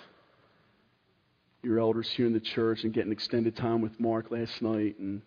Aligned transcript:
your 1.65 1.81
elders 1.81 2.09
here 2.11 2.27
in 2.27 2.33
the 2.33 2.41
church 2.41 2.85
and 2.85 2.93
getting 2.93 3.13
extended 3.13 3.57
time 3.57 3.81
with 3.81 3.99
Mark 3.99 4.31
last 4.31 4.61
night. 4.63 4.99
And 4.99 5.23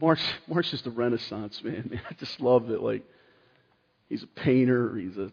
Mark's, 0.00 0.24
Mark's 0.48 0.70
just 0.70 0.86
a 0.86 0.90
renaissance 0.90 1.62
man, 1.62 1.88
man. 1.90 2.00
I 2.08 2.14
just 2.14 2.40
love 2.40 2.70
it. 2.70 2.80
Like, 2.82 3.04
he's 4.08 4.22
a 4.22 4.26
painter. 4.26 4.96
He's 4.96 5.16
a, 5.16 5.30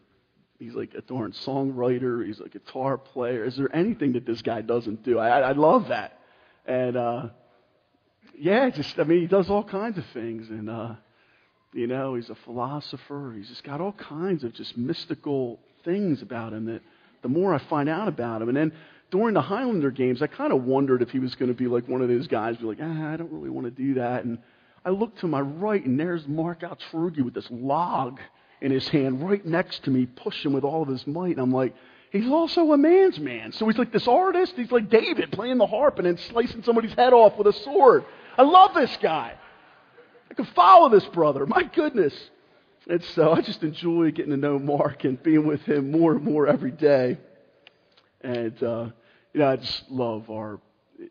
he's 0.60 0.74
like 0.74 0.94
a 0.94 1.02
darn 1.02 1.32
songwriter. 1.32 2.26
He's 2.26 2.40
a 2.40 2.50
guitar 2.50 2.98
player. 2.98 3.46
Is 3.46 3.58
there 3.58 3.74
anything 3.76 4.14
that 4.14 4.26
this 4.26 4.42
guy 4.42 4.62
doesn't 4.62 5.04
do? 5.04 5.20
I, 5.20 5.40
I 5.40 5.52
love 5.54 5.90
that. 5.90 6.20
And, 6.66 6.96
uh, 6.96 7.30
yeah, 8.38 8.70
just, 8.70 8.98
I 9.00 9.04
mean, 9.04 9.22
he 9.22 9.28
does 9.28 9.50
all 9.50 9.64
kinds 9.64 9.98
of 9.98 10.06
things. 10.14 10.50
And, 10.50 10.70
uh, 10.70 10.96
you 11.74 11.88
know, 11.88 12.16
he's 12.16 12.30
a 12.30 12.36
philosopher. 12.36 13.34
He's 13.36 13.50
just 13.50 13.64
got 13.64 13.82
all 13.82 13.94
kinds 13.94 14.44
of 14.44 14.54
just 14.54 14.78
mystical 14.78 15.60
things 15.84 16.22
about 16.22 16.54
him 16.54 16.66
that 16.66 16.82
the 17.22 17.30
more 17.30 17.54
I 17.54 17.58
find 17.58 17.90
out 17.90 18.08
about 18.08 18.42
him. 18.42 18.50
And 18.50 18.58
then 18.58 18.74
during 19.14 19.36
the 19.36 19.42
Highlander 19.42 19.92
games, 19.92 20.24
I 20.24 20.28
kind 20.28 20.52
of 20.52 20.64
wondered 20.64 21.04
if 21.04 21.12
he 21.12 21.20
was 21.20 21.36
going 21.36 21.50
to 21.50 21.56
be 21.56 21.68
like 21.68 21.88
one 21.88 22.02
of 22.02 22.08
those 22.08 22.26
guys, 22.26 22.58
be 22.58 22.66
like, 22.66 22.80
ah, 22.82 23.12
I 23.14 23.16
don't 23.16 23.32
really 23.32 23.52
want 23.52 23.66
to 23.66 23.70
do 23.72 23.94
that. 23.94 24.26
And 24.26 24.40
I 24.84 24.90
looked 24.90 25.20
to 25.20 25.28
my 25.28 25.40
right, 25.40 25.86
and 25.86 26.00
there's 26.00 26.28
Mark 26.28 26.62
Altrogge 26.62 27.24
with 27.24 27.36
this 27.36 27.46
log 27.52 28.20
in 28.60 28.72
his 28.72 28.88
hand 28.88 29.22
right 29.22 29.46
next 29.46 29.84
to 29.84 29.92
me, 29.92 30.08
pushing 30.08 30.52
with 30.52 30.64
all 30.64 30.82
of 30.82 30.88
his 30.88 31.06
might. 31.06 31.34
And 31.34 31.42
I'm 31.42 31.52
like, 31.52 31.76
he's 32.12 32.28
also 32.28 32.72
a 32.72 32.78
man's 32.78 33.20
man. 33.20 33.52
So 33.52 33.68
he's 33.68 33.78
like 33.78 33.92
this 33.92 34.08
artist. 34.08 34.54
He's 34.56 34.72
like 34.72 34.90
David 34.90 35.32
playing 35.32 35.60
the 35.60 35.68
harp 35.68 36.00
and 36.00 36.08
then 36.08 36.18
slicing 36.18 36.64
somebody's 36.64 36.94
head 36.94 37.14
off 37.14 37.38
with 37.38 37.46
a 37.46 37.54
sword. 37.54 38.06
I 38.36 38.42
love 38.42 38.74
this 38.74 38.98
guy. 39.00 39.36
I 40.32 40.34
can 40.34 40.46
follow 40.56 40.90
this 40.90 41.06
brother. 41.06 41.46
My 41.46 41.62
goodness. 41.62 42.16
And 42.90 43.04
so 43.14 43.32
I 43.32 43.42
just 43.42 43.62
enjoy 43.62 44.10
getting 44.10 44.32
to 44.32 44.38
know 44.38 44.58
Mark 44.58 45.04
and 45.04 45.22
being 45.22 45.46
with 45.46 45.62
him 45.62 45.92
more 45.92 46.14
and 46.14 46.24
more 46.24 46.48
every 46.48 46.72
day. 46.72 47.20
And, 48.22 48.64
uh, 48.64 48.88
you 49.34 49.40
know, 49.40 49.48
I 49.48 49.56
just 49.56 49.90
love 49.90 50.30
our, 50.30 50.60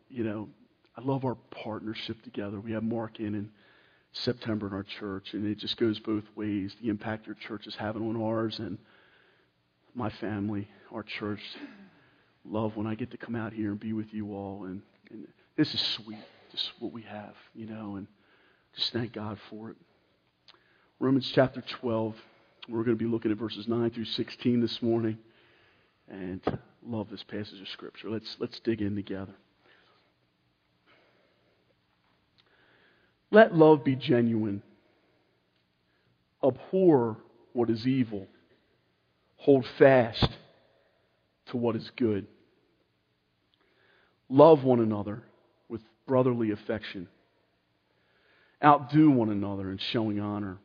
you 0.09 0.23
know, 0.23 0.49
I 0.97 1.01
love 1.01 1.25
our 1.25 1.35
partnership 1.51 2.21
together. 2.23 2.59
We 2.59 2.71
have 2.71 2.83
Mark 2.83 3.19
in 3.19 3.35
in 3.35 3.49
September 4.13 4.67
in 4.67 4.73
our 4.73 4.83
church, 4.83 5.33
and 5.33 5.45
it 5.45 5.57
just 5.57 5.77
goes 5.77 5.99
both 5.99 6.23
ways. 6.35 6.75
The 6.81 6.89
impact 6.89 7.25
your 7.25 7.35
church 7.35 7.67
is 7.67 7.75
having 7.75 8.03
on 8.03 8.21
ours 8.21 8.59
and 8.59 8.77
my 9.95 10.09
family, 10.09 10.67
our 10.91 11.03
church. 11.03 11.41
Love 12.45 12.75
when 12.75 12.87
I 12.87 12.95
get 12.95 13.11
to 13.11 13.17
come 13.17 13.35
out 13.35 13.53
here 13.53 13.71
and 13.71 13.79
be 13.79 13.93
with 13.93 14.13
you 14.13 14.33
all. 14.33 14.65
And, 14.65 14.81
and 15.09 15.27
this 15.57 15.73
is 15.73 15.81
sweet, 15.81 16.17
just 16.51 16.71
what 16.79 16.91
we 16.91 17.01
have, 17.03 17.35
you 17.55 17.65
know, 17.65 17.95
and 17.95 18.07
just 18.75 18.93
thank 18.93 19.13
God 19.13 19.37
for 19.49 19.69
it. 19.71 19.77
Romans 20.99 21.29
chapter 21.33 21.61
12. 21.61 22.15
We're 22.69 22.83
going 22.83 22.97
to 22.97 23.03
be 23.03 23.09
looking 23.09 23.31
at 23.31 23.37
verses 23.37 23.67
9 23.67 23.89
through 23.89 24.05
16 24.05 24.61
this 24.61 24.81
morning. 24.81 25.17
And 26.09 26.41
love 26.85 27.09
this 27.09 27.23
passage 27.23 27.61
of 27.61 27.67
Scripture. 27.69 28.09
Let's, 28.09 28.35
let's 28.39 28.59
dig 28.59 28.81
in 28.81 28.95
together. 28.95 29.33
Let 33.31 33.55
love 33.55 33.83
be 33.83 33.95
genuine. 33.95 34.61
Abhor 36.43 37.17
what 37.53 37.69
is 37.69 37.87
evil. 37.87 38.27
Hold 39.37 39.65
fast 39.77 40.29
to 41.47 41.57
what 41.57 41.75
is 41.75 41.89
good. 41.95 42.27
Love 44.29 44.63
one 44.63 44.79
another 44.79 45.23
with 45.67 45.81
brotherly 46.07 46.51
affection. 46.51 47.07
Outdo 48.63 49.09
one 49.09 49.29
another 49.29 49.71
in 49.71 49.77
showing 49.77 50.19
honor. 50.19 50.57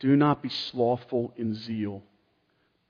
Do 0.00 0.16
not 0.16 0.42
be 0.42 0.48
slothful 0.48 1.32
in 1.36 1.54
zeal. 1.54 2.02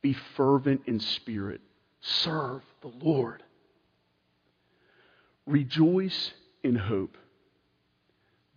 Be 0.03 0.13
fervent 0.37 0.83
in 0.87 1.01
spirit. 1.01 1.61
Serve 2.01 2.63
the 2.81 2.93
Lord. 3.01 3.43
Rejoice 5.47 6.33
in 6.63 6.75
hope. 6.75 7.17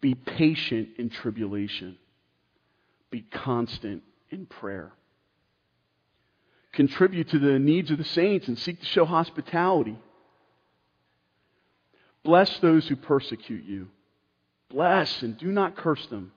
Be 0.01 0.15
patient 0.15 0.89
in 0.97 1.09
tribulation. 1.09 1.97
Be 3.11 3.21
constant 3.21 4.03
in 4.29 4.45
prayer. 4.45 4.91
Contribute 6.73 7.29
to 7.29 7.39
the 7.39 7.57
needs 7.57 7.89
of 7.89 7.97
the 7.97 8.03
saints 8.03 8.47
and 8.47 8.59
seek 8.59 8.79
to 8.79 8.85
show 8.85 9.05
hospitality. 9.05 9.97
Bless 12.23 12.59
those 12.59 12.87
who 12.87 12.95
persecute 12.95 13.63
you. 13.63 13.87
Bless 14.69 15.21
and 15.21 15.37
do 15.37 15.47
not 15.47 15.77
curse 15.77 16.05
them. 16.07 16.31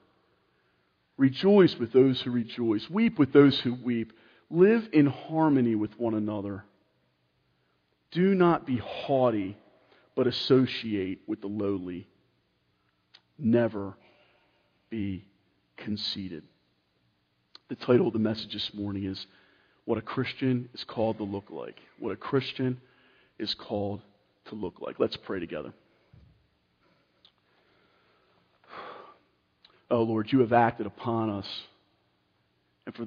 Rejoice 1.16 1.76
with 1.76 1.92
those 1.92 2.20
who 2.20 2.30
rejoice. 2.30 2.88
Weep 2.88 3.18
with 3.18 3.32
those 3.32 3.58
who 3.60 3.74
weep. 3.74 4.12
Live 4.50 4.88
in 4.92 5.06
harmony 5.06 5.74
with 5.74 5.98
one 5.98 6.14
another. 6.14 6.64
Do 8.10 8.34
not 8.34 8.66
be 8.66 8.78
haughty, 8.78 9.56
but 10.14 10.26
associate 10.26 11.20
with 11.26 11.40
the 11.40 11.48
lowly. 11.48 12.08
Never 13.38 13.94
be 14.90 15.24
conceited. 15.76 16.42
The 17.68 17.76
title 17.76 18.06
of 18.06 18.14
the 18.14 18.18
message 18.18 18.54
this 18.54 18.72
morning 18.72 19.04
is 19.04 19.26
What 19.84 19.98
a 19.98 20.02
Christian 20.02 20.70
is 20.72 20.84
Called 20.84 21.18
to 21.18 21.24
Look 21.24 21.50
Like. 21.50 21.78
What 21.98 22.12
a 22.12 22.16
Christian 22.16 22.80
is 23.38 23.54
called 23.54 24.00
to 24.46 24.54
look 24.54 24.80
like. 24.80 24.98
Let's 24.98 25.16
pray 25.16 25.40
together. 25.40 25.72
Oh 29.90 30.02
Lord, 30.02 30.32
you 30.32 30.40
have 30.40 30.52
acted 30.52 30.86
upon 30.86 31.30
us. 31.30 31.46
And 32.86 32.94
for 32.94 33.06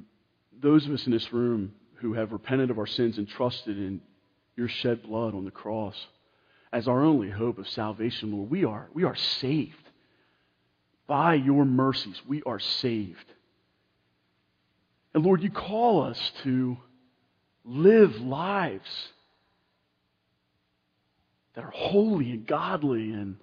those 0.61 0.85
of 0.85 0.93
us 0.93 1.05
in 1.05 1.11
this 1.11 1.33
room 1.33 1.73
who 1.95 2.13
have 2.13 2.31
repented 2.31 2.69
of 2.69 2.79
our 2.79 2.87
sins 2.87 3.17
and 3.17 3.27
trusted 3.27 3.77
in 3.77 4.01
your 4.55 4.67
shed 4.67 5.03
blood 5.03 5.33
on 5.33 5.45
the 5.45 5.51
cross 5.51 5.95
as 6.73 6.87
our 6.87 7.03
only 7.03 7.29
hope 7.29 7.57
of 7.57 7.67
salvation, 7.67 8.31
Lord, 8.31 8.49
we 8.49 8.63
are, 8.63 8.89
we 8.93 9.03
are 9.03 9.15
saved. 9.15 9.75
By 11.07 11.33
your 11.35 11.65
mercies, 11.65 12.21
we 12.27 12.41
are 12.43 12.59
saved. 12.59 13.25
And 15.13 15.25
Lord, 15.25 15.43
you 15.43 15.51
call 15.51 16.03
us 16.03 16.31
to 16.43 16.77
live 17.65 18.21
lives 18.21 19.09
that 21.55 21.65
are 21.65 21.71
holy 21.71 22.31
and 22.31 22.47
godly, 22.47 23.11
and 23.11 23.35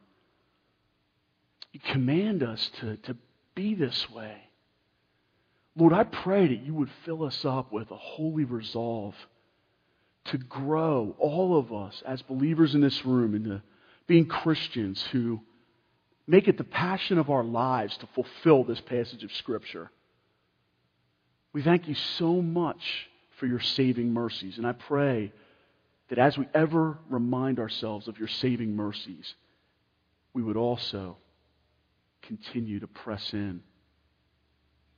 you 1.72 1.80
command 1.80 2.42
us 2.42 2.70
to, 2.80 2.96
to 2.96 3.16
be 3.54 3.74
this 3.74 4.08
way. 4.08 4.47
Lord, 5.78 5.92
I 5.92 6.02
pray 6.02 6.48
that 6.48 6.64
you 6.64 6.74
would 6.74 6.90
fill 7.04 7.22
us 7.22 7.44
up 7.44 7.70
with 7.70 7.92
a 7.92 7.96
holy 7.96 8.44
resolve 8.44 9.14
to 10.24 10.36
grow, 10.36 11.14
all 11.20 11.56
of 11.56 11.72
us, 11.72 12.02
as 12.04 12.20
believers 12.20 12.74
in 12.74 12.80
this 12.80 13.06
room, 13.06 13.36
into 13.36 13.62
being 14.08 14.26
Christians 14.26 15.00
who 15.12 15.40
make 16.26 16.48
it 16.48 16.58
the 16.58 16.64
passion 16.64 17.16
of 17.16 17.30
our 17.30 17.44
lives 17.44 17.96
to 17.98 18.08
fulfill 18.08 18.64
this 18.64 18.80
passage 18.80 19.22
of 19.22 19.32
Scripture. 19.32 19.88
We 21.52 21.62
thank 21.62 21.86
you 21.86 21.94
so 21.94 22.42
much 22.42 23.08
for 23.38 23.46
your 23.46 23.60
saving 23.60 24.12
mercies, 24.12 24.58
and 24.58 24.66
I 24.66 24.72
pray 24.72 25.32
that 26.08 26.18
as 26.18 26.36
we 26.36 26.48
ever 26.54 26.98
remind 27.08 27.60
ourselves 27.60 28.08
of 28.08 28.18
your 28.18 28.28
saving 28.28 28.74
mercies, 28.74 29.32
we 30.34 30.42
would 30.42 30.56
also 30.56 31.18
continue 32.22 32.80
to 32.80 32.88
press 32.88 33.32
in 33.32 33.62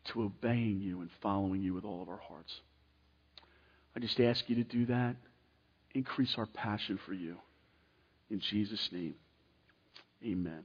to 0.07 0.23
obeying 0.23 0.81
you 0.81 1.01
and 1.01 1.11
following 1.21 1.63
you 1.63 1.75
with 1.75 1.85
all 1.85 2.03
of 2.03 2.09
our 2.09 2.21
hearts. 2.29 2.61
I 3.95 4.01
just 4.01 4.21
ask 4.21 4.49
you 4.49 4.57
to 4.57 4.65
do 4.65 4.87
that. 4.87 5.17
Increase 5.95 6.37
our 6.39 6.47
passion 6.47 6.99
for 7.05 7.13
you. 7.13 7.37
In 8.31 8.39
Jesus' 8.39 8.91
name, 8.93 9.15
amen. 10.25 10.63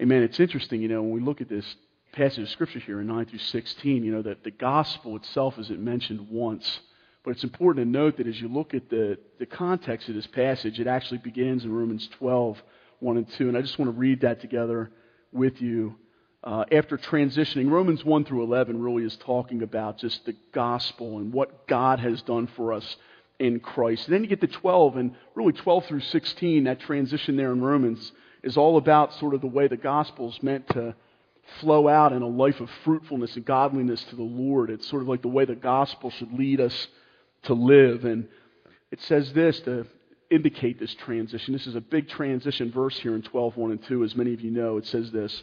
Amen. 0.00 0.22
It's 0.22 0.38
interesting, 0.38 0.80
you 0.80 0.88
know, 0.88 1.02
when 1.02 1.10
we 1.10 1.20
look 1.20 1.40
at 1.40 1.48
this 1.48 1.74
passage 2.12 2.38
of 2.38 2.48
Scripture 2.50 2.78
here 2.78 3.00
in 3.00 3.08
9 3.08 3.26
through 3.26 3.40
16, 3.40 4.04
you 4.04 4.12
know, 4.12 4.22
that 4.22 4.44
the 4.44 4.52
gospel 4.52 5.16
itself 5.16 5.58
isn't 5.58 5.80
mentioned 5.80 6.28
once. 6.30 6.80
But 7.24 7.32
it's 7.32 7.42
important 7.42 7.84
to 7.84 7.90
note 7.90 8.16
that 8.18 8.28
as 8.28 8.40
you 8.40 8.48
look 8.48 8.74
at 8.74 8.88
the, 8.88 9.18
the 9.40 9.46
context 9.46 10.08
of 10.08 10.14
this 10.14 10.26
passage, 10.28 10.78
it 10.78 10.86
actually 10.86 11.18
begins 11.18 11.64
in 11.64 11.72
Romans 11.72 12.08
12, 12.12 12.62
1 13.00 13.16
and 13.16 13.28
2. 13.32 13.48
And 13.48 13.56
I 13.56 13.60
just 13.60 13.78
want 13.78 13.92
to 13.92 13.98
read 13.98 14.20
that 14.20 14.40
together 14.40 14.90
with 15.32 15.60
you 15.60 15.96
uh, 16.48 16.64
after 16.72 16.96
transitioning, 16.96 17.70
Romans 17.70 18.02
1 18.06 18.24
through 18.24 18.42
11 18.42 18.80
really 18.80 19.04
is 19.04 19.18
talking 19.18 19.62
about 19.62 19.98
just 19.98 20.24
the 20.24 20.34
gospel 20.52 21.18
and 21.18 21.30
what 21.30 21.68
God 21.68 22.00
has 22.00 22.22
done 22.22 22.46
for 22.56 22.72
us 22.72 22.96
in 23.38 23.60
Christ. 23.60 24.06
And 24.06 24.14
then 24.14 24.22
you 24.22 24.30
get 24.30 24.40
to 24.40 24.46
12, 24.46 24.96
and 24.96 25.14
really 25.34 25.52
12 25.52 25.84
through 25.84 26.00
16, 26.00 26.64
that 26.64 26.80
transition 26.80 27.36
there 27.36 27.52
in 27.52 27.60
Romans 27.60 28.12
is 28.42 28.56
all 28.56 28.78
about 28.78 29.12
sort 29.12 29.34
of 29.34 29.42
the 29.42 29.46
way 29.46 29.68
the 29.68 29.76
gospel 29.76 30.30
is 30.30 30.42
meant 30.42 30.66
to 30.68 30.94
flow 31.60 31.86
out 31.86 32.14
in 32.14 32.22
a 32.22 32.26
life 32.26 32.60
of 32.60 32.70
fruitfulness 32.82 33.36
and 33.36 33.44
godliness 33.44 34.02
to 34.04 34.16
the 34.16 34.22
Lord. 34.22 34.70
It's 34.70 34.88
sort 34.88 35.02
of 35.02 35.08
like 35.08 35.20
the 35.20 35.28
way 35.28 35.44
the 35.44 35.54
gospel 35.54 36.10
should 36.10 36.32
lead 36.32 36.62
us 36.62 36.88
to 37.42 37.52
live. 37.52 38.06
And 38.06 38.26
it 38.90 39.02
says 39.02 39.34
this 39.34 39.60
to 39.60 39.86
indicate 40.30 40.80
this 40.80 40.94
transition. 40.94 41.52
This 41.52 41.66
is 41.66 41.74
a 41.74 41.82
big 41.82 42.08
transition 42.08 42.72
verse 42.72 42.98
here 42.98 43.14
in 43.14 43.20
12, 43.20 43.58
1 43.58 43.70
and 43.70 43.82
2. 43.84 44.02
As 44.02 44.16
many 44.16 44.32
of 44.32 44.40
you 44.40 44.50
know, 44.50 44.78
it 44.78 44.86
says 44.86 45.12
this 45.12 45.42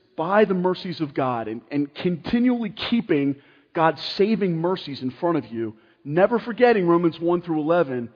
by 0.21 0.45
the 0.45 0.53
mercies 0.53 1.01
of 1.01 1.15
God 1.15 1.47
and, 1.47 1.61
and 1.71 1.91
continually 1.95 2.69
keeping 2.69 3.37
God's 3.73 4.03
saving 4.03 4.55
mercies 4.55 5.01
in 5.01 5.09
front 5.09 5.39
of 5.39 5.47
you, 5.47 5.75
never 6.05 6.37
forgetting 6.37 6.87
Romans 6.87 7.19
1 7.19 7.41
through 7.41 7.59
11, 7.59 8.07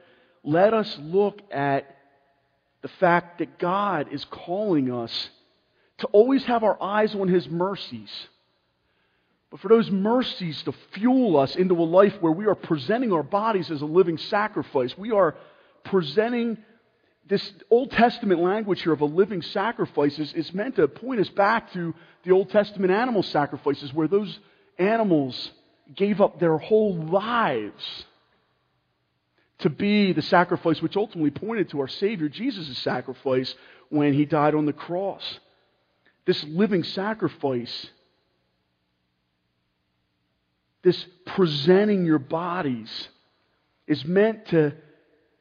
let 0.43 0.75
us 0.75 0.99
look 1.01 1.41
at 1.49 1.97
the 2.83 2.89
fact 2.89 3.39
that 3.39 3.57
God 3.57 4.13
is 4.13 4.23
calling 4.25 4.93
us 4.93 5.29
to 5.97 6.07
always 6.11 6.43
have 6.43 6.63
our 6.63 6.77
eyes 6.79 7.15
on 7.15 7.27
His 7.27 7.49
mercies. 7.49 8.11
But 9.49 9.59
for 9.59 9.69
those 9.69 9.89
mercies 9.89 10.61
to 10.61 10.75
fuel 10.93 11.37
us 11.37 11.55
into 11.55 11.73
a 11.73 11.85
life 11.85 12.15
where 12.21 12.31
we 12.31 12.45
are 12.45 12.53
presenting 12.53 13.13
our 13.13 13.23
bodies 13.23 13.71
as 13.71 13.81
a 13.81 13.87
living 13.87 14.19
sacrifice, 14.19 14.95
we 14.95 15.09
are 15.09 15.35
presenting 15.83 16.59
this 17.27 17.51
Old 17.71 17.91
Testament 17.91 18.39
language 18.39 18.81
here 18.83 18.93
of 18.93 19.01
a 19.01 19.05
living 19.05 19.41
sacrifice 19.41 20.17
is, 20.19 20.33
is 20.33 20.53
meant 20.53 20.75
to 20.75 20.87
point 20.87 21.19
us 21.19 21.29
back 21.29 21.73
to 21.73 21.93
the 22.23 22.31
Old 22.31 22.49
Testament 22.49 22.91
animal 22.91 23.23
sacrifices 23.23 23.93
where 23.93 24.07
those 24.07 24.39
animals 24.77 25.51
gave 25.95 26.21
up 26.21 26.39
their 26.39 26.57
whole 26.57 26.95
lives 26.95 28.05
to 29.59 29.69
be 29.69 30.11
the 30.11 30.21
sacrifice 30.21 30.81
which 30.81 30.97
ultimately 30.97 31.31
pointed 31.31 31.69
to 31.69 31.79
our 31.79 31.87
Savior 31.87 32.29
Jesus' 32.29 32.77
sacrifice 32.79 33.55
when 33.89 34.13
he 34.13 34.25
died 34.25 34.53
on 34.53 34.65
the 34.65 34.73
cross. 34.73 35.39
This 36.25 36.43
living 36.43 36.83
sacrifice, 36.83 37.87
this 40.83 41.05
presenting 41.25 42.05
your 42.05 42.19
bodies, 42.19 43.09
is 43.87 44.03
meant 44.05 44.47
to 44.47 44.73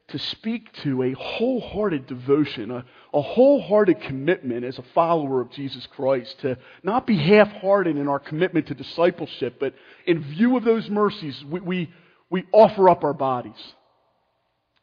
to 0.09 0.19
speak 0.19 0.71
to 0.83 1.01
a 1.01 1.13
wholehearted 1.13 2.05
devotion, 2.05 2.69
a, 2.69 2.85
a 3.13 3.21
wholehearted 3.21 4.01
commitment 4.01 4.63
as 4.63 4.77
a 4.77 4.83
follower 4.93 5.41
of 5.41 5.49
Jesus 5.51 5.87
Christ, 5.87 6.39
to 6.41 6.57
not 6.83 7.07
be 7.07 7.17
half 7.17 7.51
hearted 7.53 7.97
in 7.97 8.07
our 8.07 8.19
commitment 8.19 8.67
to 8.67 8.75
discipleship, 8.75 9.55
but 9.59 9.73
in 10.05 10.21
view 10.21 10.57
of 10.57 10.63
those 10.63 10.89
mercies, 10.89 11.43
we, 11.45 11.59
we, 11.59 11.93
we 12.29 12.43
offer 12.51 12.87
up 12.87 13.03
our 13.03 13.13
bodies. 13.13 13.73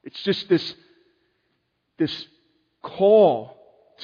It's 0.02 0.20
just 0.24 0.48
this, 0.48 0.74
this 1.98 2.26
call 2.82 3.56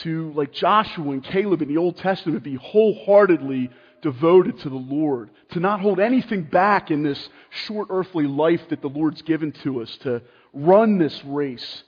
to, 0.02 0.32
like 0.34 0.52
Joshua 0.52 1.10
and 1.10 1.24
Caleb 1.24 1.62
in 1.62 1.68
the 1.68 1.78
Old 1.78 1.96
Testament, 1.96 2.44
be 2.44 2.54
wholeheartedly 2.54 3.70
devoted 4.02 4.60
to 4.60 4.68
the 4.68 4.76
Lord, 4.76 5.30
to 5.50 5.58
not 5.58 5.80
hold 5.80 5.98
anything 5.98 6.44
back 6.44 6.92
in 6.92 7.02
this 7.02 7.28
short 7.50 7.88
earthly 7.90 8.28
life 8.28 8.60
that 8.68 8.80
the 8.80 8.88
Lord's 8.88 9.22
given 9.22 9.50
to 9.64 9.82
us, 9.82 9.96
to 10.02 10.22
run 10.52 10.98
this 10.98 11.24
race 11.24 11.82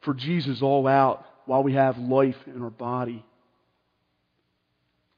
for 0.00 0.14
Jesus 0.14 0.62
all 0.62 0.86
out 0.86 1.24
while 1.46 1.62
we 1.62 1.74
have 1.74 1.98
life 1.98 2.36
in 2.46 2.62
our 2.62 2.70
body. 2.70 3.24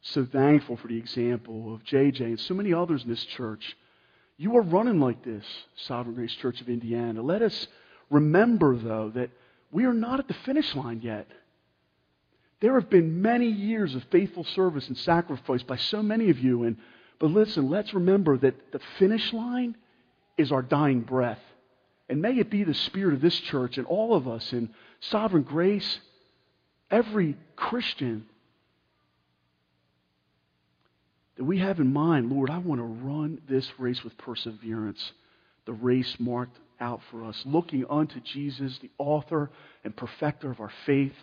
So 0.03 0.25
thankful 0.25 0.77
for 0.77 0.89
the 0.89 0.97
example 0.97 1.75
of 1.75 1.85
JJ 1.85 2.21
and 2.21 2.41
so 2.41 2.55
many 2.55 2.73
others 2.73 3.03
in 3.03 3.11
this 3.11 3.25
church. 3.25 3.77
You 4.39 4.57
are 4.57 4.63
running 4.63 5.01
like 5.01 5.23
this, 5.23 5.45
Sovereign 5.77 6.15
Grace 6.15 6.35
Church 6.35 6.61
of 6.63 6.69
Indiana. 6.69 7.21
Let 7.21 7.43
us 7.43 7.67
remember, 8.09 8.77
though, 8.77 9.11
that 9.15 9.31
we 9.71 9.85
are 9.85 9.93
not 9.93 10.19
at 10.19 10.29
the 10.29 10.35
finish 10.35 10.75
line 10.75 11.01
yet. 11.03 11.29
There 12.61 12.79
have 12.79 12.89
been 12.89 13.21
many 13.23 13.49
years 13.49 13.95
of 13.95 14.05
faithful 14.05 14.45
service 14.45 14.89
and 14.89 14.97
sacrifice 14.97 15.63
by 15.63 15.77
so 15.77 16.03
many 16.03 16.31
of 16.31 16.39
you. 16.39 16.65
And, 16.65 16.79
but 17.19 17.31
listen, 17.31 17.69
let's 17.69 17.93
remember 17.93 18.39
that 18.39 18.73
the 18.73 18.81
finish 18.99 19.33
line 19.33 19.77
is 20.39 20.53
our 20.53 20.63
dying 20.63 21.01
breath. 21.01 21.41
And 22.11 22.21
may 22.21 22.37
it 22.41 22.51
be 22.51 22.65
the 22.65 22.75
spirit 22.75 23.15
of 23.15 23.21
this 23.21 23.39
church 23.39 23.79
and 23.79 23.87
all 23.87 24.17
of 24.17 24.27
us 24.27 24.53
in 24.53 24.71
sovereign 24.99 25.45
grace, 25.45 26.01
every 26.91 27.37
Christian, 27.55 28.27
that 31.37 31.45
we 31.45 31.59
have 31.59 31.79
in 31.79 31.93
mind, 31.93 32.33
Lord, 32.33 32.51
I 32.51 32.59
want 32.59 32.81
to 32.81 32.85
run 32.85 33.41
this 33.49 33.71
race 33.79 34.03
with 34.03 34.19
perseverance, 34.19 35.13
the 35.67 35.73
race 35.73 36.17
marked 36.19 36.59
out 36.81 37.01
for 37.13 37.25
us, 37.25 37.41
looking 37.47 37.87
unto 37.89 38.19
Jesus, 38.19 38.77
the 38.81 38.91
author 38.99 39.49
and 39.85 39.97
perfecter 39.97 40.51
of 40.51 40.59
our 40.59 40.73
faith, 40.85 41.15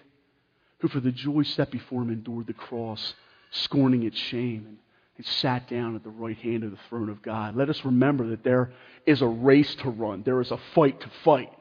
who 0.80 0.88
for 0.88 1.02
the 1.02 1.12
joy 1.12 1.44
set 1.44 1.70
before 1.70 2.04
him 2.04 2.12
endured 2.12 2.48
the 2.48 2.54
cross, 2.54 3.14
scorning 3.52 4.04
its 4.04 4.18
shame 4.18 4.80
and 5.18 5.26
sat 5.26 5.68
down 5.68 5.96
at 5.96 6.04
the 6.04 6.10
right 6.10 6.38
hand 6.38 6.64
of 6.64 6.72
the 6.72 6.78
throne 6.90 7.10
of 7.10 7.22
God. 7.22 7.56
Let 7.56 7.70
us 7.70 7.84
remember 7.84 8.28
that 8.30 8.44
there 8.44 8.72
is 9.06 9.22
a 9.22 9.28
race 9.28 9.74
to 9.76 9.90
run, 9.90 10.24
there 10.24 10.42
is 10.42 10.52
a 10.52 10.60
fight 10.74 11.02
to 11.02 11.10
fight. 11.24 11.52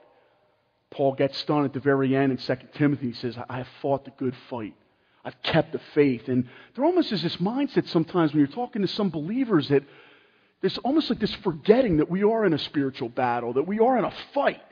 Paul 0.91 1.15
gets 1.15 1.43
done 1.45 1.65
at 1.65 1.73
the 1.73 1.81
very 1.81 2.15
end 2.15 2.33
in 2.33 2.39
2 2.39 2.57
Timothy. 2.75 3.09
He 3.09 3.13
says, 3.15 3.37
I 3.49 3.59
have 3.59 3.69
fought 3.83 4.05
the 4.05 4.13
good 4.13 4.35
fight. 4.49 4.75
I've 5.25 5.43
kept 5.43 5.73
the 5.73 5.81
faith. 5.95 6.29
And 6.29 6.49
there 6.75 6.85
almost 6.85 7.11
is 7.13 7.23
this 7.23 7.37
mindset 7.37 7.89
sometimes 7.89 8.33
when 8.33 8.39
you're 8.39 8.47
talking 8.47 8.83
to 8.83 8.89
some 8.89 9.11
believers 9.11 9.69
that 9.69 9.83
there's 10.61 10.79
almost 10.79 11.11
like 11.11 11.19
this 11.19 11.35
forgetting 11.37 11.97
that 11.99 12.11
we 12.11 12.23
are 12.23 12.47
in 12.47 12.53
a 12.53 12.59
spiritual 12.59 13.09
battle, 13.09 13.55
that 13.55 13.67
we 13.67 13.81
are 13.81 13.99
in 13.99 14.05
a 14.05 14.13
fight. 14.33 14.63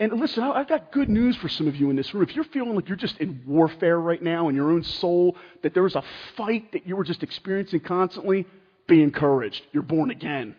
And 0.00 0.18
listen, 0.18 0.42
I've 0.42 0.66
got 0.66 0.92
good 0.92 1.10
news 1.10 1.36
for 1.36 1.50
some 1.50 1.68
of 1.68 1.76
you 1.76 1.90
in 1.90 1.96
this 1.96 2.14
room. 2.14 2.22
If 2.22 2.34
you're 2.34 2.44
feeling 2.44 2.74
like 2.74 2.88
you're 2.88 2.96
just 2.96 3.18
in 3.18 3.42
warfare 3.46 4.00
right 4.00 4.22
now 4.22 4.48
in 4.48 4.54
your 4.54 4.70
own 4.70 4.82
soul, 4.82 5.36
that 5.62 5.74
there 5.74 5.86
is 5.86 5.94
a 5.94 6.02
fight 6.38 6.72
that 6.72 6.86
you 6.86 6.96
were 6.96 7.04
just 7.04 7.22
experiencing 7.22 7.80
constantly, 7.80 8.46
be 8.88 9.02
encouraged. 9.02 9.62
You're 9.72 9.82
born 9.82 10.10
again. 10.10 10.56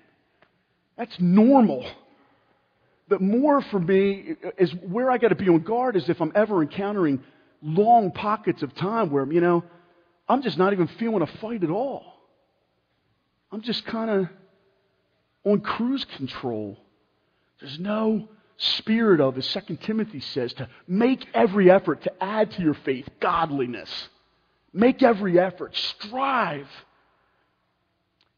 That's 0.96 1.20
normal. 1.20 1.90
But 3.08 3.20
more 3.22 3.62
for 3.64 3.80
me 3.80 4.36
is 4.60 4.72
where 4.76 5.10
I 5.10 5.18
got 5.18 5.30
to 5.30 5.36
be 5.36 5.50
on 5.50 5.62
guard 5.62 5.96
is 5.96 6.08
if 6.08 6.22
I'm 6.22 6.32
ever 6.36 6.62
encountering 6.62 7.24
long 7.64 8.12
pockets 8.12 8.62
of 8.62 8.76
time 8.76 9.10
where, 9.10 9.26
you 9.26 9.42
know, 9.42 9.64
I'm 10.30 10.44
just 10.44 10.60
not 10.60 10.72
even 10.72 10.86
feeling 10.88 11.24
a 11.24 11.28
fight 11.28 11.64
at 11.64 11.72
all. 11.72 12.04
I'm 13.52 13.64
just 13.64 13.86
kind 13.86 14.12
of 14.12 14.30
on 15.44 15.62
cruise 15.62 16.06
control. 16.06 16.78
There's 17.60 17.80
no 17.80 18.30
spirit 18.62 19.20
of, 19.20 19.38
as 19.38 19.48
2 19.48 19.78
Timothy 19.78 20.20
says, 20.20 20.54
to 20.54 20.70
make 20.88 21.26
every 21.34 21.72
effort 21.72 22.04
to 22.04 22.24
add 22.24 22.52
to 22.52 22.62
your 22.62 22.74
faith 22.74 23.08
godliness. 23.20 23.90
Make 24.72 25.02
every 25.04 25.40
effort. 25.40 25.76
Strive. 25.76 26.68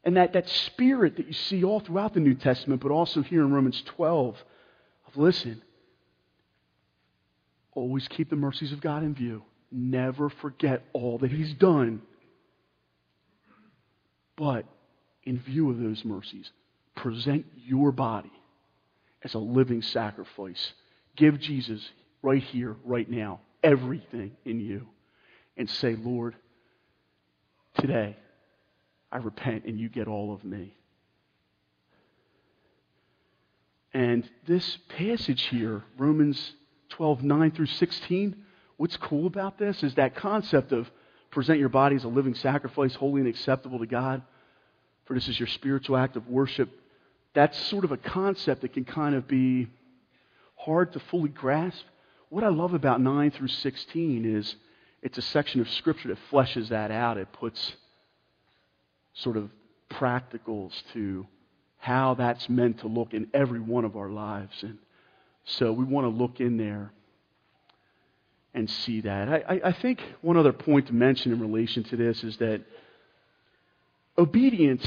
And 0.02 0.16
that, 0.16 0.32
that 0.32 0.48
spirit 0.48 1.16
that 1.16 1.26
you 1.26 1.32
see 1.32 1.62
all 1.62 1.80
throughout 1.80 2.14
the 2.14 2.20
New 2.20 2.34
Testament, 2.34 2.82
but 2.82 2.90
also 2.90 3.22
here 3.22 3.42
in 3.42 3.52
Romans 3.52 3.82
12, 3.86 4.36
of 5.06 5.16
listen, 5.16 5.62
always 7.72 8.08
keep 8.08 8.30
the 8.30 8.36
mercies 8.36 8.72
of 8.72 8.80
God 8.80 9.02
in 9.02 9.14
view. 9.14 9.42
Never 9.70 10.30
forget 10.30 10.84
all 10.92 11.18
that 11.18 11.30
He's 11.30 11.52
done. 11.54 12.02
But 14.36 14.64
in 15.24 15.38
view 15.38 15.70
of 15.70 15.78
those 15.78 16.04
mercies, 16.04 16.50
present 16.94 17.46
your 17.56 17.92
body 17.92 18.32
as 19.24 19.34
a 19.34 19.38
living 19.38 19.82
sacrifice. 19.82 20.72
Give 21.16 21.40
Jesus 21.40 21.88
right 22.22 22.42
here, 22.42 22.76
right 22.84 23.08
now, 23.10 23.40
everything 23.62 24.32
in 24.44 24.60
you. 24.60 24.86
And 25.56 25.68
say, 25.70 25.94
Lord, 25.94 26.36
today 27.78 28.16
I 29.10 29.18
repent 29.18 29.64
and 29.64 29.78
you 29.78 29.88
get 29.88 30.08
all 30.08 30.34
of 30.34 30.44
me. 30.44 30.74
And 33.92 34.28
this 34.46 34.78
passage 34.88 35.42
here, 35.42 35.84
Romans 35.96 36.52
12, 36.90 37.22
9 37.22 37.50
through 37.52 37.66
16, 37.66 38.36
what's 38.76 38.96
cool 38.96 39.28
about 39.28 39.56
this 39.56 39.84
is 39.84 39.94
that 39.94 40.16
concept 40.16 40.72
of 40.72 40.90
present 41.30 41.60
your 41.60 41.68
body 41.68 41.94
as 41.94 42.02
a 42.02 42.08
living 42.08 42.34
sacrifice, 42.34 42.94
holy 42.94 43.20
and 43.20 43.28
acceptable 43.28 43.78
to 43.78 43.86
God. 43.86 44.22
For 45.04 45.14
this 45.14 45.28
is 45.28 45.38
your 45.38 45.46
spiritual 45.46 45.96
act 45.96 46.16
of 46.16 46.28
worship 46.28 46.70
that's 47.34 47.58
sort 47.66 47.84
of 47.84 47.92
a 47.92 47.96
concept 47.96 48.62
that 48.62 48.72
can 48.72 48.84
kind 48.84 49.14
of 49.14 49.28
be 49.28 49.68
hard 50.56 50.92
to 50.92 51.00
fully 51.00 51.28
grasp. 51.28 51.84
What 52.30 52.44
I 52.44 52.48
love 52.48 52.74
about 52.74 53.00
9 53.00 53.30
through 53.32 53.48
16 53.48 54.24
is 54.24 54.56
it's 55.02 55.18
a 55.18 55.22
section 55.22 55.60
of 55.60 55.68
Scripture 55.68 56.08
that 56.08 56.18
fleshes 56.30 56.68
that 56.68 56.90
out. 56.90 57.18
It 57.18 57.32
puts 57.32 57.74
sort 59.12 59.36
of 59.36 59.50
practicals 59.90 60.72
to 60.92 61.26
how 61.78 62.14
that's 62.14 62.48
meant 62.48 62.78
to 62.78 62.88
look 62.88 63.12
in 63.12 63.28
every 63.34 63.60
one 63.60 63.84
of 63.84 63.96
our 63.96 64.08
lives. 64.08 64.62
And 64.62 64.78
so 65.44 65.72
we 65.72 65.84
want 65.84 66.06
to 66.06 66.08
look 66.08 66.40
in 66.40 66.56
there 66.56 66.92
and 68.54 68.70
see 68.70 69.02
that. 69.02 69.28
I, 69.28 69.60
I, 69.64 69.72
think 69.72 70.00
one 70.22 70.36
other 70.36 70.52
point 70.52 70.86
to 70.86 70.94
mention 70.94 71.32
in 71.32 71.40
relation 71.40 71.82
to 71.84 71.96
this 71.96 72.22
is 72.22 72.36
that 72.38 72.62
obedience 74.16 74.86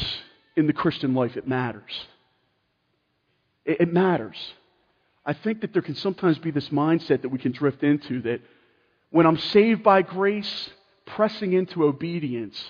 in 0.56 0.68
the 0.68 0.74
Christian 0.74 1.14
life, 1.14 1.36
it 1.36 1.48
matters. 1.48 2.08
It, 3.68 3.82
it 3.82 3.94
matters. 3.94 4.38
I 5.24 5.34
think 5.34 5.62
that 5.62 5.74
there 5.74 5.84
can 5.84 5.96
sometimes 5.96 6.40
be 6.40 6.50
this 6.52 6.70
mindset 6.70 7.22
that 7.22 7.30
we 7.30 7.38
can 7.38 7.52
drift 7.52 7.84
into 7.84 8.22
that 8.24 8.42
when 9.12 9.28
I'm 9.28 9.38
saved 9.38 9.84
by 9.84 10.02
grace, 10.02 10.70
pressing 11.06 11.54
into 11.54 11.84
obedience, 11.84 12.62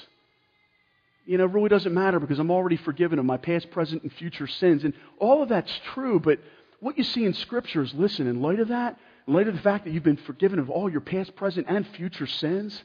you 1.25 1.37
know, 1.37 1.45
really 1.45 1.69
doesn't 1.69 1.93
matter 1.93 2.19
because 2.19 2.39
I'm 2.39 2.51
already 2.51 2.77
forgiven 2.77 3.19
of 3.19 3.25
my 3.25 3.37
past, 3.37 3.69
present, 3.71 4.03
and 4.03 4.13
future 4.13 4.47
sins. 4.47 4.83
And 4.83 4.93
all 5.19 5.43
of 5.43 5.49
that's 5.49 5.71
true, 5.93 6.19
but 6.19 6.39
what 6.79 6.97
you 6.97 7.03
see 7.03 7.25
in 7.25 7.33
Scripture 7.33 7.81
is 7.83 7.93
listen, 7.93 8.27
in 8.27 8.41
light 8.41 8.59
of 8.59 8.69
that, 8.69 8.97
in 9.27 9.33
light 9.33 9.47
of 9.47 9.55
the 9.55 9.61
fact 9.61 9.85
that 9.85 9.91
you've 9.91 10.03
been 10.03 10.17
forgiven 10.17 10.57
of 10.57 10.69
all 10.69 10.89
your 10.89 11.01
past, 11.01 11.35
present, 11.35 11.67
and 11.69 11.85
future 11.87 12.27
sins, 12.27 12.81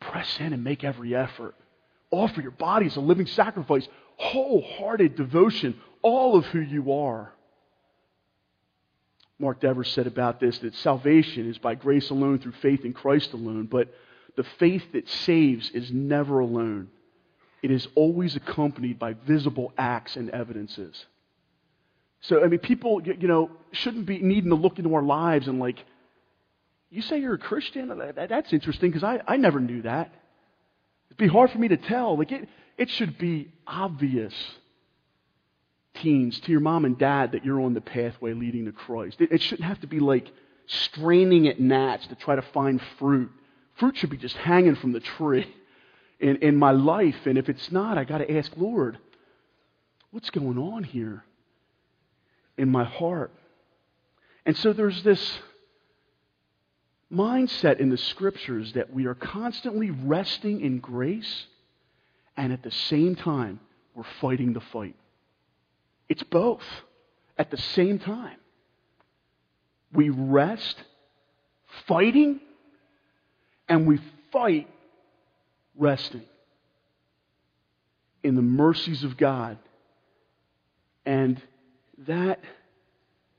press 0.00 0.38
in 0.38 0.52
and 0.52 0.62
make 0.62 0.84
every 0.84 1.14
effort. 1.14 1.54
Offer 2.10 2.40
your 2.40 2.52
body 2.52 2.86
as 2.86 2.96
a 2.96 3.00
living 3.00 3.26
sacrifice, 3.26 3.88
wholehearted 4.16 5.16
devotion, 5.16 5.80
all 6.06 6.36
of 6.36 6.46
who 6.46 6.60
you 6.60 6.92
are. 6.92 7.32
Mark 9.40 9.60
Devers 9.60 9.90
said 9.90 10.06
about 10.06 10.38
this 10.38 10.56
that 10.58 10.72
salvation 10.76 11.50
is 11.50 11.58
by 11.58 11.74
grace 11.74 12.10
alone 12.10 12.38
through 12.38 12.52
faith 12.62 12.84
in 12.84 12.92
Christ 12.92 13.32
alone, 13.32 13.66
but 13.66 13.92
the 14.36 14.44
faith 14.60 14.84
that 14.92 15.08
saves 15.08 15.68
is 15.70 15.90
never 15.90 16.38
alone. 16.38 16.88
It 17.60 17.72
is 17.72 17.88
always 17.96 18.36
accompanied 18.36 19.00
by 19.00 19.14
visible 19.14 19.72
acts 19.76 20.14
and 20.14 20.30
evidences. 20.30 21.04
So, 22.20 22.44
I 22.44 22.46
mean, 22.46 22.60
people, 22.60 23.02
you 23.02 23.26
know, 23.26 23.50
shouldn't 23.72 24.06
be 24.06 24.20
needing 24.20 24.50
to 24.50 24.56
look 24.56 24.78
into 24.78 24.94
our 24.94 25.02
lives 25.02 25.48
and 25.48 25.58
like, 25.58 25.84
you 26.88 27.02
say 27.02 27.18
you're 27.18 27.34
a 27.34 27.38
Christian? 27.38 27.92
That's 28.14 28.52
interesting 28.52 28.90
because 28.90 29.02
I, 29.02 29.20
I 29.26 29.38
never 29.38 29.58
knew 29.58 29.82
that. 29.82 30.14
It'd 31.08 31.18
be 31.18 31.26
hard 31.26 31.50
for 31.50 31.58
me 31.58 31.66
to 31.68 31.76
tell. 31.76 32.16
Like, 32.16 32.30
it, 32.30 32.48
it 32.78 32.90
should 32.90 33.18
be 33.18 33.50
obvious 33.66 34.32
teens, 35.96 36.38
to 36.40 36.52
your 36.52 36.60
mom 36.60 36.84
and 36.84 36.98
dad 36.98 37.32
that 37.32 37.44
you're 37.44 37.60
on 37.60 37.74
the 37.74 37.80
pathway 37.80 38.32
leading 38.32 38.66
to 38.66 38.72
Christ. 38.72 39.20
It, 39.20 39.32
it 39.32 39.42
shouldn't 39.42 39.68
have 39.68 39.80
to 39.80 39.86
be 39.86 40.00
like 40.00 40.30
straining 40.66 41.48
at 41.48 41.60
gnats 41.60 42.06
to 42.08 42.14
try 42.14 42.36
to 42.36 42.42
find 42.42 42.80
fruit. 42.98 43.30
Fruit 43.76 43.96
should 43.96 44.10
be 44.10 44.16
just 44.16 44.36
hanging 44.36 44.76
from 44.76 44.92
the 44.92 45.00
tree 45.00 45.46
in, 46.20 46.36
in 46.36 46.56
my 46.56 46.72
life. 46.72 47.26
And 47.26 47.38
if 47.38 47.48
it's 47.48 47.70
not, 47.70 47.98
I 47.98 48.04
got 48.04 48.18
to 48.18 48.36
ask, 48.36 48.52
Lord, 48.56 48.98
what's 50.10 50.30
going 50.30 50.58
on 50.58 50.84
here 50.84 51.24
in 52.56 52.70
my 52.70 52.84
heart? 52.84 53.32
And 54.44 54.56
so 54.56 54.72
there's 54.72 55.02
this 55.02 55.38
mindset 57.12 57.78
in 57.78 57.90
the 57.90 57.96
scriptures 57.96 58.72
that 58.72 58.92
we 58.92 59.06
are 59.06 59.14
constantly 59.14 59.90
resting 59.90 60.60
in 60.60 60.78
grace 60.78 61.46
and 62.36 62.52
at 62.52 62.62
the 62.62 62.70
same 62.70 63.14
time 63.14 63.60
we're 63.94 64.04
fighting 64.20 64.52
the 64.52 64.60
fight. 64.60 64.96
It's 66.08 66.22
both 66.22 66.62
at 67.38 67.50
the 67.50 67.56
same 67.56 67.98
time. 67.98 68.36
We 69.92 70.10
rest 70.10 70.76
fighting 71.86 72.40
and 73.68 73.86
we 73.86 73.98
fight 74.32 74.68
resting 75.76 76.24
in 78.22 78.34
the 78.34 78.42
mercies 78.42 79.04
of 79.04 79.16
God. 79.16 79.58
And 81.04 81.40
that 82.06 82.40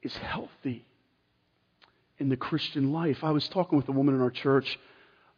is 0.01 0.15
healthy 0.15 0.85
in 2.19 2.29
the 2.29 2.37
Christian 2.37 2.91
life. 2.91 3.23
I 3.23 3.31
was 3.31 3.47
talking 3.49 3.77
with 3.77 3.87
a 3.89 3.91
woman 3.91 4.15
in 4.15 4.21
our 4.21 4.31
church 4.31 4.79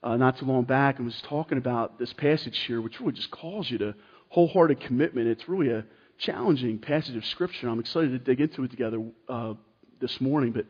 uh, 0.01 0.15
not 0.15 0.37
too 0.37 0.45
long 0.45 0.63
back 0.63 0.97
and 0.97 1.05
was 1.05 1.21
talking 1.23 1.57
about 1.57 1.99
this 1.99 2.13
passage 2.13 2.57
here, 2.59 2.81
which 2.81 2.99
really 2.99 3.13
just 3.13 3.31
calls 3.31 3.69
you 3.69 3.77
to 3.79 3.95
wholehearted 4.29 4.79
commitment. 4.79 5.27
It's 5.27 5.49
really 5.49 5.69
a 5.69 5.83
challenging 6.19 6.77
passage 6.77 7.15
of 7.15 7.25
Scripture. 7.25 7.69
I'm 7.69 7.79
excited 7.79 8.11
to 8.11 8.19
dig 8.19 8.41
into 8.41 8.63
it 8.63 8.71
together 8.71 9.01
uh, 9.27 9.53
this 9.99 10.21
morning. 10.21 10.51
But 10.51 10.65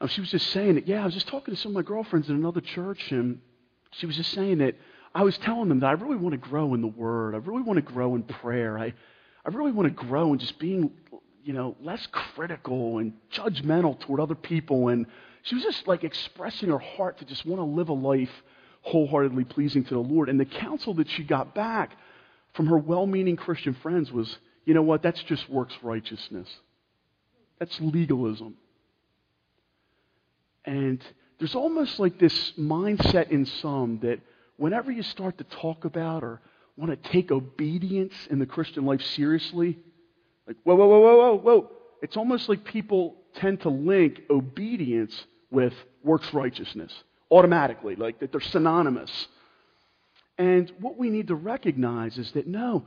uh, 0.00 0.06
she 0.06 0.20
was 0.20 0.30
just 0.30 0.48
saying 0.50 0.76
that, 0.76 0.86
yeah, 0.86 1.02
I 1.02 1.04
was 1.06 1.14
just 1.14 1.28
talking 1.28 1.54
to 1.54 1.60
some 1.60 1.72
of 1.72 1.76
my 1.76 1.82
girlfriends 1.82 2.28
in 2.28 2.36
another 2.36 2.60
church, 2.60 3.10
and 3.10 3.40
she 3.92 4.06
was 4.06 4.16
just 4.16 4.30
saying 4.32 4.58
that 4.58 4.76
I 5.14 5.24
was 5.24 5.36
telling 5.38 5.68
them 5.68 5.80
that 5.80 5.86
I 5.86 5.92
really 5.92 6.16
want 6.16 6.32
to 6.32 6.48
grow 6.48 6.74
in 6.74 6.82
the 6.82 6.88
Word. 6.88 7.34
I 7.34 7.38
really 7.38 7.62
want 7.62 7.78
to 7.78 7.82
grow 7.82 8.14
in 8.14 8.22
prayer. 8.22 8.78
I, 8.78 8.92
I 9.44 9.48
really 9.48 9.72
want 9.72 9.88
to 9.88 10.06
grow 10.06 10.32
in 10.32 10.38
just 10.38 10.58
being, 10.58 10.92
you 11.42 11.52
know, 11.52 11.76
less 11.82 12.06
critical 12.12 12.98
and 12.98 13.14
judgmental 13.32 13.98
toward 13.98 14.20
other 14.20 14.34
people. 14.34 14.88
And 14.88 15.06
she 15.42 15.54
was 15.54 15.64
just 15.64 15.88
like 15.88 16.04
expressing 16.04 16.68
her 16.68 16.78
heart 16.78 17.18
to 17.18 17.24
just 17.24 17.44
want 17.46 17.60
to 17.60 17.64
live 17.64 17.88
a 17.88 17.94
life 17.94 18.30
wholeheartedly 18.82 19.44
pleasing 19.44 19.84
to 19.84 19.94
the 19.94 20.00
Lord. 20.00 20.28
And 20.28 20.38
the 20.38 20.44
counsel 20.44 20.94
that 20.94 21.08
she 21.08 21.24
got 21.24 21.54
back 21.54 21.96
from 22.54 22.66
her 22.66 22.78
well 22.78 23.06
meaning 23.06 23.36
Christian 23.36 23.74
friends 23.74 24.12
was 24.12 24.38
you 24.64 24.74
know 24.74 24.82
what? 24.82 25.02
That's 25.02 25.22
just 25.24 25.48
works 25.48 25.74
righteousness. 25.82 26.48
That's 27.58 27.78
legalism. 27.80 28.56
And 30.64 31.02
there's 31.38 31.54
almost 31.54 31.98
like 31.98 32.18
this 32.18 32.52
mindset 32.58 33.30
in 33.30 33.46
some 33.46 34.00
that 34.00 34.20
whenever 34.56 34.92
you 34.92 35.02
start 35.02 35.38
to 35.38 35.44
talk 35.44 35.84
about 35.84 36.22
or 36.22 36.40
want 36.76 36.90
to 36.90 37.10
take 37.10 37.30
obedience 37.30 38.14
in 38.30 38.38
the 38.38 38.46
Christian 38.46 38.84
life 38.84 39.02
seriously, 39.02 39.78
like, 40.46 40.56
whoa, 40.64 40.74
whoa, 40.74 40.86
whoa, 40.86 41.00
whoa, 41.00 41.16
whoa, 41.16 41.34
whoa. 41.36 41.70
It's 42.02 42.16
almost 42.16 42.48
like 42.48 42.64
people 42.64 43.16
tend 43.34 43.60
to 43.62 43.68
link 43.68 44.22
obedience 44.30 45.26
with 45.50 45.74
works 46.02 46.32
righteousness 46.32 46.92
automatically, 47.30 47.96
like 47.96 48.20
that 48.20 48.32
they're 48.32 48.40
synonymous. 48.40 49.28
And 50.38 50.72
what 50.80 50.96
we 50.96 51.10
need 51.10 51.28
to 51.28 51.34
recognize 51.34 52.18
is 52.18 52.32
that 52.32 52.46
no, 52.46 52.86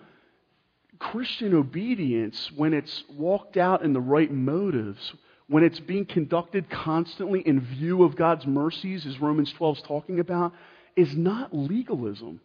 Christian 1.12 1.54
obedience, 1.54 2.50
when 2.56 2.74
it's 2.74 3.04
walked 3.10 3.58
out 3.58 3.84
in 3.84 3.92
the 3.92 4.02
right 4.02 4.32
motives, 4.32 5.14
when 5.48 5.64
it's 5.64 5.80
being 5.80 6.06
conducted 6.06 6.70
constantly 6.70 7.42
in 7.42 7.60
view 7.60 8.04
of 8.04 8.16
God's 8.16 8.48
mercies, 8.48 9.06
as 9.06 9.20
Romans 9.20 9.52
12 9.52 9.78
is 9.78 9.84
talking 9.84 10.20
about, 10.20 10.54
is 10.96 11.16
not 11.16 11.54
legalism. 11.54 12.40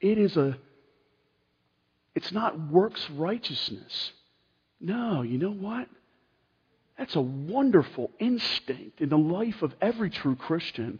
It 0.00 0.16
is 0.16 0.36
a, 0.38 0.56
it's 2.14 2.32
not 2.32 2.58
works 2.70 3.06
righteousness. 3.10 4.12
No, 4.80 5.22
you 5.22 5.36
know 5.36 5.52
what? 5.52 5.88
That's 6.96 7.16
a 7.16 7.20
wonderful 7.20 8.10
instinct 8.18 9.02
in 9.02 9.10
the 9.10 9.18
life 9.18 9.62
of 9.62 9.74
every 9.80 10.08
true 10.08 10.36
Christian 10.36 10.98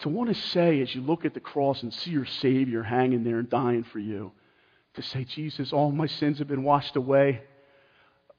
to 0.00 0.08
want 0.08 0.34
to 0.34 0.42
say, 0.50 0.80
as 0.80 0.92
you 0.92 1.02
look 1.02 1.24
at 1.24 1.34
the 1.34 1.40
cross 1.40 1.82
and 1.82 1.94
see 1.94 2.10
your 2.10 2.26
Savior 2.26 2.82
hanging 2.82 3.22
there 3.22 3.38
and 3.38 3.48
dying 3.48 3.84
for 3.84 4.00
you, 4.00 4.32
to 4.94 5.02
say, 5.02 5.24
Jesus, 5.24 5.72
all 5.72 5.90
my 5.90 6.06
sins 6.06 6.38
have 6.38 6.48
been 6.48 6.64
washed 6.64 6.96
away. 6.96 7.42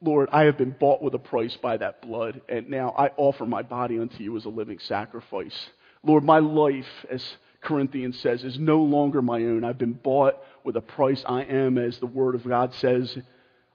Lord, 0.02 0.30
I 0.32 0.44
have 0.44 0.58
been 0.58 0.76
bought 0.78 1.02
with 1.02 1.14
a 1.14 1.20
price 1.20 1.56
by 1.58 1.78
that 1.78 2.02
blood, 2.02 2.42
and 2.50 2.70
now 2.70 2.94
I 2.98 3.12
offer 3.16 3.46
my 3.46 3.62
body 3.62 4.00
unto 4.00 4.22
you 4.24 4.36
as 4.36 4.46
a 4.46 4.50
living 4.50 4.80
sacrifice. 4.80 5.70
Lord, 6.04 6.24
my 6.24 6.40
life, 6.40 7.06
as 7.10 7.24
Corinthians 7.62 8.20
says, 8.20 8.44
is 8.44 8.60
no 8.60 8.82
longer 8.82 9.22
my 9.22 9.38
own. 9.38 9.64
I've 9.64 9.78
been 9.78 9.94
bought 9.94 10.36
with 10.66 10.76
a 10.76 10.82
price. 10.82 11.24
I 11.26 11.44
am, 11.44 11.78
as 11.78 12.00
the 12.00 12.06
Word 12.06 12.36
of 12.36 12.48
God 12.48 12.74
says, 12.76 13.18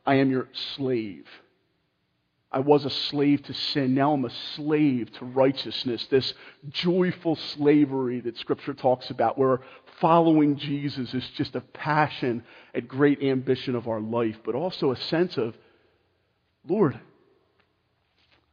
I 0.05 0.17
am 0.17 0.31
your 0.31 0.49
slave. 0.77 1.27
I 2.53 2.61
was 2.61 2.85
a 2.85 2.91
slave 2.91 3.43
to 3.45 3.55
sin. 3.55 3.95
Now 3.95 4.13
I'm 4.13 4.25
a 4.25 4.31
slave 4.55 5.13
to 5.19 5.25
righteousness. 5.25 6.07
This 6.11 6.33
joyful 6.71 7.37
slavery 7.37 8.21
that 8.21 8.39
Scripture 8.39 8.75
talks 8.75 9.11
about, 9.11 9.39
where 9.39 9.61
following 10.01 10.57
Jesus 10.57 11.13
is 11.15 11.29
just 11.37 11.55
a 11.57 11.61
passion 11.61 12.45
and 12.75 12.89
great 12.89 13.23
ambition 13.23 13.75
of 13.75 13.89
our 13.89 14.01
life, 14.01 14.37
but 14.45 14.55
also 14.55 14.91
a 14.91 14.97
sense 14.97 15.37
of, 15.37 15.57
Lord, 16.67 16.99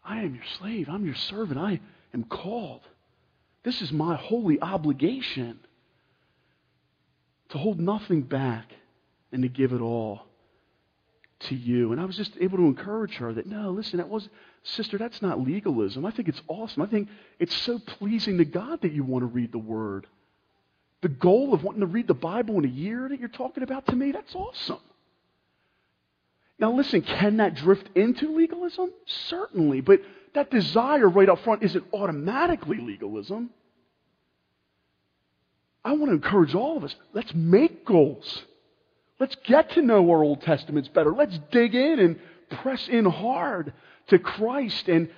I 0.04 0.22
am 0.22 0.36
your 0.36 0.44
slave. 0.58 0.88
I'm 0.90 1.06
your 1.06 1.16
servant. 1.16 1.60
I 1.60 1.80
am 2.14 2.24
called. 2.24 2.82
This 3.64 3.82
is 3.82 3.92
my 3.92 4.16
holy 4.16 4.62
obligation 4.62 5.60
to 7.50 7.58
hold 7.58 7.80
nothing 7.80 8.22
back 8.22 8.72
and 9.32 9.42
to 9.42 9.50
give 9.50 9.74
it 9.74 9.82
all 9.82 10.22
to 11.40 11.56
you. 11.56 11.92
And 11.92 12.00
I 12.00 12.06
was 12.06 12.16
just 12.16 12.38
able 12.40 12.58
to 12.58 12.66
encourage 12.66 13.16
her 13.16 13.34
that, 13.34 13.48
no, 13.48 13.72
listen, 13.72 13.98
that 13.98 14.10
was, 14.10 14.30
sister, 14.64 14.98
that's 14.98 15.22
not 15.22 15.40
legalism. 15.42 16.06
I 16.06 16.12
think 16.12 16.28
it's 16.28 16.42
awesome. 16.48 16.82
I 16.82 16.88
think 16.88 17.10
it's 17.40 17.56
so 17.56 17.80
pleasing 17.80 18.38
to 18.38 18.46
God 18.46 18.82
that 18.82 18.94
you 18.94 19.04
want 19.04 19.24
to 19.24 19.28
read 19.28 19.52
the 19.52 19.60
Word. 19.60 20.08
The 21.06 21.10
goal 21.10 21.54
of 21.54 21.64
wanting 21.64 21.82
to 21.82 21.86
read 21.86 22.08
the 22.08 22.16
Bible 22.16 22.58
in 22.58 22.66
a 22.66 22.68
year 22.68 23.08
that 23.08 23.20
you're 23.20 23.30
talking 23.30 23.62
about 23.62 23.86
to 23.86 23.96
me, 23.96 24.12
that's 24.12 24.34
awesome. 24.34 24.80
Now, 26.58 26.72
listen, 26.72 27.04
can 27.04 27.38
that 27.38 27.54
drift 27.54 27.96
into 27.96 28.36
legalism? 28.36 28.90
Certainly, 29.06 29.82
but 29.82 30.02
that 30.34 30.50
desire 30.50 31.08
right 31.08 31.30
up 31.30 31.44
front 31.44 31.62
isn't 31.62 31.86
automatically 31.94 32.80
legalism. 32.80 33.52
I 35.84 35.92
want 35.92 36.08
to 36.08 36.14
encourage 36.14 36.56
all 36.56 36.76
of 36.76 36.84
us 36.84 36.96
let's 37.14 37.36
make 37.36 37.86
goals. 37.86 38.42
Let's 39.20 39.36
get 39.46 39.74
to 39.74 39.84
know 39.84 40.10
our 40.10 40.24
Old 40.24 40.42
Testaments 40.42 40.90
better. 40.90 41.14
Let's 41.14 41.38
dig 41.52 41.76
in 41.76 42.00
and 42.00 42.20
press 42.50 42.88
in 42.88 43.06
hard 43.06 43.74
to 44.08 44.18
Christ. 44.18 44.88
And 44.88 45.10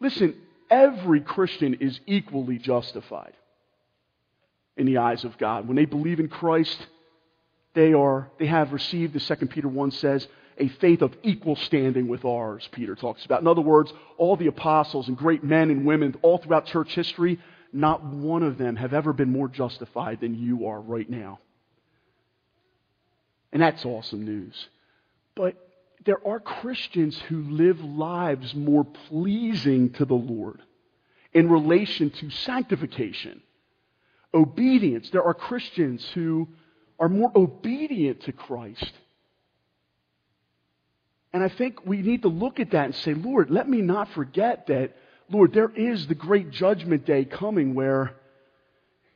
listen, 0.00 0.34
every 0.70 1.22
Christian 1.22 1.78
is 1.80 1.98
equally 2.06 2.58
justified 2.58 3.32
in 4.76 4.86
the 4.86 4.98
eyes 4.98 5.24
of 5.24 5.36
God. 5.38 5.66
When 5.66 5.76
they 5.76 5.84
believe 5.84 6.20
in 6.20 6.28
Christ, 6.28 6.86
they 7.74 7.92
are 7.92 8.30
they 8.38 8.46
have 8.46 8.72
received, 8.72 9.16
as 9.16 9.26
2 9.26 9.46
Peter 9.46 9.68
1 9.68 9.90
says, 9.92 10.26
a 10.58 10.68
faith 10.68 11.00
of 11.02 11.16
equal 11.22 11.56
standing 11.56 12.06
with 12.06 12.24
ours, 12.24 12.68
Peter 12.72 12.94
talks 12.94 13.24
about. 13.24 13.40
In 13.40 13.46
other 13.46 13.62
words, 13.62 13.92
all 14.18 14.36
the 14.36 14.46
apostles 14.46 15.08
and 15.08 15.16
great 15.16 15.42
men 15.42 15.70
and 15.70 15.86
women 15.86 16.14
all 16.22 16.38
throughout 16.38 16.66
church 16.66 16.94
history, 16.94 17.38
not 17.72 18.04
one 18.04 18.42
of 18.42 18.58
them 18.58 18.76
have 18.76 18.92
ever 18.92 19.12
been 19.12 19.32
more 19.32 19.48
justified 19.48 20.20
than 20.20 20.34
you 20.34 20.66
are 20.66 20.80
right 20.80 21.08
now. 21.08 21.38
And 23.52 23.62
that's 23.62 23.84
awesome 23.84 24.24
news. 24.24 24.68
But 25.34 25.56
there 26.04 26.26
are 26.26 26.40
Christians 26.40 27.18
who 27.28 27.42
live 27.42 27.80
lives 27.80 28.54
more 28.54 28.84
pleasing 28.84 29.92
to 29.94 30.04
the 30.04 30.14
Lord 30.14 30.60
in 31.32 31.50
relation 31.50 32.10
to 32.10 32.30
sanctification, 32.30 33.42
obedience. 34.32 35.10
There 35.10 35.24
are 35.24 35.34
Christians 35.34 36.06
who 36.14 36.48
are 36.98 37.08
more 37.08 37.32
obedient 37.34 38.22
to 38.22 38.32
Christ. 38.32 38.92
And 41.32 41.42
I 41.42 41.48
think 41.48 41.86
we 41.86 42.02
need 42.02 42.22
to 42.22 42.28
look 42.28 42.60
at 42.60 42.72
that 42.72 42.86
and 42.86 42.94
say, 42.94 43.14
Lord, 43.14 43.50
let 43.50 43.68
me 43.68 43.80
not 43.80 44.10
forget 44.10 44.66
that, 44.66 44.96
Lord, 45.30 45.52
there 45.52 45.70
is 45.70 46.06
the 46.06 46.14
great 46.14 46.50
judgment 46.50 47.06
day 47.06 47.24
coming 47.24 47.74
where 47.74 48.16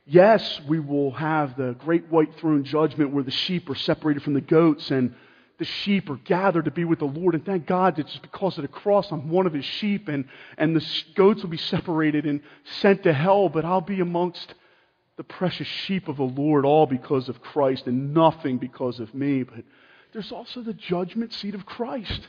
Yes, 0.07 0.61
we 0.67 0.79
will 0.79 1.11
have 1.11 1.57
the 1.57 1.73
great 1.73 2.11
white 2.11 2.35
throne 2.37 2.63
judgment 2.63 3.11
where 3.11 3.23
the 3.23 3.31
sheep 3.31 3.69
are 3.71 3.75
separated 3.75 4.21
from 4.21 4.35
the 4.35 4.41
goats 4.41 4.91
and 4.91 5.15
the 5.57 5.65
sheep 5.65 6.09
are 6.11 6.17
gathered 6.17 6.65
to 6.65 6.71
be 6.71 6.85
with 6.85 6.99
the 6.99 7.05
Lord. 7.05 7.33
And 7.33 7.43
thank 7.43 7.65
God 7.65 7.95
that 7.95 8.05
just 8.05 8.21
because 8.21 8.57
of 8.57 8.61
the 8.61 8.67
cross, 8.67 9.11
I'm 9.11 9.29
one 9.29 9.47
of 9.47 9.53
his 9.53 9.65
sheep 9.65 10.07
and, 10.07 10.25
and 10.59 10.75
the 10.75 10.85
goats 11.15 11.41
will 11.41 11.49
be 11.49 11.57
separated 11.57 12.27
and 12.27 12.41
sent 12.81 13.03
to 13.03 13.13
hell, 13.13 13.49
but 13.49 13.65
I'll 13.65 13.81
be 13.81 13.99
amongst 13.99 14.53
the 15.17 15.23
precious 15.23 15.67
sheep 15.67 16.07
of 16.07 16.17
the 16.17 16.23
Lord, 16.23 16.65
all 16.65 16.85
because 16.85 17.29
of 17.29 17.41
Christ 17.41 17.87
and 17.87 18.13
nothing 18.13 18.57
because 18.57 18.99
of 18.99 19.13
me. 19.13 19.43
But 19.43 19.63
there's 20.13 20.31
also 20.31 20.61
the 20.61 20.73
judgment 20.73 21.33
seat 21.33 21.55
of 21.55 21.65
Christ. 21.65 22.27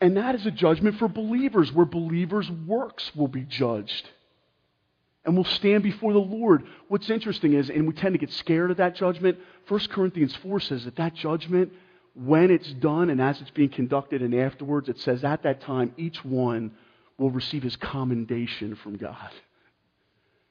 And 0.00 0.16
that 0.16 0.34
is 0.34 0.46
a 0.46 0.50
judgment 0.50 0.98
for 0.98 1.08
believers, 1.08 1.72
where 1.72 1.86
believers' 1.86 2.50
works 2.50 3.14
will 3.14 3.28
be 3.28 3.42
judged 3.42 4.08
and 5.28 5.36
we'll 5.36 5.44
stand 5.44 5.82
before 5.82 6.14
the 6.14 6.18
Lord. 6.18 6.64
What's 6.88 7.10
interesting 7.10 7.52
is, 7.52 7.68
and 7.68 7.86
we 7.86 7.92
tend 7.92 8.14
to 8.14 8.18
get 8.18 8.32
scared 8.32 8.70
of 8.70 8.78
that 8.78 8.94
judgment, 8.94 9.36
1 9.68 9.80
Corinthians 9.90 10.34
4 10.36 10.58
says 10.58 10.86
that 10.86 10.96
that 10.96 11.12
judgment, 11.12 11.70
when 12.14 12.50
it's 12.50 12.72
done 12.72 13.10
and 13.10 13.20
as 13.20 13.38
it's 13.42 13.50
being 13.50 13.68
conducted 13.68 14.22
and 14.22 14.34
afterwards, 14.34 14.88
it 14.88 14.98
says 15.00 15.24
at 15.24 15.42
that 15.42 15.60
time 15.60 15.92
each 15.98 16.24
one 16.24 16.72
will 17.18 17.30
receive 17.30 17.62
his 17.62 17.76
commendation 17.76 18.74
from 18.76 18.96
God. 18.96 19.30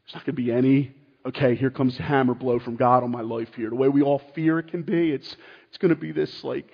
There's 0.07 0.15
not 0.15 0.25
going 0.25 0.37
to 0.37 0.41
be 0.41 0.53
any, 0.53 0.95
okay, 1.25 1.55
here 1.55 1.69
comes 1.69 1.97
hammer 1.97 2.33
blow 2.33 2.59
from 2.59 2.77
God 2.77 3.03
on 3.03 3.11
my 3.11 3.21
life 3.21 3.49
here. 3.55 3.69
The 3.69 3.75
way 3.75 3.89
we 3.89 4.01
all 4.01 4.21
fear 4.33 4.57
it 4.57 4.69
can 4.69 4.83
be, 4.83 5.11
it's, 5.11 5.35
it's 5.67 5.77
going 5.77 5.93
to 5.93 5.99
be 5.99 6.13
this 6.13 6.45
like, 6.45 6.71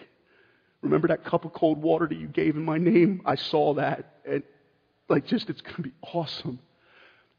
remember 0.83 1.07
that 1.07 1.25
cup 1.25 1.43
of 1.43 1.51
cold 1.51 1.81
water 1.81 2.07
that 2.07 2.17
you 2.17 2.27
gave 2.27 2.55
in 2.55 2.63
my 2.63 2.77
name? 2.77 3.23
I 3.25 3.35
saw 3.35 3.73
that. 3.73 4.19
And 4.23 4.43
like, 5.09 5.25
just, 5.25 5.49
it's 5.49 5.61
going 5.61 5.77
to 5.77 5.81
be 5.81 5.93
awesome. 6.03 6.59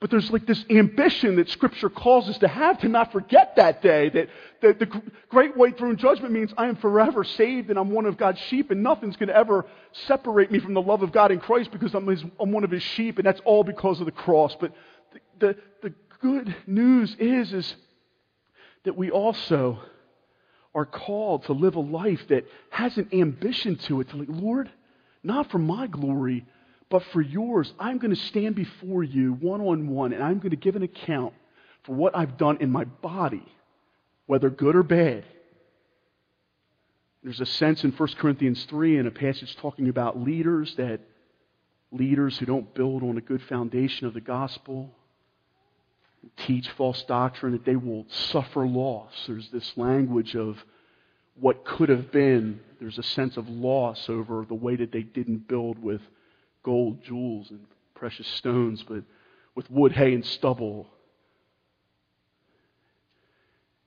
But 0.01 0.11
there's 0.11 0.31
like 0.33 0.47
this 0.47 0.65
ambition 0.69 1.37
that 1.37 1.49
Scripture 1.49 1.89
calls 1.89 2.29
us 2.29 2.37
to 2.39 2.49
have 2.49 2.81
to 2.81 2.89
not 2.89 3.13
forget 3.13 3.55
that 3.57 3.81
day. 3.81 4.09
That, 4.11 4.29
that 4.61 4.79
the 4.81 5.03
great 5.29 5.57
white 5.57 5.79
throne 5.79 5.97
judgment 5.97 6.33
means 6.33 6.53
I 6.59 6.67
am 6.67 6.77
forever 6.77 7.23
saved 7.23 7.71
and 7.71 7.79
I'm 7.79 7.91
one 7.91 8.05
of 8.05 8.19
God's 8.19 8.41
sheep, 8.41 8.73
and 8.73 8.83
nothing's 8.83 9.17
going 9.17 9.29
to 9.29 9.37
ever 9.37 9.65
separate 9.93 10.51
me 10.51 10.59
from 10.59 10.75
the 10.75 10.83
love 10.83 11.03
of 11.03 11.13
God 11.13 11.31
in 11.31 11.39
Christ 11.39 11.71
because 11.71 11.95
I'm, 11.95 12.09
his, 12.09 12.25
I'm 12.41 12.51
one 12.51 12.65
of 12.65 12.71
His 12.73 12.83
sheep, 12.83 13.19
and 13.19 13.27
that's 13.27 13.41
all 13.45 13.63
because 13.63 14.01
of 14.01 14.07
the 14.07 14.13
cross. 14.13 14.55
But 14.61 14.73
the, 15.39 15.57
the, 15.83 15.95
good 16.21 16.57
news 16.67 17.15
is, 17.19 17.53
is 17.53 17.77
that 18.85 18.97
we 18.97 19.11
also 19.11 19.79
are 20.75 20.87
called 20.87 21.45
to 21.45 21.53
live 21.53 21.77
a 21.77 21.81
life 21.81 22.27
that 22.29 22.47
has 22.71 22.97
an 22.97 23.09
ambition 23.13 23.77
to 23.77 24.01
it 24.01 24.09
to 24.09 24.17
like, 24.17 24.29
Lord, 24.31 24.71
not 25.23 25.51
for 25.51 25.59
my 25.59 25.87
glory, 25.87 26.47
but 26.89 27.03
for 27.13 27.21
yours, 27.21 27.73
I'm 27.79 27.99
going 27.99 28.15
to 28.15 28.21
stand 28.21 28.55
before 28.55 29.03
you 29.03 29.35
one 29.35 29.61
on 29.61 29.89
one 29.89 30.15
and 30.15 30.23
I'm 30.23 30.39
going 30.39 30.51
to 30.51 30.57
give 30.57 30.77
an 30.77 30.83
account 30.83 31.35
for 31.83 31.95
what 31.95 32.17
I've 32.17 32.39
done 32.39 32.59
in 32.61 32.71
my 32.71 32.85
body, 32.85 33.47
whether 34.25 34.49
good 34.49 34.77
or 34.77 34.83
bad. 34.83 35.25
There's 37.23 37.41
a 37.41 37.47
sense 37.47 37.85
in 37.85 37.93
1 37.93 38.09
Corinthians 38.19 38.65
3 38.65 38.99
in 38.99 39.07
a 39.07 39.11
passage 39.11 39.57
talking 39.57 39.91
about 39.91 40.19
leaders 40.19 40.75
that 40.77 41.01
leaders 41.93 42.39
who 42.39 42.47
don't 42.47 42.75
build 42.75 43.03
on 43.03 43.17
a 43.17 43.21
good 43.21 43.43
foundation 43.43 44.07
of 44.07 44.15
the 44.15 44.21
gospel, 44.21 44.91
teach 46.37 46.69
false 46.71 47.03
doctrine, 47.05 47.53
that 47.53 47.65
they 47.65 47.77
will 47.77 48.07
suffer 48.09 48.67
loss. 48.67 49.13
There's 49.27 49.49
this 49.51 49.77
language 49.77 50.35
of 50.35 50.63
what 51.35 51.65
could 51.65 51.89
have 51.89 52.13
been. 52.13 52.61
There's 52.81 52.99
a 52.99 53.03
sense 53.03 53.37
of 53.37 53.49
loss 53.49 54.09
over 54.09 54.45
the 54.47 54.55
way 54.55 54.77
that 54.77 54.93
they 54.93 55.03
didn't 55.03 55.49
build 55.49 55.83
with 55.83 56.01
gold, 56.63 57.03
jewels, 57.05 57.51
and 57.51 57.61
precious 57.95 58.27
stones, 58.27 58.85
but 58.87 59.03
with 59.55 59.71
wood, 59.71 59.93
hay, 59.93 60.15
and 60.15 60.25
stubble. 60.25 60.89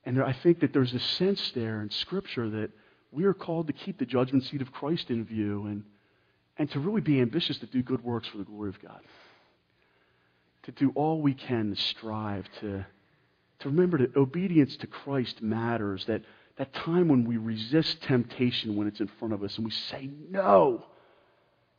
And 0.05 0.21
I 0.21 0.33
think 0.33 0.61
that 0.61 0.71
there's 0.71 0.93
a 0.93 0.99
sense 0.99 1.51
there 1.51 1.81
in 1.81 1.89
Scripture 1.89 2.49
that 2.49 2.71
we 3.11 3.25
are 3.25 3.33
called 3.33 3.67
to 3.67 3.73
keep 3.73 3.97
the 3.97 4.05
judgment 4.05 4.45
seat 4.45 4.61
of 4.61 4.71
Christ 4.71 5.09
in 5.09 5.25
view 5.25 5.65
and, 5.65 5.83
and 6.57 6.69
to 6.71 6.79
really 6.79 7.01
be 7.01 7.19
ambitious 7.19 7.57
to 7.59 7.65
do 7.65 7.81
good 7.81 8.03
works 8.03 8.27
for 8.27 8.37
the 8.37 8.43
glory 8.43 8.69
of 8.69 8.81
God. 8.81 9.01
To 10.67 10.73
do 10.73 10.91
all 10.95 11.21
we 11.21 11.33
can 11.33 11.73
to 11.73 11.81
strive 11.81 12.45
to, 12.59 12.85
to 13.59 13.69
remember 13.69 13.99
that 13.99 14.17
obedience 14.17 14.75
to 14.77 14.87
Christ 14.87 15.41
matters, 15.41 16.05
that, 16.07 16.23
that 16.57 16.73
time 16.73 17.07
when 17.07 17.23
we 17.23 17.37
resist 17.37 18.01
temptation 18.01 18.75
when 18.75 18.85
it's 18.85 18.99
in 18.99 19.07
front 19.17 19.33
of 19.33 19.43
us 19.43 19.55
and 19.55 19.63
we 19.63 19.71
say 19.71 20.09
no. 20.29 20.83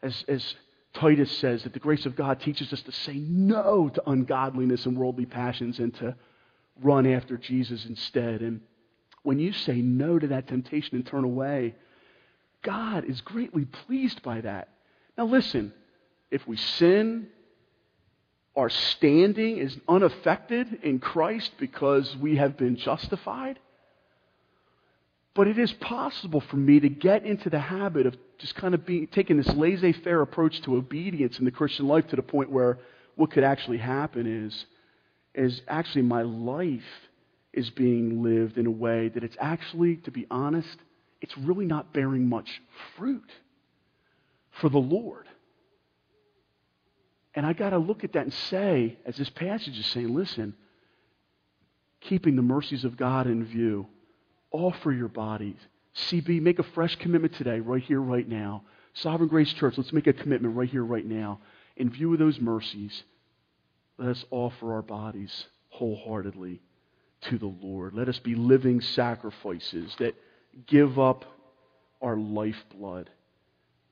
As, 0.02 0.24
as 0.26 0.54
Titus 0.94 1.30
says 1.36 1.64
that 1.64 1.74
the 1.74 1.78
grace 1.78 2.06
of 2.06 2.16
God 2.16 2.40
teaches 2.40 2.72
us 2.72 2.80
to 2.80 2.92
say 2.92 3.12
no 3.18 3.90
to 3.90 4.10
ungodliness 4.10 4.86
and 4.86 4.96
worldly 4.96 5.26
passions 5.26 5.78
and 5.80 5.94
to 5.96 6.16
run 6.80 7.06
after 7.06 7.36
Jesus 7.36 7.84
instead. 7.84 8.40
And 8.40 8.62
when 9.22 9.38
you 9.38 9.52
say 9.52 9.82
no 9.82 10.18
to 10.18 10.28
that 10.28 10.48
temptation 10.48 10.96
and 10.96 11.06
turn 11.06 11.24
away, 11.24 11.74
God 12.62 13.04
is 13.04 13.20
greatly 13.20 13.66
pleased 13.66 14.22
by 14.22 14.40
that. 14.40 14.70
Now, 15.18 15.26
listen, 15.26 15.74
if 16.30 16.48
we 16.48 16.56
sin, 16.56 17.28
our 18.58 18.68
standing 18.68 19.58
is 19.58 19.76
unaffected 19.86 20.80
in 20.82 20.98
Christ 20.98 21.52
because 21.58 22.16
we 22.16 22.36
have 22.36 22.56
been 22.56 22.76
justified. 22.76 23.60
But 25.32 25.46
it 25.46 25.60
is 25.60 25.72
possible 25.74 26.40
for 26.40 26.56
me 26.56 26.80
to 26.80 26.88
get 26.88 27.24
into 27.24 27.50
the 27.50 27.60
habit 27.60 28.06
of 28.06 28.16
just 28.38 28.56
kind 28.56 28.74
of 28.74 28.84
being, 28.84 29.06
taking 29.06 29.36
this 29.36 29.46
laissez 29.54 29.92
faire 29.92 30.22
approach 30.22 30.60
to 30.62 30.74
obedience 30.74 31.38
in 31.38 31.44
the 31.44 31.52
Christian 31.52 31.86
life 31.86 32.08
to 32.08 32.16
the 32.16 32.22
point 32.22 32.50
where 32.50 32.80
what 33.14 33.30
could 33.30 33.44
actually 33.44 33.78
happen 33.78 34.26
is, 34.46 34.66
is 35.36 35.62
actually 35.68 36.02
my 36.02 36.22
life 36.22 36.82
is 37.52 37.70
being 37.70 38.24
lived 38.24 38.58
in 38.58 38.66
a 38.66 38.70
way 38.72 39.08
that 39.08 39.22
it's 39.22 39.36
actually, 39.38 39.96
to 39.98 40.10
be 40.10 40.26
honest, 40.32 40.78
it's 41.20 41.38
really 41.38 41.64
not 41.64 41.92
bearing 41.92 42.28
much 42.28 42.60
fruit 42.96 43.30
for 44.60 44.68
the 44.68 44.78
Lord. 44.78 45.27
And 47.38 47.46
I 47.46 47.52
got 47.52 47.70
to 47.70 47.78
look 47.78 48.02
at 48.02 48.12
that 48.14 48.24
and 48.24 48.34
say, 48.34 48.98
as 49.06 49.16
this 49.16 49.30
passage 49.30 49.78
is 49.78 49.86
saying, 49.86 50.12
listen, 50.12 50.54
keeping 52.00 52.34
the 52.36 52.42
mercies 52.42 52.84
of 52.84 52.96
God 52.96 53.28
in 53.28 53.44
view 53.44 53.86
Offer 54.50 54.92
your 54.92 55.08
bodies. 55.08 55.58
CB, 55.94 56.40
make 56.40 56.58
a 56.58 56.62
fresh 56.62 56.96
commitment 56.96 57.34
today, 57.34 57.60
right 57.60 57.82
here, 57.82 58.00
right 58.00 58.26
now. 58.26 58.62
Sovereign 58.94 59.28
Grace 59.28 59.52
Church, 59.52 59.76
let's 59.76 59.92
make 59.92 60.06
a 60.06 60.12
commitment 60.12 60.56
right 60.56 60.68
here, 60.68 60.84
right 60.84 61.04
now. 61.04 61.40
In 61.76 61.90
view 61.90 62.12
of 62.12 62.18
those 62.18 62.40
mercies, 62.40 63.02
let 63.98 64.08
us 64.08 64.24
offer 64.30 64.72
our 64.72 64.82
bodies 64.82 65.46
wholeheartedly 65.68 66.60
to 67.22 67.38
the 67.38 67.54
Lord. 67.60 67.94
Let 67.94 68.08
us 68.08 68.18
be 68.18 68.34
living 68.34 68.80
sacrifices 68.80 69.94
that 69.98 70.14
give 70.66 70.98
up 70.98 71.24
our 72.00 72.16
lifeblood 72.16 73.10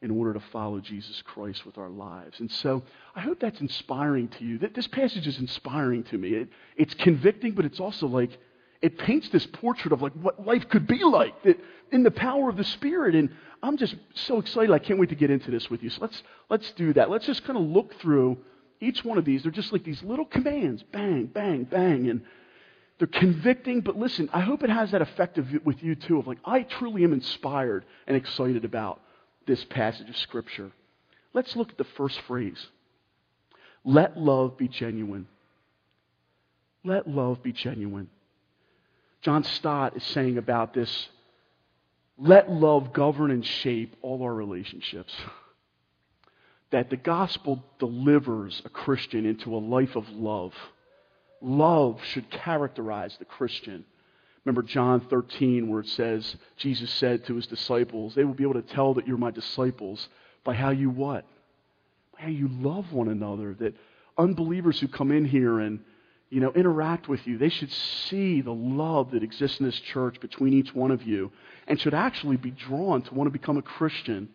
in 0.02 0.11
order 0.11 0.35
to 0.35 0.40
follow 0.52 0.78
Jesus 0.80 1.22
Christ 1.22 1.64
with 1.64 1.78
our 1.78 1.88
lives. 1.88 2.40
And 2.40 2.50
so 2.50 2.82
I 3.14 3.20
hope 3.20 3.40
that's 3.40 3.61
inspiring 3.61 4.28
to 4.28 4.44
you. 4.44 4.59
That 4.59 4.74
this 4.74 4.87
passage 4.87 5.26
is 5.26 5.38
inspiring 5.38 6.04
to 6.04 6.18
me. 6.18 6.30
It, 6.30 6.48
it's 6.76 6.94
convicting, 6.94 7.52
but 7.52 7.64
it's 7.64 7.80
also 7.80 8.06
like 8.06 8.38
it 8.82 8.98
paints 8.98 9.30
this 9.30 9.46
portrait 9.46 9.92
of 9.92 10.02
like 10.02 10.12
what 10.12 10.44
life 10.44 10.68
could 10.68 10.87
be 10.87 11.02
like 11.02 11.42
that 11.44 11.59
in 11.92 12.02
the 12.02 12.11
power 12.11 12.50
of 12.50 12.56
the 12.56 12.64
Spirit. 12.64 13.14
And 13.14 13.30
I'm 13.62 13.78
just 13.78 13.96
so 14.14 14.38
excited. 14.38 14.70
I 14.70 14.78
can't 14.78 14.98
wait 14.98 15.09
to 15.09 15.14
get 15.14 15.30
into 15.30 15.50
this 15.50 15.70
with 15.70 15.82
you. 15.82 15.90
So 15.90 16.02
let's 16.02 16.22
let's 16.50 16.70
do 16.72 16.92
that. 16.92 17.11
Let's 17.11 17.26
just 17.26 17.44
kind 17.44 17.59
of 17.59 17.64
look 17.64 17.98
through 17.98 18.38
each 18.80 19.02
one 19.02 19.16
of 19.16 19.24
these. 19.24 19.42
They're 19.42 19.52
just 19.52 19.72
like 19.72 19.85
these 19.85 20.02
little 20.02 20.26
commands, 20.26 20.82
bang, 20.92 21.26
bang, 21.26 21.64
bang, 21.64 22.11
and 22.11 22.20
they're 22.98 23.06
convicting. 23.06 23.80
But 23.80 23.96
listen, 23.98 24.28
I 24.32 24.40
hope 24.40 24.62
it 24.62 24.70
has 24.70 24.90
that 24.90 25.00
effect 25.00 25.38
of, 25.38 25.48
with 25.64 25.82
you 25.82 25.94
too. 25.94 26.18
Of 26.18 26.26
like, 26.26 26.38
I 26.44 26.62
truly 26.62 27.02
am 27.02 27.14
inspired 27.14 27.87
and 28.06 28.14
excited 28.14 28.66
about 28.66 29.00
this 29.46 29.64
passage 29.64 30.09
of 30.09 30.16
Scripture. 30.16 30.72
Let's 31.32 31.56
look 31.56 31.70
at 31.70 31.78
the 31.78 31.85
first 31.85 32.20
phrase. 32.22 32.66
Let 33.85 34.18
love 34.18 34.59
be 34.59 34.68
genuine. 34.68 35.28
Let 36.85 37.09
love 37.09 37.42
be 37.42 37.52
genuine. 37.52 38.09
John 39.22 39.44
Stott 39.44 39.96
is 39.96 40.04
saying 40.04 40.38
about 40.38 40.74
this 40.74 41.09
let 42.18 42.50
love 42.50 42.92
govern 42.92 43.30
and 43.30 43.44
shape 43.44 43.94
all 44.02 44.22
our 44.22 44.32
relationships. 44.32 45.14
That 46.70 46.90
the 46.90 46.96
gospel 46.96 47.62
delivers 47.78 48.62
a 48.64 48.70
Christian 48.70 49.26
into 49.26 49.54
a 49.54 49.59
life 49.59 49.96
of 49.96 50.09
love. 50.09 50.54
Love 51.42 52.02
should 52.04 52.30
characterize 52.30 53.16
the 53.18 53.24
Christian. 53.24 53.85
Remember 54.46 54.62
John 54.62 55.00
13, 55.00 55.68
where 55.68 55.80
it 55.80 55.88
says, 55.88 56.37
Jesus 56.56 56.90
said 56.90 57.26
to 57.26 57.35
his 57.35 57.46
disciples, 57.46 58.14
They 58.14 58.24
will 58.24 58.32
be 58.32 58.44
able 58.44 58.54
to 58.54 58.62
tell 58.62 58.94
that 58.94 59.06
you're 59.06 59.18
my 59.18 59.32
disciples 59.32 60.09
by 60.44 60.54
how 60.54 60.70
you 60.70 60.88
what? 60.88 61.26
By 62.14 62.22
how 62.22 62.28
you 62.28 62.48
love 62.48 62.92
one 62.92 63.09
another. 63.09 63.54
That 63.54 63.74
unbelievers 64.16 64.80
who 64.80 64.88
come 64.88 65.11
in 65.11 65.24
here 65.24 65.59
and 65.59 65.80
you 66.30 66.40
know, 66.40 66.52
interact 66.52 67.09
with 67.09 67.26
you. 67.26 67.38
They 67.38 67.48
should 67.48 67.70
see 67.72 68.40
the 68.40 68.54
love 68.54 69.12
that 69.12 69.22
exists 69.22 69.61
in 69.61 69.66
this 69.66 69.78
church 69.78 70.20
between 70.20 70.54
each 70.54 70.74
one 70.74 70.90
of 70.90 71.02
you 71.04 71.30
and 71.68 71.80
should 71.80 71.94
actually 71.94 72.37
be 72.37 72.50
drawn 72.50 73.02
to 73.02 73.14
want 73.14 73.28
to 73.28 73.38
become 73.38 73.59
a 73.59 73.62
Christian 73.62 74.28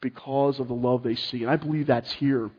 because 0.00 0.60
of 0.60 0.68
the 0.68 0.74
love 0.74 1.02
they 1.02 1.14
see. 1.14 1.42
And 1.42 1.50
I 1.50 1.56
believe 1.56 1.86
that's 1.86 2.12
here 2.12 2.50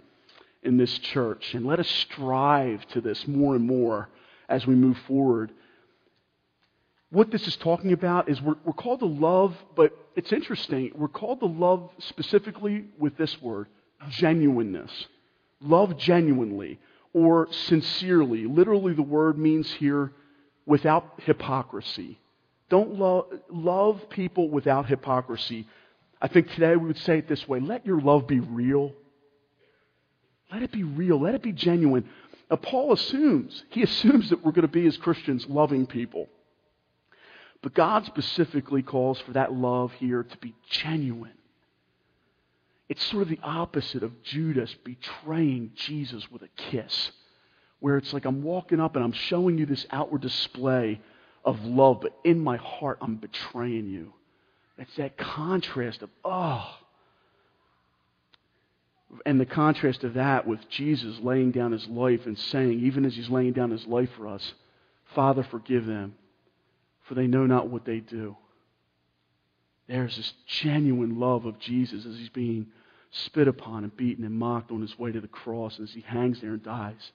in 0.64 0.78
this 0.78 0.98
church. 1.00 1.54
And 1.54 1.66
let 1.66 1.80
us 1.80 1.88
strive 1.88 2.88
to 2.90 3.02
this 3.02 3.28
more 3.28 3.56
and 3.56 3.66
more 3.66 4.10
as 4.50 4.66
we 4.66 4.76
move 4.76 4.98
forward. 5.08 5.52
What 7.12 7.30
this 7.30 7.46
is 7.46 7.58
talking 7.58 7.92
about 7.92 8.30
is 8.30 8.42
we're, 8.42 8.56
we're 8.64 8.74
called 8.74 9.02
to 9.02 9.06
love, 9.06 9.56
but 9.76 9.94
it's 10.16 10.32
interesting. 10.32 10.92
We're 10.96 11.10
called 11.10 11.42
to 11.42 11.46
love 11.46 11.90
specifically 12.00 12.86
with 12.98 13.18
this 13.18 13.42
word 13.42 13.68
genuineness. 14.10 14.92
Love 15.60 15.98
genuinely 15.98 16.80
or 17.14 17.48
sincerely. 17.52 18.46
Literally, 18.46 18.94
the 18.94 19.02
word 19.02 19.38
means 19.38 19.70
here 19.74 20.12
without 20.66 21.20
hypocrisy. 21.26 22.18
Don't 22.70 22.98
lo- 22.98 23.28
love 23.50 24.10
people 24.10 24.50
without 24.50 24.86
hypocrisy. 24.86 25.68
I 26.22 26.30
think 26.30 26.50
today 26.52 26.78
we 26.78 26.88
would 26.88 26.98
say 27.00 27.18
it 27.18 27.28
this 27.28 27.46
way 27.48 27.60
let 27.60 27.86
your 27.86 28.00
love 28.00 28.26
be 28.26 28.40
real. 28.40 28.94
Let 30.50 30.64
it 30.64 30.72
be 30.72 30.84
real. 30.84 31.20
Let 31.20 31.36
it 31.36 31.44
be 31.44 31.52
genuine. 31.52 32.10
Now, 32.50 32.58
Paul 32.58 32.94
assumes, 32.94 33.64
he 33.70 33.84
assumes 33.84 34.30
that 34.30 34.44
we're 34.44 34.52
going 34.52 34.64
to 34.64 34.68
be, 34.68 34.86
as 34.86 34.98
Christians, 34.98 35.46
loving 35.48 35.86
people. 35.86 36.28
But 37.62 37.74
God 37.74 38.06
specifically 38.06 38.82
calls 38.82 39.20
for 39.20 39.34
that 39.34 39.54
love 39.54 39.92
here 39.94 40.24
to 40.24 40.38
be 40.38 40.56
genuine. 40.70 41.34
It's 42.90 43.06
sort 43.06 43.24
of 43.24 43.30
the 43.30 43.40
opposite 43.44 44.04
of 44.04 44.24
Judas 44.24 44.76
betraying 44.84 45.72
Jesus 45.76 46.30
with 46.30 46.42
a 46.42 46.50
kiss, 46.58 47.12
where 47.80 47.98
it's 47.98 48.14
like 48.14 48.26
I'm 48.26 48.44
walking 48.44 48.80
up 48.80 48.96
and 48.96 49.06
I'm 49.06 49.14
showing 49.14 49.58
you 49.58 49.66
this 49.66 49.86
outward 49.92 50.22
display 50.22 51.00
of 51.46 51.64
love, 51.64 52.02
but 52.02 52.18
in 52.24 52.40
my 52.40 52.58
heart 52.58 52.98
I'm 53.00 53.16
betraying 53.16 53.88
you. 53.88 54.14
It's 54.78 54.96
that 54.96 55.18
contrast 55.18 56.02
of, 56.02 56.10
oh. 56.26 56.68
And 59.26 59.40
the 59.40 59.46
contrast 59.46 60.04
of 60.04 60.16
that 60.16 60.48
with 60.48 60.68
Jesus 60.70 61.20
laying 61.20 61.52
down 61.52 61.72
his 61.72 61.88
life 61.88 62.26
and 62.26 62.38
saying, 62.38 62.80
even 62.80 63.06
as 63.06 63.16
he's 63.16 63.30
laying 63.30 63.54
down 63.54 63.70
his 63.70 63.86
life 63.86 64.10
for 64.18 64.28
us, 64.28 64.54
Father, 65.14 65.44
forgive 65.44 65.86
them, 65.86 66.16
for 67.12 67.16
they 67.16 67.28
know 67.28 67.46
not 67.46 67.68
what 67.68 67.84
they 67.84 68.00
do. 68.00 68.38
There's 69.90 70.16
this 70.16 70.34
genuine 70.48 71.20
love 71.20 71.46
of 71.46 71.60
Jesus 71.60 72.06
as 72.06 72.16
he's 72.16 72.30
being 72.30 72.68
spit 73.12 73.50
upon 73.50 73.84
and 73.84 73.98
beaten 73.98 74.24
and 74.24 74.34
mocked 74.34 74.72
on 74.72 74.80
his 74.80 74.98
way 74.98 75.12
to 75.12 75.20
the 75.20 75.28
cross 75.28 75.78
as 75.82 75.92
he 75.92 76.00
hangs 76.00 76.40
there 76.40 76.52
and 76.52 76.64
dies 76.64 77.12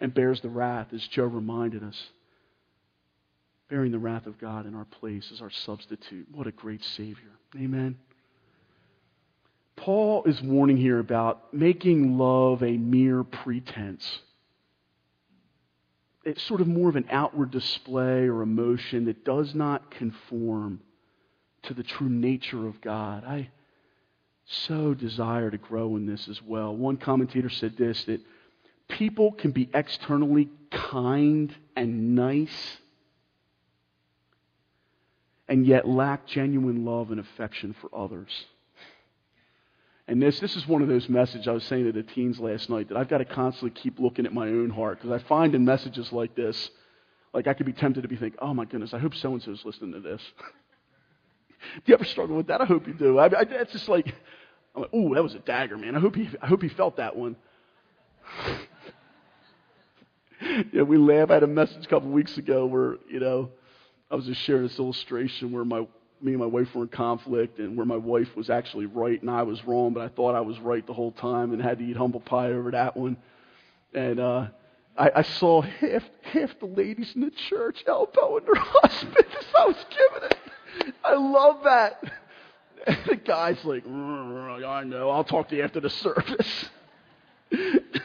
and 0.00 0.12
bears 0.12 0.40
the 0.40 0.48
wrath, 0.48 0.88
as 0.92 1.06
Joe 1.06 1.26
reminded 1.26 1.84
us. 1.84 2.08
Bearing 3.70 3.92
the 3.92 4.00
wrath 4.00 4.26
of 4.26 4.36
God 4.40 4.66
in 4.66 4.74
our 4.74 4.84
place 4.84 5.30
as 5.32 5.40
our 5.40 5.50
substitute. 5.50 6.26
What 6.32 6.48
a 6.48 6.52
great 6.52 6.82
Savior. 6.82 7.30
Amen. 7.54 7.96
Paul 9.76 10.24
is 10.24 10.42
warning 10.42 10.76
here 10.76 10.98
about 10.98 11.54
making 11.54 12.18
love 12.18 12.64
a 12.64 12.76
mere 12.76 13.22
pretense. 13.22 14.22
It's 16.26 16.42
sort 16.42 16.60
of 16.60 16.66
more 16.66 16.88
of 16.88 16.96
an 16.96 17.06
outward 17.08 17.52
display 17.52 18.26
or 18.26 18.42
emotion 18.42 19.04
that 19.04 19.24
does 19.24 19.54
not 19.54 19.92
conform 19.92 20.80
to 21.62 21.72
the 21.72 21.84
true 21.84 22.08
nature 22.08 22.66
of 22.66 22.80
God. 22.80 23.22
I, 23.24 23.50
so 24.44 24.92
desire 24.92 25.52
to 25.52 25.56
grow 25.56 25.94
in 25.94 26.04
this 26.04 26.26
as 26.28 26.42
well. 26.42 26.74
One 26.74 26.96
commentator 26.96 27.48
said 27.48 27.76
this 27.76 28.02
that 28.06 28.20
people 28.88 29.32
can 29.32 29.52
be 29.52 29.70
externally 29.72 30.48
kind 30.72 31.54
and 31.76 32.16
nice 32.16 32.78
and 35.48 35.64
yet 35.64 35.86
lack 35.86 36.26
genuine 36.26 36.84
love 36.84 37.12
and 37.12 37.20
affection 37.20 37.72
for 37.80 37.88
others. 37.94 38.46
And 40.08 40.22
this, 40.22 40.38
this 40.38 40.54
is 40.54 40.66
one 40.68 40.82
of 40.82 40.88
those 40.88 41.08
messages 41.08 41.48
I 41.48 41.52
was 41.52 41.64
saying 41.64 41.84
to 41.84 41.92
the 41.92 42.04
teens 42.04 42.38
last 42.38 42.70
night 42.70 42.88
that 42.88 42.96
I've 42.96 43.08
got 43.08 43.18
to 43.18 43.24
constantly 43.24 43.70
keep 43.70 43.98
looking 43.98 44.24
at 44.24 44.32
my 44.32 44.46
own 44.46 44.70
heart 44.70 45.00
because 45.00 45.20
I 45.20 45.26
find 45.26 45.54
in 45.54 45.64
messages 45.64 46.12
like 46.12 46.36
this, 46.36 46.70
like 47.34 47.48
I 47.48 47.54
could 47.54 47.66
be 47.66 47.72
tempted 47.72 48.02
to 48.02 48.08
be 48.08 48.16
thinking, 48.16 48.38
oh 48.40 48.54
my 48.54 48.66
goodness, 48.66 48.94
I 48.94 48.98
hope 48.98 49.14
so 49.14 49.32
and 49.32 49.42
so 49.42 49.50
is 49.50 49.64
listening 49.64 49.92
to 49.94 50.00
this. 50.00 50.22
do 51.74 51.82
you 51.86 51.94
ever 51.94 52.04
struggle 52.04 52.36
with 52.36 52.46
that? 52.46 52.60
I 52.60 52.66
hope 52.66 52.86
you 52.86 52.94
do. 52.94 53.18
I, 53.18 53.26
I, 53.26 53.42
it's 53.48 53.72
just 53.72 53.88
like, 53.88 54.14
I'm 54.74 54.82
like, 54.82 54.94
ooh, 54.94 55.14
that 55.14 55.22
was 55.22 55.34
a 55.34 55.40
dagger, 55.40 55.76
man. 55.76 55.96
I 55.96 56.00
hope 56.00 56.14
he, 56.14 56.28
I 56.40 56.46
hope 56.46 56.62
he 56.62 56.68
felt 56.68 56.98
that 56.98 57.16
one. 57.16 57.34
yeah, 60.72 60.82
we 60.82 60.98
laugh. 60.98 61.30
I 61.30 61.34
had 61.34 61.42
a 61.42 61.48
message 61.48 61.84
a 61.84 61.88
couple 61.88 62.10
weeks 62.10 62.38
ago 62.38 62.66
where, 62.66 62.96
you 63.10 63.18
know, 63.18 63.50
I 64.08 64.14
was 64.14 64.26
just 64.26 64.40
sharing 64.42 64.62
this 64.62 64.78
illustration 64.78 65.50
where 65.50 65.64
my, 65.64 65.86
me 66.20 66.32
and 66.32 66.40
my 66.40 66.46
wife 66.46 66.74
were 66.74 66.82
in 66.82 66.88
conflict 66.88 67.58
and 67.58 67.76
where 67.76 67.86
my 67.86 67.96
wife 67.96 68.34
was 68.36 68.50
actually 68.50 68.86
right 68.86 69.20
and 69.20 69.30
I 69.30 69.42
was 69.42 69.64
wrong, 69.64 69.92
but 69.92 70.02
I 70.02 70.08
thought 70.08 70.34
I 70.34 70.40
was 70.40 70.58
right 70.60 70.86
the 70.86 70.94
whole 70.94 71.12
time 71.12 71.52
and 71.52 71.62
had 71.62 71.78
to 71.78 71.84
eat 71.84 71.96
humble 71.96 72.20
pie 72.20 72.52
over 72.52 72.70
that 72.70 72.96
one. 72.96 73.16
And, 73.94 74.20
uh, 74.20 74.46
I, 74.98 75.10
I 75.16 75.22
saw 75.22 75.60
half, 75.60 76.02
half 76.22 76.58
the 76.58 76.66
ladies 76.66 77.12
in 77.14 77.20
the 77.20 77.30
church 77.50 77.84
elbowing 77.86 78.44
their 78.44 78.54
husbands 78.56 79.44
I 79.58 79.66
was 79.66 79.76
giving 79.90 80.30
it. 80.30 80.94
I 81.04 81.14
love 81.14 81.64
that. 81.64 82.02
And 82.86 82.98
the 83.06 83.16
guy's 83.16 83.62
like, 83.64 83.84
mm, 83.84 83.90
mm, 83.90 84.32
mm, 84.32 84.68
I 84.68 84.84
know, 84.84 85.10
I'll 85.10 85.24
talk 85.24 85.48
to 85.50 85.56
you 85.56 85.64
after 85.64 85.80
the 85.80 85.90
service. 85.90 86.70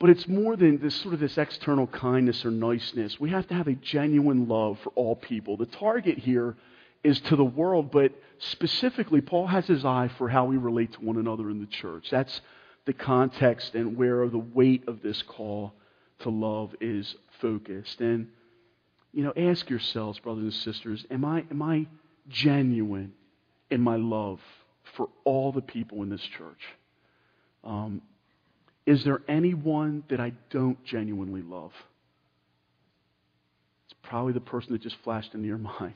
but 0.00 0.08
it's 0.08 0.26
more 0.26 0.56
than 0.56 0.78
this 0.78 0.96
sort 0.96 1.12
of 1.12 1.20
this 1.20 1.36
external 1.36 1.86
kindness 1.86 2.44
or 2.44 2.50
niceness. 2.50 3.20
We 3.20 3.30
have 3.30 3.46
to 3.48 3.54
have 3.54 3.68
a 3.68 3.74
genuine 3.74 4.48
love 4.48 4.78
for 4.82 4.90
all 4.96 5.14
people. 5.14 5.58
The 5.58 5.66
target 5.66 6.18
here 6.18 6.56
is 7.04 7.20
to 7.20 7.36
the 7.36 7.44
world, 7.44 7.90
but 7.90 8.12
specifically, 8.38 9.20
Paul 9.20 9.46
has 9.46 9.66
his 9.66 9.84
eye 9.84 10.10
for 10.16 10.30
how 10.30 10.46
we 10.46 10.56
relate 10.56 10.94
to 10.94 11.00
one 11.00 11.18
another 11.18 11.50
in 11.50 11.60
the 11.60 11.66
church. 11.66 12.08
That's 12.10 12.40
the 12.86 12.94
context 12.94 13.74
and 13.74 13.94
where 13.94 14.26
the 14.28 14.38
weight 14.38 14.88
of 14.88 15.02
this 15.02 15.20
call 15.22 15.74
to 16.20 16.30
love 16.30 16.74
is 16.80 17.14
focused. 17.40 18.00
And 18.00 18.28
you 19.12 19.22
know, 19.22 19.34
ask 19.36 19.68
yourselves, 19.68 20.18
brothers 20.18 20.44
and 20.44 20.54
sisters, 20.54 21.04
am 21.10 21.26
I, 21.26 21.44
am 21.50 21.60
I 21.60 21.86
genuine 22.28 23.12
in 23.70 23.82
my 23.82 23.96
love 23.96 24.40
for 24.96 25.10
all 25.24 25.52
the 25.52 25.60
people 25.60 26.02
in 26.02 26.08
this 26.08 26.22
church? 26.22 26.62
Um, 27.64 28.00
is 28.86 29.04
there 29.04 29.20
anyone 29.28 30.04
that 30.08 30.20
I 30.20 30.32
don't 30.50 30.82
genuinely 30.84 31.42
love? 31.42 31.72
It's 33.86 33.98
probably 34.02 34.32
the 34.32 34.40
person 34.40 34.72
that 34.72 34.82
just 34.82 34.96
flashed 35.04 35.34
into 35.34 35.46
your 35.46 35.58
mind 35.80 35.94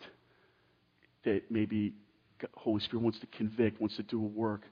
that 1.25 1.51
maybe 1.51 1.95
Holy 2.55 2.81
Spirit 2.81 3.03
wants 3.03 3.19
to 3.21 3.27
convict, 3.27 3.81
wants 3.81 3.97
to 3.97 4.03
do 4.03 4.19
a 4.19 4.27
work, 4.27 4.63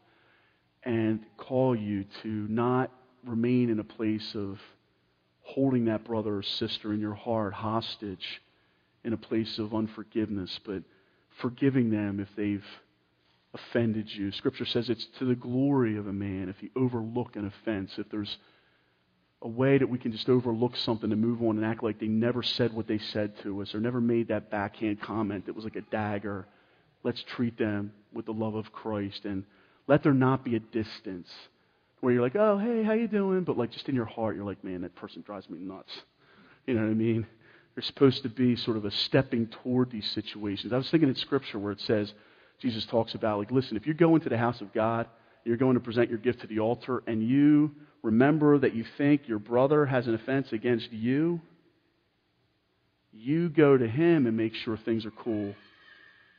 and 0.85 1.21
call 1.39 1.75
you 1.75 2.05
to 2.23 2.29
not 2.29 2.91
remain 3.25 3.71
in 3.71 3.79
a 3.79 3.85
place 3.85 4.35
of 4.35 4.59
holding 5.43 5.87
that 5.87 6.05
brother 6.05 6.37
or 6.37 6.43
sister 6.43 6.93
in 6.93 7.01
your 7.01 7.15
heart 7.15 7.53
hostage 7.53 8.43
in 9.05 9.13
a 9.13 9.17
place 9.17 9.59
of 9.59 9.75
unforgiveness, 9.75 10.61
but 10.65 10.83
forgiving 11.41 11.91
them 11.91 12.21
if 12.21 12.29
they've 12.37 12.65
offended 13.55 14.13
you. 14.13 14.33
Scripture 14.33 14.65
says 14.65 14.89
it's 14.89 15.07
to 15.19 15.25
the 15.25 15.35
glory 15.35 15.97
of 15.97 16.07
a 16.07 16.13
man 16.13 16.49
if 16.49 16.59
he 16.59 16.71
overlook 16.77 17.37
an 17.37 17.47
offense, 17.47 17.93
if 17.99 18.09
there's 18.11 18.39
a 19.43 19.49
way 19.49 19.77
that 19.77 19.89
we 19.89 19.99
can 19.99 20.13
just 20.13 20.29
overlook 20.29 20.77
something 20.77 21.11
and 21.11 21.21
move 21.21 21.43
on 21.43 21.57
and 21.57 21.67
act 21.67 21.83
like 21.83 21.99
they 21.99 22.07
never 22.07 22.43
said 22.43 22.73
what 22.73 22.87
they 22.87 22.99
said 22.99 23.33
to 23.43 23.61
us 23.61 23.75
or 23.75 23.81
never 23.81 24.01
made 24.01 24.29
that 24.29 24.51
backhand 24.51 25.01
comment 25.01 25.47
that 25.47 25.55
was 25.55 25.65
like 25.65 25.77
a 25.77 25.83
dagger. 25.83 26.47
Let's 27.03 27.23
treat 27.25 27.59
them 27.59 27.93
with 28.13 28.27
the 28.27 28.33
love 28.33 28.55
of 28.55 28.73
Christ 28.73 29.25
and 29.25 29.45
let 29.89 30.03
there 30.05 30.15
not 30.15 30.45
be 30.45 30.55
a 30.55 30.61
distance 30.61 31.29
where 32.01 32.13
you're 32.13 32.23
like, 32.23 32.37
oh, 32.37 32.59
hey, 32.59 32.85
how 32.85 32.93
you 32.93 33.09
doing? 33.09 33.43
But 33.43 33.59
like 33.59 33.73
just 33.73 33.89
in 33.89 33.95
your 33.95 34.05
heart, 34.05 34.37
you're 34.37 34.45
like, 34.45 34.63
man, 34.63 34.83
that 34.83 34.95
person 34.95 35.23
drives 35.23 35.51
me 35.51 35.59
nuts. 35.59 35.93
You 36.67 36.75
know 36.75 36.83
what 36.83 36.91
I 36.91 36.95
mean? 36.95 37.27
There's 37.75 37.87
supposed 37.87 38.23
to 38.23 38.29
be 38.29 38.55
sort 38.55 38.77
of 38.77 38.85
a 38.85 38.91
stepping 38.91 39.49
toward 39.49 39.91
these 39.91 40.09
situations. 40.11 40.73
I 40.73 40.77
was 40.77 40.91
thinking 40.91 41.09
in 41.09 41.17
Scripture 41.17 41.59
where 41.59 41.73
it 41.73 41.81
says, 41.81 42.13
Jesus 42.63 42.87
talks 42.87 43.15
about, 43.15 43.39
like, 43.39 43.51
listen, 43.51 43.77
if 43.77 43.87
you're 43.87 43.95
going 43.95 44.21
to 44.21 44.29
the 44.29 44.39
house 44.39 44.61
of 44.61 44.73
God, 44.73 45.09
you're 45.45 45.57
going 45.57 45.75
to 45.75 45.81
present 45.81 46.09
your 46.09 46.19
gift 46.19 46.43
to 46.43 46.47
the 46.47 46.61
altar, 46.61 47.03
and 47.09 47.29
you 47.29 47.73
remember 48.03 48.57
that 48.59 48.75
you 48.75 48.85
think 48.97 49.27
your 49.27 49.41
brother 49.41 49.85
has 49.85 50.07
an 50.07 50.15
offense 50.15 50.53
against 50.53 50.93
you, 50.93 51.41
you 53.13 53.49
go 53.49 53.77
to 53.77 53.87
him 53.87 54.27
and 54.27 54.37
make 54.37 54.55
sure 54.55 54.77
things 54.77 55.05
are 55.05 55.11
cool 55.11 55.55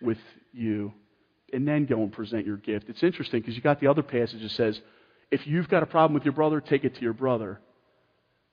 with 0.02 0.18
you, 0.54 0.94
and 1.52 1.68
then 1.68 1.86
go 1.86 2.02
and 2.02 2.12
present 2.14 2.48
your 2.48 2.58
gift. 2.58 2.88
It's 2.88 3.04
interesting 3.04 3.42
because 3.42 3.56
you 3.56 3.62
got 3.62 3.82
the 3.82 3.88
other 3.88 4.02
passage 4.02 4.42
that 4.42 4.52
says, 4.52 4.80
if 5.30 5.46
you've 5.46 5.68
got 5.68 5.84
a 5.84 5.86
problem 5.86 6.14
with 6.14 6.24
your 6.24 6.34
brother, 6.34 6.62
take 6.62 6.86
it 6.86 6.96
to 6.96 7.02
your 7.02 7.14
brother. 7.14 7.60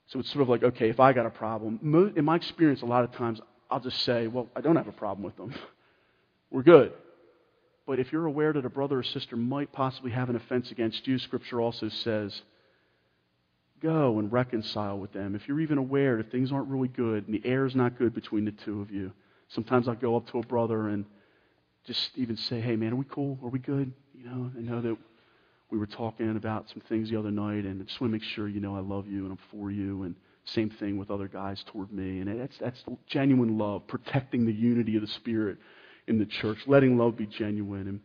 So 0.07 0.19
it's 0.19 0.29
sort 0.29 0.41
of 0.41 0.49
like, 0.49 0.63
okay, 0.63 0.89
if 0.89 0.99
I 0.99 1.13
got 1.13 1.25
a 1.25 1.29
problem, 1.29 1.79
in 2.17 2.25
my 2.25 2.35
experience, 2.35 2.81
a 2.81 2.85
lot 2.85 3.05
of 3.05 3.13
times 3.13 3.39
I'll 3.69 3.79
just 3.79 4.01
say, 4.01 4.27
well, 4.27 4.49
I 4.57 4.61
don't 4.61 4.75
have 4.75 4.89
a 4.89 4.91
problem 4.91 5.23
with 5.23 5.37
them. 5.37 5.55
We're 6.51 6.63
good. 6.63 6.91
But 7.85 7.99
if 7.99 8.11
you're 8.11 8.25
aware 8.25 8.53
that 8.53 8.65
a 8.65 8.69
brother 8.69 8.99
or 8.99 9.03
sister 9.03 9.35
might 9.35 9.71
possibly 9.71 10.11
have 10.11 10.29
an 10.29 10.35
offense 10.35 10.71
against 10.71 11.07
you, 11.07 11.17
Scripture 11.17 11.59
also 11.59 11.89
says, 11.89 12.41
go 13.81 14.19
and 14.19 14.31
reconcile 14.31 14.99
with 14.99 15.11
them. 15.11 15.35
If 15.35 15.47
you're 15.47 15.59
even 15.59 15.77
aware 15.77 16.17
that 16.17 16.31
things 16.31 16.51
aren't 16.51 16.69
really 16.69 16.87
good 16.87 17.27
and 17.27 17.33
the 17.33 17.45
air 17.47 17.65
is 17.65 17.75
not 17.75 17.97
good 17.97 18.13
between 18.13 18.45
the 18.45 18.51
two 18.51 18.81
of 18.81 18.91
you, 18.91 19.11
sometimes 19.49 19.87
I'll 19.87 19.95
go 19.95 20.15
up 20.15 20.29
to 20.31 20.39
a 20.39 20.43
brother 20.43 20.89
and 20.89 21.05
just 21.85 22.11
even 22.15 22.37
say, 22.37 22.61
hey, 22.61 22.75
man, 22.75 22.93
are 22.93 22.97
we 22.97 23.05
cool? 23.09 23.39
Are 23.43 23.49
we 23.49 23.59
good? 23.59 23.91
You 24.13 24.25
know, 24.25 24.51
I 24.55 24.61
know 24.61 24.81
that 24.81 24.97
we 25.71 25.77
were 25.79 25.87
talking 25.87 26.35
about 26.35 26.69
some 26.69 26.81
things 26.87 27.09
the 27.09 27.17
other 27.17 27.31
night, 27.31 27.65
and 27.65 27.81
I 27.81 27.85
just 27.85 27.99
want 27.99 28.11
to 28.11 28.19
make 28.19 28.23
sure 28.23 28.47
you 28.47 28.59
know 28.59 28.75
I 28.75 28.81
love 28.81 29.07
you 29.07 29.23
and 29.23 29.31
I'm 29.31 29.39
for 29.49 29.71
you. 29.71 30.03
And 30.03 30.15
same 30.45 30.69
thing 30.69 30.97
with 30.97 31.09
other 31.09 31.27
guys 31.27 31.63
toward 31.67 31.91
me. 31.91 32.19
And 32.19 32.39
that's, 32.39 32.57
that's 32.59 32.83
genuine 33.07 33.57
love, 33.57 33.87
protecting 33.87 34.45
the 34.45 34.53
unity 34.53 34.95
of 34.95 35.01
the 35.01 35.07
Spirit 35.07 35.57
in 36.07 36.19
the 36.19 36.25
church, 36.25 36.59
letting 36.67 36.97
love 36.97 37.17
be 37.17 37.25
genuine. 37.25 37.87
And 37.87 37.99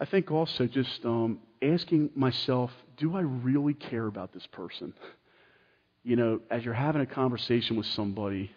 I 0.00 0.04
think 0.04 0.30
also 0.30 0.66
just 0.66 1.04
um, 1.04 1.38
asking 1.62 2.10
myself, 2.14 2.70
do 2.96 3.16
I 3.16 3.20
really 3.20 3.74
care 3.74 4.06
about 4.06 4.32
this 4.32 4.46
person? 4.46 4.92
You 6.02 6.16
know, 6.16 6.40
as 6.50 6.64
you're 6.64 6.74
having 6.74 7.02
a 7.02 7.06
conversation 7.06 7.76
with 7.76 7.86
somebody, 7.86 8.50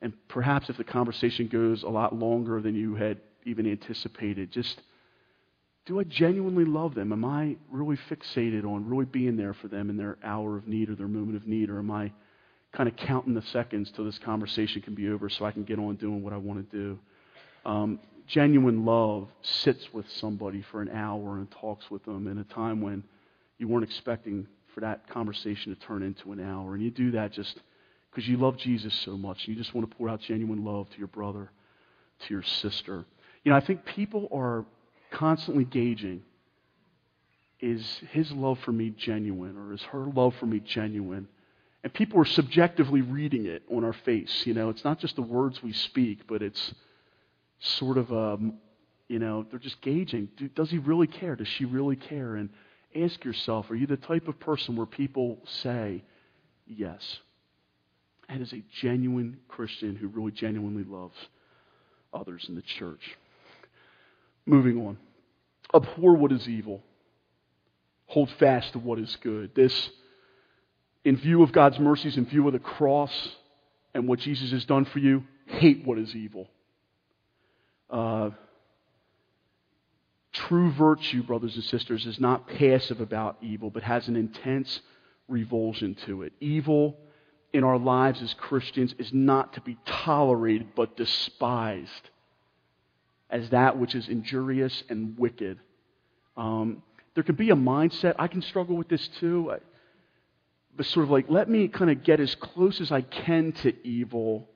and 0.00 0.12
perhaps 0.28 0.70
if 0.70 0.76
the 0.76 0.84
conversation 0.84 1.48
goes 1.48 1.82
a 1.82 1.88
lot 1.88 2.14
longer 2.14 2.60
than 2.60 2.74
you 2.74 2.94
had 2.94 3.18
even 3.44 3.66
anticipated, 3.70 4.50
just 4.50 4.80
do 5.86 5.98
I 5.98 6.04
genuinely 6.04 6.64
love 6.64 6.94
them? 6.94 7.12
Am 7.12 7.24
I 7.24 7.56
really 7.70 7.98
fixated 8.08 8.64
on 8.64 8.88
really 8.88 9.06
being 9.06 9.36
there 9.36 9.54
for 9.54 9.68
them 9.68 9.90
in 9.90 9.96
their 9.96 10.18
hour 10.22 10.56
of 10.56 10.68
need 10.68 10.88
or 10.88 10.94
their 10.94 11.08
moment 11.08 11.36
of 11.36 11.46
need? 11.46 11.68
Or 11.68 11.78
am 11.78 11.90
I 11.90 12.12
kind 12.72 12.88
of 12.88 12.94
counting 12.96 13.34
the 13.34 13.42
seconds 13.42 13.90
till 13.90 14.04
this 14.04 14.18
conversation 14.18 14.82
can 14.82 14.94
be 14.94 15.08
over 15.08 15.28
so 15.28 15.44
I 15.44 15.50
can 15.50 15.64
get 15.64 15.78
on 15.78 15.96
doing 15.96 16.22
what 16.22 16.32
I 16.32 16.36
want 16.36 16.70
to 16.70 16.76
do? 16.76 16.98
Um, 17.64 18.00
genuine 18.26 18.84
love 18.84 19.28
sits 19.42 19.92
with 19.92 20.08
somebody 20.10 20.62
for 20.70 20.80
an 20.80 20.88
hour 20.88 21.38
and 21.38 21.50
talks 21.50 21.90
with 21.90 22.04
them 22.04 22.26
in 22.26 22.38
a 22.38 22.44
time 22.44 22.80
when 22.80 23.04
you 23.58 23.68
weren't 23.68 23.84
expecting 23.84 24.46
for 24.74 24.80
that 24.80 25.08
conversation 25.08 25.74
to 25.74 25.80
turn 25.80 26.02
into 26.02 26.32
an 26.32 26.40
hour. 26.40 26.74
And 26.74 26.82
you 26.82 26.90
do 26.90 27.10
that 27.12 27.32
just 27.32 27.60
because 28.10 28.28
you 28.28 28.36
love 28.36 28.56
Jesus 28.56 28.94
so 28.94 29.16
much. 29.16 29.46
You 29.46 29.54
just 29.54 29.74
want 29.74 29.90
to 29.90 29.96
pour 29.96 30.08
out 30.08 30.20
genuine 30.20 30.64
love 30.64 30.88
to 30.90 30.98
your 30.98 31.08
brother, 31.08 31.50
to 32.20 32.34
your 32.34 32.42
sister. 32.42 33.04
You 33.44 33.50
know, 33.50 33.56
I 33.56 33.60
think 33.60 33.84
people 33.84 34.28
are 34.32 34.64
constantly 35.10 35.64
gauging 35.64 36.22
is 37.60 38.00
his 38.12 38.32
love 38.32 38.58
for 38.60 38.72
me 38.72 38.90
genuine 38.90 39.56
or 39.56 39.74
is 39.74 39.82
her 39.82 40.06
love 40.06 40.34
for 40.36 40.46
me 40.46 40.60
genuine? 40.60 41.28
And 41.82 41.92
people 41.92 42.20
are 42.20 42.26
subjectively 42.26 43.02
reading 43.02 43.46
it 43.46 43.62
on 43.70 43.84
our 43.84 43.92
face. 43.92 44.44
You 44.46 44.54
know, 44.54 44.70
it's 44.70 44.84
not 44.84 44.98
just 44.98 45.16
the 45.16 45.22
words 45.22 45.62
we 45.62 45.72
speak, 45.72 46.26
but 46.26 46.42
it's 46.42 46.74
sort 47.60 47.98
of, 47.98 48.12
um, 48.12 48.54
you 49.08 49.18
know, 49.18 49.46
they're 49.50 49.58
just 49.58 49.80
gauging. 49.80 50.28
Do, 50.36 50.48
does 50.48 50.70
he 50.70 50.78
really 50.78 51.06
care? 51.06 51.36
Does 51.36 51.48
she 51.48 51.64
really 51.64 51.96
care? 51.96 52.36
And 52.36 52.50
ask 52.94 53.24
yourself, 53.24 53.70
are 53.70 53.76
you 53.76 53.86
the 53.86 53.96
type 53.96 54.28
of 54.28 54.40
person 54.40 54.76
where 54.76 54.86
people 54.86 55.38
say, 55.62 56.02
yes? 56.66 57.18
And 58.28 58.42
is 58.42 58.52
a 58.52 58.62
genuine 58.80 59.38
Christian 59.48 59.96
who 59.96 60.08
really 60.08 60.32
genuinely 60.32 60.84
loves 60.84 61.16
others 62.12 62.46
in 62.48 62.54
the 62.54 62.62
church. 62.62 63.16
Moving 64.46 64.86
on. 64.86 64.98
Abhor 65.74 66.16
what 66.16 66.32
is 66.32 66.48
evil. 66.48 66.82
Hold 68.06 68.30
fast 68.38 68.72
to 68.72 68.78
what 68.78 68.98
is 68.98 69.16
good. 69.22 69.54
This, 69.54 69.90
in 71.04 71.16
view 71.16 71.42
of 71.42 71.52
God's 71.52 71.78
mercies, 71.78 72.16
in 72.16 72.26
view 72.26 72.46
of 72.46 72.52
the 72.52 72.58
cross 72.58 73.12
and 73.94 74.08
what 74.08 74.18
Jesus 74.18 74.50
has 74.50 74.64
done 74.64 74.84
for 74.84 74.98
you, 74.98 75.24
hate 75.46 75.84
what 75.84 75.98
is 75.98 76.14
evil. 76.14 76.48
Uh, 77.90 78.30
true 80.32 80.70
virtue, 80.72 81.22
brothers 81.22 81.54
and 81.56 81.64
sisters, 81.64 82.06
is 82.06 82.20
not 82.20 82.48
passive 82.48 83.00
about 83.00 83.36
evil, 83.42 83.70
but 83.70 83.82
has 83.82 84.08
an 84.08 84.16
intense 84.16 84.80
revulsion 85.28 85.96
to 86.06 86.22
it. 86.22 86.32
Evil 86.40 86.96
in 87.52 87.64
our 87.64 87.78
lives 87.78 88.22
as 88.22 88.32
Christians 88.34 88.94
is 88.98 89.12
not 89.12 89.54
to 89.54 89.60
be 89.60 89.76
tolerated, 89.84 90.68
but 90.74 90.96
despised 90.96 92.10
as 93.28 93.50
that 93.50 93.78
which 93.78 93.94
is 93.94 94.08
injurious 94.08 94.82
and 94.88 95.16
wicked. 95.18 95.58
Um, 96.36 96.82
there 97.14 97.24
can 97.24 97.34
be 97.34 97.50
a 97.50 97.56
mindset, 97.56 98.14
I 98.18 98.28
can 98.28 98.42
struggle 98.42 98.76
with 98.76 98.88
this 98.88 99.08
too, 99.20 99.52
but 100.76 100.86
sort 100.86 101.04
of 101.04 101.10
like, 101.10 101.26
let 101.28 101.48
me 101.48 101.68
kind 101.68 101.90
of 101.90 102.02
get 102.02 102.20
as 102.20 102.34
close 102.34 102.80
as 102.80 102.92
I 102.92 103.02
can 103.02 103.52
to 103.52 103.74
evil 103.86 104.48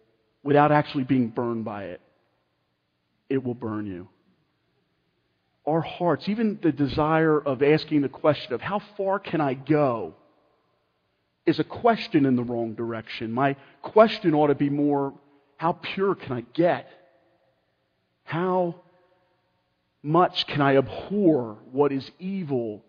without 0.43 0.73
actually 0.73 1.05
being 1.05 1.29
burned 1.29 1.65
by 1.65 1.85
it. 1.85 2.01
It 3.29 3.43
will 3.43 3.55
burn 3.55 3.87
you. 3.87 4.09
Our 5.67 5.81
hearts, 5.81 6.29
even 6.29 6.59
the 6.63 6.73
desire 6.73 7.39
of 7.39 7.63
asking 7.63 8.03
the 8.03 8.09
question 8.09 8.53
of 8.53 8.61
how 8.61 8.81
far 8.97 9.19
can 9.19 9.41
I 9.41 9.55
go, 9.55 10.15
is 11.47 11.59
a 11.59 11.65
question 11.65 12.27
in 12.27 12.37
the 12.37 12.43
wrong 12.43 12.75
direction. 12.75 13.33
My 13.33 13.57
question 13.83 14.35
ought 14.35 14.49
to 14.49 14.55
be 14.55 14.71
more, 14.71 15.15
how 15.57 15.73
pure 15.73 16.15
can 16.15 16.33
I 16.33 16.41
get? 16.53 16.89
How 18.25 18.77
much 20.03 20.47
can 20.47 20.61
I 20.61 20.77
abhor 20.77 21.59
what 21.73 21.93
is 21.93 22.11
evil 22.19 22.83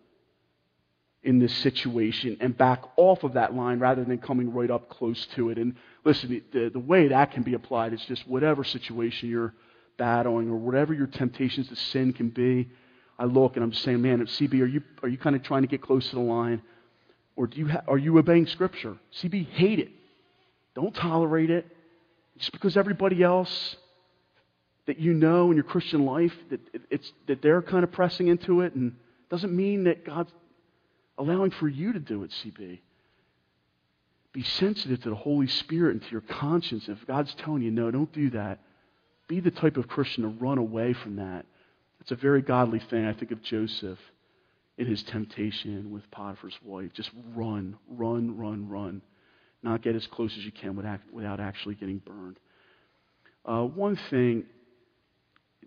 in 1.23 1.39
this 1.39 1.53
situation 1.57 2.37
and 2.39 2.57
back 2.57 2.83
off 2.97 3.23
of 3.23 3.33
that 3.33 3.53
line 3.53 3.79
rather 3.79 4.03
than 4.03 4.17
coming 4.17 4.53
right 4.53 4.71
up 4.71 4.89
close 4.89 5.25
to 5.35 5.49
it? 5.49 5.57
And 5.57 5.75
listen, 6.03 6.41
the, 6.51 6.69
the 6.69 6.79
way 6.79 7.09
that 7.09 7.31
can 7.31 7.43
be 7.43 7.53
applied 7.53 7.93
is 7.93 8.01
just 8.05 8.27
whatever 8.27 8.63
situation 8.63 9.29
you're 9.29 9.53
battling 9.97 10.49
or 10.49 10.55
whatever 10.55 10.93
your 10.93 11.07
temptations 11.07 11.69
to 11.69 11.75
sin 11.75 12.13
can 12.13 12.29
be. 12.29 12.69
I 13.17 13.25
look 13.25 13.55
and 13.55 13.63
I'm 13.63 13.71
just 13.71 13.83
saying, 13.83 14.01
man, 14.01 14.25
CB, 14.25 14.61
are 14.61 14.65
you, 14.65 14.81
are 15.01 15.09
you 15.09 15.17
kind 15.17 15.35
of 15.35 15.43
trying 15.43 15.61
to 15.61 15.67
get 15.67 15.81
close 15.81 16.09
to 16.09 16.15
the 16.15 16.21
line? 16.21 16.61
Or 17.35 17.47
do 17.47 17.57
you 17.57 17.67
ha- 17.67 17.83
are 17.87 17.97
you 17.97 18.17
obeying 18.17 18.47
Scripture? 18.47 18.97
CB, 19.21 19.47
hate 19.49 19.79
it. 19.79 19.89
Don't 20.73 20.93
tolerate 20.93 21.49
it. 21.49 21.65
Just 22.37 22.51
because 22.51 22.75
everybody 22.75 23.23
else 23.23 23.77
that 24.87 24.99
you 24.99 25.13
know 25.13 25.49
in 25.49 25.57
your 25.57 25.63
Christian 25.63 26.05
life 26.05 26.33
that 26.49 26.59
it's 26.89 27.11
that 27.27 27.41
they're 27.41 27.61
kind 27.61 27.83
of 27.83 27.91
pressing 27.91 28.27
into 28.27 28.61
it 28.61 28.75
and 28.75 28.95
doesn't 29.29 29.55
mean 29.55 29.85
that 29.85 30.05
God's 30.05 30.31
allowing 31.17 31.51
for 31.51 31.67
you 31.67 31.93
to 31.93 31.99
do 31.99 32.23
it, 32.23 32.31
CB. 32.43 32.79
Be 34.33 34.43
sensitive 34.43 35.01
to 35.03 35.09
the 35.09 35.15
Holy 35.15 35.47
Spirit 35.47 35.93
and 35.93 36.03
to 36.03 36.11
your 36.11 36.21
conscience. 36.21 36.89
If 36.89 37.07
God's 37.07 37.33
telling 37.35 37.61
you, 37.61 37.71
no, 37.71 37.89
don't 37.89 38.11
do 38.11 38.29
that, 38.31 38.59
be 39.27 39.39
the 39.39 39.51
type 39.51 39.77
of 39.77 39.87
Christian 39.87 40.23
to 40.23 40.29
run 40.29 40.57
away 40.57 40.93
from 40.93 41.17
that. 41.17 41.45
It's 42.01 42.11
a 42.11 42.15
very 42.15 42.41
godly 42.41 42.79
thing. 42.89 43.05
I 43.05 43.13
think 43.13 43.31
of 43.31 43.41
Joseph 43.41 43.99
in 44.77 44.85
his 44.85 45.01
temptation 45.03 45.91
with 45.91 46.09
Potiphar's 46.11 46.57
wife. 46.63 46.91
Just 46.93 47.09
run, 47.33 47.77
run, 47.87 48.37
run, 48.37 48.69
run. 48.69 49.01
Not 49.63 49.81
get 49.81 49.95
as 49.95 50.05
close 50.07 50.31
as 50.37 50.43
you 50.43 50.51
can 50.51 50.75
without 51.11 51.39
actually 51.39 51.75
getting 51.75 51.99
burned. 51.99 52.39
Uh, 53.45 53.63
one 53.63 53.97
thing 54.09 54.45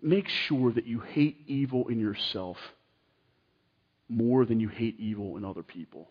make 0.01 0.27
sure 0.27 0.71
that 0.71 0.85
you 0.85 0.99
hate 0.99 1.37
evil 1.47 1.87
in 1.87 1.99
yourself 1.99 2.57
more 4.07 4.45
than 4.45 4.59
you 4.59 4.69
hate 4.69 4.99
evil 4.99 5.37
in 5.37 5.45
other 5.45 5.63
people 5.63 6.09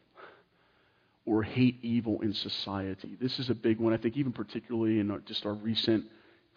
or 1.27 1.43
hate 1.43 1.79
evil 1.83 2.21
in 2.21 2.33
society. 2.33 3.17
This 3.21 3.39
is 3.39 3.51
a 3.51 3.55
big 3.55 3.79
one, 3.79 3.93
I 3.93 3.97
think, 3.97 4.17
even 4.17 4.33
particularly 4.33 4.99
in 4.99 5.11
our, 5.11 5.19
just 5.21 5.45
our 5.45 5.55
recent 5.55 6.05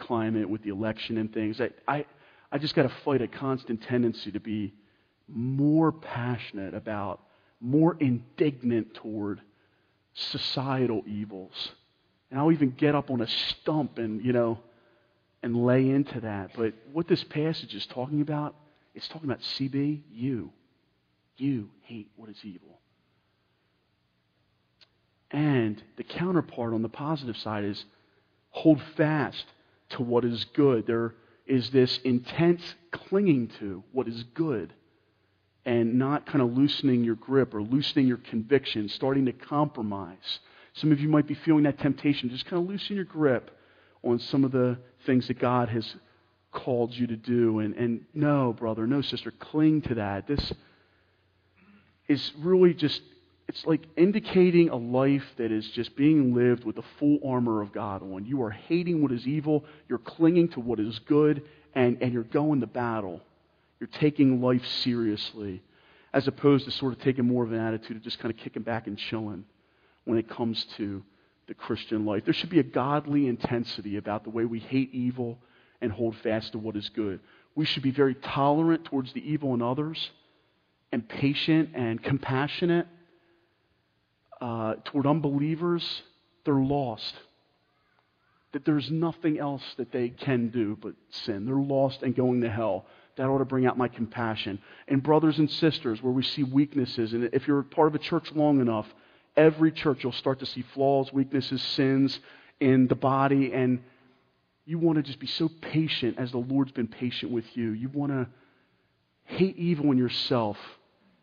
climate 0.01 0.49
with 0.49 0.63
the 0.63 0.69
election 0.69 1.17
and 1.17 1.33
things. 1.33 1.61
I, 1.61 1.69
I, 1.87 2.05
I 2.51 2.57
just 2.57 2.75
got 2.75 2.83
to 2.83 2.91
fight 3.05 3.21
a 3.21 3.27
constant 3.27 3.81
tendency 3.83 4.31
to 4.31 4.39
be 4.39 4.73
more 5.27 5.91
passionate 5.91 6.73
about, 6.73 7.21
more 7.61 7.95
indignant 7.99 8.93
toward 8.95 9.41
societal 10.13 11.03
evils. 11.07 11.71
And 12.29 12.39
I'll 12.39 12.51
even 12.51 12.71
get 12.71 12.95
up 12.95 13.09
on 13.09 13.21
a 13.21 13.27
stump 13.27 13.97
and, 13.97 14.23
you 14.23 14.33
know, 14.33 14.59
and 15.43 15.65
lay 15.65 15.89
into 15.89 16.19
that. 16.21 16.51
But 16.55 16.73
what 16.91 17.07
this 17.07 17.23
passage 17.23 17.73
is 17.73 17.85
talking 17.85 18.21
about, 18.21 18.55
it's 18.93 19.07
talking 19.07 19.29
about 19.29 19.41
CB, 19.41 20.01
you. 20.11 20.51
You 21.37 21.69
hate 21.83 22.11
what 22.17 22.29
is 22.29 22.37
evil. 22.43 22.79
And 25.31 25.81
the 25.95 26.03
counterpart 26.03 26.73
on 26.73 26.81
the 26.81 26.89
positive 26.89 27.37
side 27.37 27.63
is 27.63 27.83
hold 28.49 28.81
fast 28.97 29.45
to 29.91 30.03
what 30.03 30.25
is 30.25 30.45
good. 30.53 30.87
There 30.87 31.15
is 31.45 31.69
this 31.69 31.99
intense 32.03 32.61
clinging 32.91 33.49
to 33.59 33.83
what 33.91 34.07
is 34.07 34.23
good 34.33 34.73
and 35.65 35.99
not 35.99 36.25
kind 36.25 36.41
of 36.41 36.57
loosening 36.57 37.03
your 37.03 37.15
grip 37.15 37.53
or 37.53 37.61
loosening 37.61 38.07
your 38.07 38.17
conviction, 38.17 38.89
starting 38.89 39.25
to 39.25 39.31
compromise. 39.31 40.39
Some 40.73 40.91
of 40.91 40.99
you 40.99 41.09
might 41.09 41.27
be 41.27 41.35
feeling 41.35 41.63
that 41.63 41.79
temptation. 41.79 42.29
Just 42.29 42.45
kind 42.45 42.61
of 42.61 42.69
loosen 42.69 42.95
your 42.95 43.05
grip 43.05 43.51
on 44.03 44.19
some 44.19 44.43
of 44.43 44.51
the 44.51 44.77
things 45.05 45.27
that 45.27 45.39
God 45.39 45.69
has 45.69 45.95
called 46.51 46.93
you 46.93 47.07
to 47.07 47.15
do. 47.15 47.59
And, 47.59 47.75
and 47.75 48.05
no, 48.13 48.53
brother, 48.53 48.87
no, 48.87 49.01
sister, 49.01 49.31
cling 49.31 49.81
to 49.83 49.95
that. 49.95 50.27
This 50.27 50.53
is 52.07 52.31
really 52.39 52.73
just, 52.73 53.01
it's 53.51 53.65
like 53.65 53.81
indicating 53.97 54.69
a 54.69 54.77
life 54.77 55.25
that 55.35 55.51
is 55.51 55.67
just 55.71 55.93
being 55.97 56.33
lived 56.33 56.63
with 56.63 56.77
the 56.77 56.83
full 56.97 57.19
armor 57.25 57.61
of 57.61 57.73
God 57.73 58.01
on. 58.01 58.25
You 58.25 58.43
are 58.43 58.49
hating 58.49 59.01
what 59.01 59.11
is 59.11 59.27
evil, 59.27 59.65
you're 59.89 59.97
clinging 59.97 60.47
to 60.51 60.61
what 60.61 60.79
is 60.79 60.97
good, 60.99 61.43
and, 61.75 61.97
and 62.01 62.13
you're 62.13 62.23
going 62.23 62.61
to 62.61 62.67
battle. 62.67 63.19
You're 63.81 63.89
taking 63.89 64.41
life 64.41 64.65
seriously, 64.65 65.61
as 66.13 66.29
opposed 66.29 66.63
to 66.63 66.71
sort 66.71 66.93
of 66.93 67.01
taking 67.01 67.25
more 67.25 67.43
of 67.43 67.51
an 67.51 67.59
attitude 67.59 67.97
of 67.97 68.03
just 68.03 68.19
kind 68.19 68.33
of 68.33 68.39
kicking 68.39 68.63
back 68.63 68.87
and 68.87 68.97
chilling 68.97 69.43
when 70.05 70.17
it 70.17 70.29
comes 70.29 70.63
to 70.77 71.03
the 71.47 71.53
Christian 71.53 72.05
life. 72.05 72.23
There 72.23 72.33
should 72.33 72.51
be 72.51 72.59
a 72.59 72.63
godly 72.63 73.27
intensity 73.27 73.97
about 73.97 74.23
the 74.23 74.29
way 74.29 74.45
we 74.45 74.59
hate 74.59 74.93
evil 74.93 75.37
and 75.81 75.91
hold 75.91 76.15
fast 76.23 76.53
to 76.53 76.57
what 76.57 76.77
is 76.77 76.87
good. 76.87 77.19
We 77.55 77.65
should 77.65 77.83
be 77.83 77.91
very 77.91 78.15
tolerant 78.15 78.85
towards 78.85 79.11
the 79.11 79.29
evil 79.29 79.53
in 79.53 79.61
others 79.61 80.09
and 80.93 81.05
patient 81.05 81.71
and 81.73 82.01
compassionate 82.01 82.87
uh, 84.41 84.73
toward 84.83 85.05
unbelievers. 85.05 86.01
They're 86.43 86.55
lost. 86.55 87.13
That 88.51 88.65
there's 88.65 88.91
nothing 88.91 89.39
else 89.39 89.63
that 89.77 89.91
they 89.91 90.09
can 90.09 90.49
do 90.49 90.77
but 90.81 90.93
sin. 91.09 91.45
They're 91.45 91.55
lost 91.55 92.01
and 92.01 92.15
going 92.15 92.41
to 92.41 92.49
hell. 92.49 92.85
That 93.15 93.27
ought 93.27 93.37
to 93.37 93.45
bring 93.45 93.65
out 93.65 93.77
my 93.77 93.87
compassion. 93.87 94.59
And 94.87 95.01
brothers 95.01 95.37
and 95.37 95.49
sisters, 95.49 96.01
where 96.01 96.11
we 96.11 96.23
see 96.23 96.43
weaknesses, 96.43 97.13
and 97.13 97.29
if 97.33 97.47
you're 97.47 97.61
part 97.61 97.87
of 97.87 97.95
a 97.95 97.99
church 97.99 98.31
long 98.33 98.59
enough, 98.59 98.87
every 99.37 99.71
church 99.71 100.03
you'll 100.03 100.11
start 100.11 100.39
to 100.39 100.45
see 100.45 100.63
flaws, 100.73 101.13
weaknesses, 101.13 101.61
sins 101.61 102.19
in 102.59 102.87
the 102.87 102.95
body, 102.95 103.53
and 103.53 103.81
you 104.65 104.79
want 104.79 104.97
to 104.97 105.03
just 105.03 105.19
be 105.19 105.27
so 105.27 105.49
patient 105.61 106.17
as 106.17 106.31
the 106.31 106.37
Lord's 106.37 106.71
been 106.71 106.87
patient 106.87 107.31
with 107.31 107.45
you. 107.55 107.71
You 107.71 107.89
want 107.89 108.11
to 108.11 108.27
hate 109.25 109.57
evil 109.57 109.91
in 109.91 109.97
yourself 109.97 110.57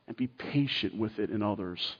and 0.06 0.16
be 0.16 0.26
patient 0.26 0.96
with 0.96 1.18
it 1.18 1.30
in 1.30 1.42
others 1.42 1.96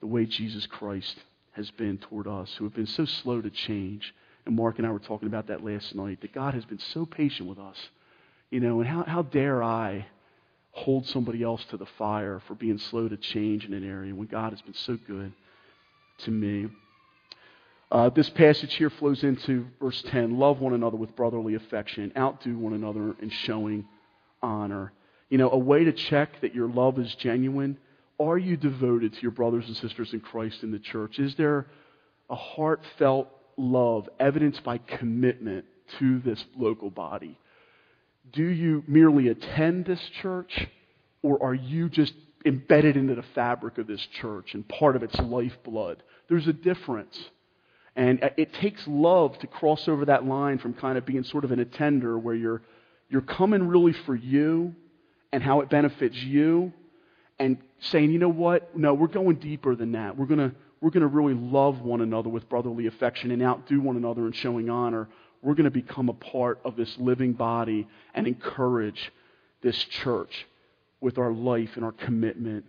the 0.00 0.06
way 0.06 0.26
Jesus 0.26 0.66
Christ 0.66 1.16
has 1.52 1.70
been 1.72 1.98
toward 1.98 2.26
us, 2.26 2.54
who 2.56 2.64
have 2.64 2.74
been 2.74 2.86
so 2.86 3.04
slow 3.04 3.40
to 3.40 3.50
change. 3.50 4.14
And 4.46 4.56
Mark 4.56 4.78
and 4.78 4.86
I 4.86 4.90
were 4.90 4.98
talking 4.98 5.28
about 5.28 5.48
that 5.48 5.64
last 5.64 5.94
night, 5.94 6.20
that 6.20 6.32
God 6.32 6.54
has 6.54 6.64
been 6.64 6.78
so 6.78 7.04
patient 7.04 7.48
with 7.48 7.58
us. 7.58 7.76
You 8.50 8.60
know, 8.60 8.80
and 8.80 8.88
how, 8.88 9.04
how 9.04 9.22
dare 9.22 9.62
I 9.62 10.06
hold 10.70 11.06
somebody 11.06 11.42
else 11.42 11.64
to 11.70 11.76
the 11.76 11.86
fire 11.98 12.40
for 12.46 12.54
being 12.54 12.78
slow 12.78 13.08
to 13.08 13.16
change 13.16 13.64
in 13.64 13.74
an 13.74 13.88
area 13.88 14.14
when 14.14 14.28
God 14.28 14.52
has 14.52 14.62
been 14.62 14.74
so 14.74 14.96
good 15.06 15.32
to 16.18 16.30
me? 16.30 16.68
Uh, 17.90 18.10
this 18.10 18.28
passage 18.30 18.74
here 18.74 18.90
flows 18.90 19.24
into 19.24 19.66
verse 19.80 20.02
10 20.08 20.38
love 20.38 20.60
one 20.60 20.74
another 20.74 20.96
with 20.96 21.16
brotherly 21.16 21.54
affection, 21.54 22.12
outdo 22.16 22.56
one 22.56 22.74
another 22.74 23.16
in 23.20 23.30
showing 23.30 23.86
honor. 24.42 24.92
You 25.30 25.38
know, 25.38 25.50
a 25.50 25.58
way 25.58 25.84
to 25.84 25.92
check 25.92 26.40
that 26.42 26.54
your 26.54 26.68
love 26.68 26.98
is 26.98 27.14
genuine 27.16 27.78
are 28.20 28.38
you 28.38 28.56
devoted 28.56 29.14
to 29.14 29.20
your 29.20 29.30
brothers 29.30 29.66
and 29.66 29.76
sisters 29.76 30.12
in 30.12 30.20
Christ 30.20 30.62
in 30.62 30.70
the 30.70 30.78
church? 30.78 31.18
Is 31.18 31.34
there 31.36 31.66
a 32.28 32.34
heartfelt 32.34 33.28
love 33.56 34.08
evidenced 34.18 34.64
by 34.64 34.78
commitment 34.78 35.64
to 35.98 36.18
this 36.20 36.44
local 36.56 36.90
body? 36.90 37.38
Do 38.32 38.44
you 38.44 38.84
merely 38.86 39.28
attend 39.28 39.86
this 39.86 40.00
church, 40.20 40.66
or 41.22 41.42
are 41.42 41.54
you 41.54 41.88
just 41.88 42.12
embedded 42.44 42.96
into 42.96 43.14
the 43.14 43.24
fabric 43.34 43.78
of 43.78 43.86
this 43.86 44.04
church 44.20 44.54
and 44.54 44.68
part 44.68 44.96
of 44.96 45.02
its 45.02 45.18
lifeblood? 45.18 46.02
There's 46.28 46.46
a 46.46 46.52
difference. 46.52 47.18
And 47.96 48.22
uh, 48.22 48.30
it 48.36 48.52
takes 48.54 48.82
love 48.86 49.38
to 49.40 49.46
cross 49.46 49.88
over 49.88 50.04
that 50.04 50.24
line 50.24 50.58
from 50.58 50.74
kind 50.74 50.98
of 50.98 51.06
being 51.06 51.24
sort 51.24 51.44
of 51.44 51.52
an 51.52 51.58
attender 51.58 52.18
where 52.18 52.34
you're, 52.34 52.62
you're 53.08 53.22
coming 53.22 53.66
really 53.66 53.94
for 54.06 54.14
you 54.14 54.74
and 55.32 55.42
how 55.42 55.60
it 55.62 55.70
benefits 55.70 56.16
you 56.16 56.72
and 57.38 57.58
saying, 57.80 58.10
you 58.10 58.18
know 58.18 58.28
what? 58.28 58.76
No, 58.76 58.94
we're 58.94 59.06
going 59.06 59.36
deeper 59.36 59.74
than 59.74 59.92
that. 59.92 60.16
We're 60.16 60.26
going 60.26 60.50
to 60.50 60.54
we're 60.80 60.90
going 60.90 61.00
to 61.00 61.08
really 61.08 61.34
love 61.34 61.80
one 61.80 62.00
another 62.00 62.28
with 62.28 62.48
brotherly 62.48 62.86
affection 62.86 63.32
and 63.32 63.42
outdo 63.42 63.80
one 63.80 63.96
another 63.96 64.26
in 64.26 64.32
showing 64.32 64.70
honor. 64.70 65.08
We're 65.42 65.54
going 65.54 65.64
to 65.64 65.70
become 65.70 66.08
a 66.08 66.14
part 66.14 66.60
of 66.64 66.76
this 66.76 66.96
living 66.98 67.32
body 67.32 67.88
and 68.14 68.26
encourage 68.26 69.12
this 69.60 69.76
church 69.76 70.46
with 71.00 71.18
our 71.18 71.32
life 71.32 71.70
and 71.74 71.84
our 71.84 71.92
commitment. 71.92 72.66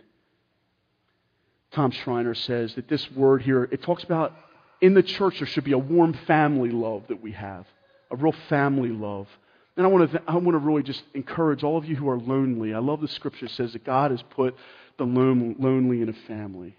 Tom 1.72 1.92
Schreiner 1.92 2.34
says 2.34 2.74
that 2.74 2.88
this 2.88 3.10
word 3.12 3.42
here, 3.42 3.64
it 3.70 3.82
talks 3.82 4.02
about 4.02 4.34
in 4.80 4.94
the 4.94 5.02
church 5.02 5.38
there 5.38 5.46
should 5.46 5.64
be 5.64 5.72
a 5.72 5.78
warm 5.78 6.14
family 6.26 6.70
love 6.70 7.04
that 7.08 7.22
we 7.22 7.32
have, 7.32 7.64
a 8.10 8.16
real 8.16 8.34
family 8.48 8.90
love. 8.90 9.28
And 9.76 9.86
I 9.86 9.88
want 9.88 10.10
to, 10.10 10.22
I 10.26 10.34
want 10.34 10.54
to 10.54 10.58
really 10.58 10.82
just 10.82 11.02
encourage 11.14 11.62
all 11.62 11.78
of 11.78 11.84
you 11.84 11.96
who 11.96 12.08
are 12.08 12.18
lonely. 12.18 12.74
I 12.74 12.78
love 12.78 13.00
the 13.00 13.08
scripture 13.08 13.48
says 13.48 13.72
that 13.72 13.84
God 13.84 14.10
has 14.10 14.22
put 14.30 14.56
the 14.98 15.04
lonely 15.04 16.02
in 16.02 16.08
a 16.08 16.26
family. 16.26 16.76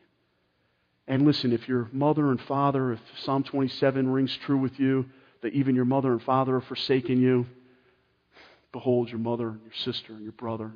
And 1.08 1.26
listen, 1.26 1.52
if 1.52 1.68
your 1.68 1.90
mother 1.92 2.30
and 2.30 2.40
father, 2.42 2.94
if 2.94 3.00
Psalm 3.24 3.44
27 3.44 4.10
rings 4.10 4.38
true 4.46 4.58
with 4.58 4.80
you, 4.80 5.06
that 5.42 5.54
even 5.54 5.76
your 5.76 5.86
mother 5.86 6.12
and 6.12 6.22
father 6.22 6.58
are 6.58 6.62
forsaken 6.62 7.20
you, 7.20 7.48
behold 8.72 9.10
your 9.10 9.20
mother 9.20 9.50
and 9.50 9.62
your 9.64 9.74
sister 9.74 10.14
and 10.14 10.24
your 10.24 10.32
brother 10.34 10.66
and 10.66 10.74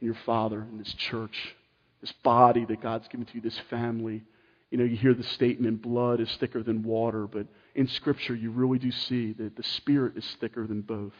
your 0.00 0.16
father 0.26 0.60
and 0.60 0.80
this 0.80 0.92
church, 0.94 1.54
this 2.00 2.12
body 2.24 2.64
that 2.64 2.82
God's 2.82 3.08
given 3.08 3.26
to 3.26 3.34
you, 3.34 3.40
this 3.40 3.58
family. 3.70 4.22
You 4.70 4.78
know, 4.78 4.84
you 4.84 4.96
hear 4.96 5.14
the 5.14 5.24
statement, 5.24 5.82
blood 5.82 6.20
is 6.20 6.34
thicker 6.36 6.62
than 6.62 6.82
water, 6.82 7.26
but 7.26 7.46
in 7.74 7.88
Scripture, 7.88 8.34
you 8.34 8.50
really 8.50 8.78
do 8.78 8.92
see 8.92 9.32
that 9.32 9.56
the 9.56 9.62
Spirit 9.64 10.16
is 10.16 10.36
thicker 10.40 10.66
than 10.66 10.80
both. 10.82 11.12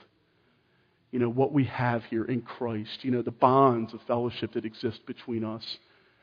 You 1.11 1.19
know, 1.19 1.29
what 1.29 1.53
we 1.53 1.65
have 1.65 2.05
here 2.05 2.25
in 2.25 2.43
Christ, 2.43 3.05
you 3.05 3.11
know, 3.11 3.23
the 3.23 3.33
bonds 3.33 3.93
of 3.93 4.01
fellowship 4.03 4.53
that 4.53 4.65
exist 4.65 5.05
between 5.07 5.45
us. 5.45 5.79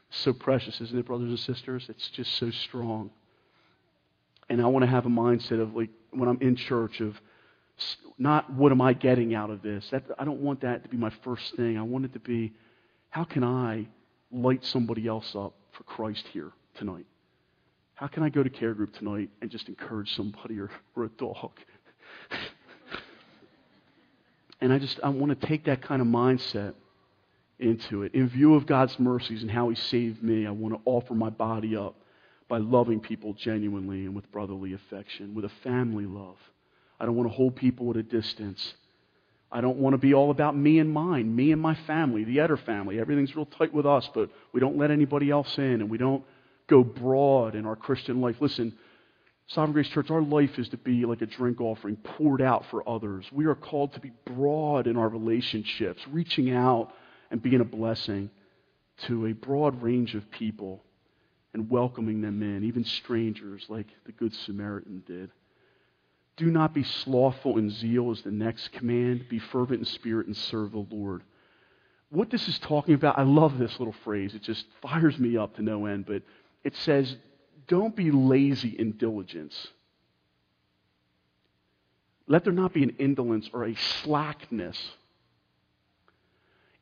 So 0.09 0.31
precious, 0.31 0.79
isn't 0.79 0.97
it, 0.97 1.05
brothers 1.05 1.29
and 1.29 1.39
sisters? 1.39 1.85
It's 1.89 2.09
just 2.11 2.33
so 2.37 2.49
strong. 2.49 3.09
And 4.49 4.61
I 4.61 4.67
want 4.67 4.83
to 4.83 4.89
have 4.89 5.05
a 5.05 5.09
mindset 5.09 5.59
of, 5.61 5.75
like, 5.75 5.89
when 6.11 6.29
I'm 6.29 6.39
in 6.39 6.55
church, 6.55 7.01
of 7.01 7.19
not 8.17 8.51
what 8.53 8.71
am 8.71 8.79
I 8.79 8.93
getting 8.93 9.35
out 9.35 9.49
of 9.49 9.61
this? 9.61 9.89
That, 9.91 10.03
I 10.17 10.23
don't 10.23 10.39
want 10.39 10.61
that 10.61 10.83
to 10.83 10.89
be 10.89 10.95
my 10.95 11.11
first 11.25 11.57
thing. 11.57 11.77
I 11.77 11.81
want 11.81 12.05
it 12.05 12.13
to 12.13 12.19
be, 12.19 12.53
how 13.09 13.25
can 13.25 13.43
I 13.43 13.87
light 14.31 14.63
somebody 14.63 15.07
else 15.07 15.35
up 15.35 15.53
for 15.73 15.83
Christ 15.83 16.25
here 16.31 16.51
tonight? 16.75 17.05
How 17.97 18.05
can 18.05 18.21
I 18.21 18.29
go 18.29 18.43
to 18.43 18.49
care 18.49 18.75
group 18.75 18.93
tonight 18.93 19.31
and 19.41 19.49
just 19.49 19.67
encourage 19.69 20.15
somebody 20.15 20.60
or, 20.60 20.69
or 20.95 21.05
a 21.05 21.10
dog? 21.10 21.49
and 24.62 24.71
I 24.71 24.77
just 24.77 24.99
I 25.03 25.10
want 25.10 25.39
to 25.39 25.47
take 25.47 25.65
that 25.65 25.81
kind 25.81 25.99
of 25.99 26.07
mindset 26.07 26.75
into 27.57 28.03
it. 28.03 28.13
In 28.13 28.29
view 28.29 28.53
of 28.53 28.67
God's 28.67 28.99
mercies 28.99 29.41
and 29.41 29.49
how 29.49 29.69
He 29.69 29.75
saved 29.75 30.21
me, 30.21 30.45
I 30.45 30.51
want 30.51 30.75
to 30.75 30.81
offer 30.86 31.15
my 31.15 31.31
body 31.31 31.75
up 31.75 31.95
by 32.47 32.60
loving 32.60 32.99
people 32.99 33.33
genuinely 33.33 34.05
and 34.05 34.15
with 34.15 34.31
brotherly 34.31 34.73
affection, 34.73 35.33
with 35.33 35.45
a 35.45 35.51
family 35.63 36.06
love. 36.06 36.37
I 37.00 37.08
don't 37.08 37.15
want 37.15 37.31
to 37.31 37.35
hold 37.35 37.56
people 37.56 37.89
at 37.89 37.98
a 37.98 38.04
distance. 38.04 38.75
I 39.52 39.60
don't 39.60 39.77
want 39.77 39.95
to 39.95 39.98
be 39.98 40.13
all 40.13 40.29
about 40.29 40.56
me 40.56 40.77
and 40.77 40.91
mine, 40.91 41.35
me 41.35 41.52
and 41.52 41.60
my 41.60 41.73
family, 41.73 42.25
the 42.25 42.37
Etter 42.37 42.63
family. 42.63 43.00
Everything's 43.00 43.35
real 43.35 43.48
tight 43.48 43.73
with 43.73 43.87
us, 43.87 44.08
but 44.13 44.29
we 44.54 44.60
don't 44.60 44.77
let 44.77 44.91
anybody 44.91 45.31
else 45.31 45.58
in 45.58 45.81
and 45.81 45.89
we 45.89 45.98
don't 45.98 46.23
go 46.67 46.83
broad 46.83 47.55
in 47.55 47.65
our 47.65 47.75
Christian 47.75 48.21
life. 48.21 48.35
Listen, 48.39 48.73
Sovereign 49.47 49.73
Grace 49.73 49.87
Church, 49.87 50.11
our 50.11 50.21
life 50.21 50.59
is 50.59 50.69
to 50.69 50.77
be 50.77 51.05
like 51.05 51.21
a 51.21 51.25
drink 51.25 51.61
offering 51.61 51.95
poured 51.95 52.41
out 52.41 52.65
for 52.69 52.87
others. 52.87 53.25
We 53.31 53.45
are 53.45 53.55
called 53.55 53.93
to 53.93 53.99
be 54.01 54.11
broad 54.25 54.87
in 54.87 54.97
our 54.97 55.07
relationships, 55.07 56.01
reaching 56.11 56.51
out 56.51 56.91
and 57.31 57.41
being 57.41 57.61
a 57.61 57.65
blessing 57.65 58.29
to 59.05 59.27
a 59.27 59.33
broad 59.33 59.81
range 59.81 60.15
of 60.15 60.29
people 60.31 60.83
and 61.53 61.69
welcoming 61.69 62.21
them 62.21 62.41
in, 62.43 62.65
even 62.65 62.83
strangers 62.83 63.65
like 63.69 63.87
the 64.05 64.11
Good 64.11 64.33
Samaritan 64.33 65.03
did. 65.07 65.31
Do 66.35 66.51
not 66.51 66.73
be 66.73 66.83
slothful 66.83 67.57
in 67.57 67.69
zeal, 67.69 68.11
is 68.11 68.21
the 68.21 68.31
next 68.31 68.73
command. 68.73 69.27
Be 69.29 69.39
fervent 69.39 69.79
in 69.79 69.85
spirit 69.85 70.27
and 70.27 70.35
serve 70.35 70.71
the 70.71 70.85
Lord. 70.89 71.23
What 72.09 72.29
this 72.29 72.47
is 72.47 72.59
talking 72.59 72.93
about, 72.93 73.17
I 73.17 73.23
love 73.23 73.57
this 73.57 73.79
little 73.79 73.95
phrase. 74.03 74.35
It 74.35 74.43
just 74.43 74.65
fires 74.81 75.17
me 75.17 75.35
up 75.35 75.55
to 75.55 75.61
no 75.61 75.85
end, 75.87 76.05
but 76.05 76.21
it 76.63 76.75
says, 76.77 77.15
Don't 77.67 77.95
be 77.95 78.12
lazy 78.12 78.69
in 78.69 78.93
diligence. 78.93 79.67
Let 82.27 82.43
there 82.43 82.53
not 82.53 82.73
be 82.73 82.83
an 82.83 82.95
indolence 82.99 83.49
or 83.53 83.65
a 83.65 83.75
slackness. 83.75 84.77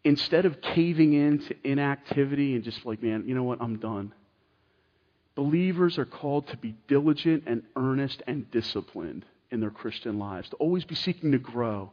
Instead 0.04 0.46
of 0.46 0.62
caving 0.62 1.14
into 1.14 1.56
inactivity 1.64 2.56
and 2.56 2.64
just 2.64 2.86
like, 2.86 3.02
man, 3.02 3.24
you 3.28 3.36
know 3.36 3.44
what, 3.44 3.62
I'm 3.62 3.78
done. 3.78 4.14
Believers 5.36 5.98
are 5.98 6.06
called 6.06 6.48
to 6.48 6.58
be 6.58 6.76
diligent 6.88 7.44
and 7.46 7.64
earnest 7.76 8.24
and 8.28 8.50
disciplined 8.52 9.26
in 9.52 9.60
their 9.60 9.70
Christian 9.70 10.18
lives, 10.18 10.50
to 10.50 10.56
always 10.58 10.86
be 10.86 10.96
seeking 10.96 11.32
to 11.32 11.38
grow. 11.38 11.92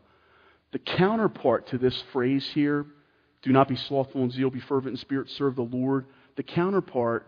The 0.73 0.79
counterpart 0.79 1.69
to 1.69 1.79
this 1.79 2.03
phrase 2.13 2.49
here, 2.55 2.87
do 3.43 3.51
not 3.51 3.69
be 3.69 3.77
slothful 3.77 4.23
in 4.23 4.31
zeal, 4.31 4.51
be 4.51 4.61
fervent 4.61 4.93
in 4.93 4.97
spirit, 4.97 5.29
serve 5.31 5.57
the 5.57 5.63
Lord. 5.63 6.07
The 6.37 6.43
counterpart 6.43 7.27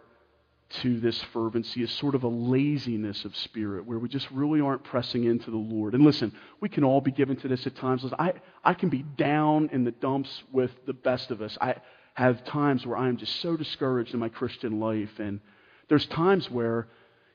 to 0.82 1.00
this 1.00 1.22
fervency 1.32 1.82
is 1.82 1.90
sort 1.90 2.14
of 2.14 2.24
a 2.24 2.28
laziness 2.28 3.24
of 3.24 3.36
spirit 3.36 3.86
where 3.86 3.98
we 3.98 4.08
just 4.08 4.30
really 4.30 4.60
aren't 4.60 4.84
pressing 4.84 5.24
into 5.24 5.50
the 5.50 5.56
Lord. 5.56 5.94
And 5.94 6.04
listen, 6.04 6.32
we 6.60 6.68
can 6.68 6.84
all 6.84 7.00
be 7.00 7.10
given 7.10 7.36
to 7.36 7.48
this 7.48 7.66
at 7.66 7.76
times. 7.76 8.02
Listen, 8.02 8.18
I, 8.20 8.34
I 8.64 8.74
can 8.74 8.88
be 8.88 9.02
down 9.02 9.70
in 9.72 9.84
the 9.84 9.90
dumps 9.90 10.42
with 10.52 10.70
the 10.86 10.92
best 10.92 11.30
of 11.30 11.42
us. 11.42 11.56
I 11.60 11.76
have 12.14 12.44
times 12.44 12.86
where 12.86 12.96
I 12.96 13.08
am 13.08 13.16
just 13.16 13.40
so 13.40 13.56
discouraged 13.56 14.14
in 14.14 14.20
my 14.20 14.28
Christian 14.28 14.80
life 14.80 15.18
and 15.18 15.40
there's 15.88 16.06
times 16.06 16.50
where 16.50 16.88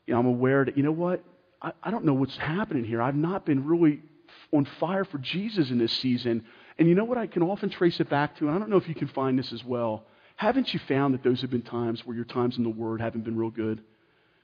you 0.06 0.14
know, 0.14 0.20
I'm 0.20 0.26
aware 0.26 0.66
that, 0.66 0.76
you 0.76 0.84
know 0.84 0.92
what? 0.92 1.24
I, 1.62 1.72
I 1.84 1.92
don't 1.92 2.06
know 2.06 2.14
what's 2.14 2.38
happening 2.38 2.84
here. 2.84 3.02
I've 3.02 3.16
not 3.16 3.46
been 3.46 3.66
really 3.66 4.02
on 4.52 4.66
fire 4.80 5.06
for 5.06 5.18
Jesus 5.18 5.70
in 5.70 5.78
this 5.78 5.94
season. 5.94 6.46
And 6.78 6.88
you 6.88 6.96
know 6.96 7.04
what 7.04 7.18
I 7.18 7.28
can 7.28 7.44
often 7.44 7.70
trace 7.70 8.00
it 8.00 8.10
back 8.10 8.38
to? 8.38 8.48
And 8.48 8.56
I 8.56 8.60
don't 8.60 8.70
know 8.70 8.78
if 8.78 8.88
you 8.88 8.96
can 8.96 9.08
find 9.10 9.38
this 9.38 9.52
as 9.54 9.64
well. 9.64 10.06
Haven't 10.40 10.74
you 10.74 10.80
found 10.88 11.14
that 11.14 11.22
those 11.22 11.42
have 11.42 11.50
been 11.50 11.64
times 11.64 12.06
where 12.06 12.16
your 12.16 12.24
times 12.24 12.58
in 12.58 12.64
the 12.64 12.70
Word 12.70 13.02
haven't 13.02 13.26
been 13.26 13.36
real 13.36 13.50
good? 13.50 13.84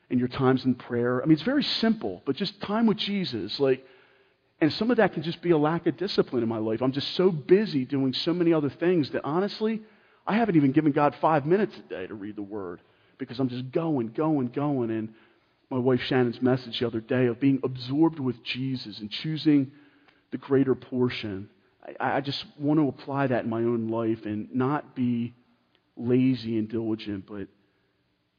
And 0.09 0.19
your 0.19 0.27
times 0.27 0.65
in 0.65 0.75
prayer? 0.75 1.23
I 1.23 1.25
mean, 1.25 1.31
it's 1.31 1.41
very 1.41 1.63
simple, 1.63 2.21
but 2.25 2.35
just 2.35 2.59
time 2.59 2.85
with 2.85 2.97
Jesus. 2.97 3.61
Like, 3.61 3.85
and 4.59 4.73
some 4.73 4.91
of 4.91 4.97
that 4.97 5.13
can 5.13 5.23
just 5.23 5.41
be 5.41 5.51
a 5.51 5.57
lack 5.57 5.87
of 5.87 5.95
discipline 5.95 6.43
in 6.43 6.49
my 6.49 6.57
life. 6.57 6.81
I'm 6.81 6.91
just 6.91 7.13
so 7.13 7.31
busy 7.31 7.85
doing 7.85 8.11
so 8.11 8.33
many 8.33 8.51
other 8.51 8.69
things 8.69 9.11
that 9.11 9.21
honestly, 9.23 9.83
I 10.27 10.35
haven't 10.35 10.57
even 10.57 10.73
given 10.73 10.91
God 10.91 11.15
five 11.21 11.45
minutes 11.45 11.77
a 11.77 11.89
day 11.89 12.07
to 12.07 12.13
read 12.13 12.35
the 12.35 12.43
Word 12.43 12.81
because 13.17 13.39
I'm 13.39 13.47
just 13.47 13.71
going, 13.71 14.09
going, 14.09 14.49
going. 14.49 14.91
And 14.91 15.13
my 15.69 15.79
wife 15.79 16.01
Shannon's 16.01 16.41
message 16.41 16.77
the 16.77 16.87
other 16.87 16.99
day 16.99 17.27
of 17.27 17.39
being 17.39 17.61
absorbed 17.63 18.19
with 18.19 18.43
Jesus 18.43 18.99
and 18.99 19.09
choosing 19.09 19.71
the 20.31 20.37
greater 20.39 20.75
portion. 20.75 21.49
I, 22.01 22.17
I 22.17 22.19
just 22.19 22.43
want 22.59 22.81
to 22.81 22.89
apply 22.89 23.27
that 23.27 23.45
in 23.45 23.49
my 23.49 23.61
own 23.61 23.87
life 23.87 24.25
and 24.25 24.53
not 24.53 24.93
be 24.93 25.33
lazy 25.97 26.57
and 26.57 26.69
diligent, 26.69 27.25
but 27.27 27.47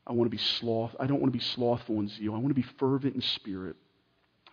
I 0.07 0.13
want 0.13 0.31
to 0.31 0.37
be 0.37 0.43
sloth. 0.43 0.95
I 1.01 1.07
don't 1.07 1.21
want 1.21 1.33
to 1.33 1.39
be 1.39 1.45
slothful 1.45 1.99
in 2.01 2.09
zeal. 2.09 2.35
I 2.35 2.39
want 2.39 2.49
to 2.49 2.55
be 2.55 2.67
fervent 2.79 3.15
in 3.15 3.21
spirit 3.21 3.77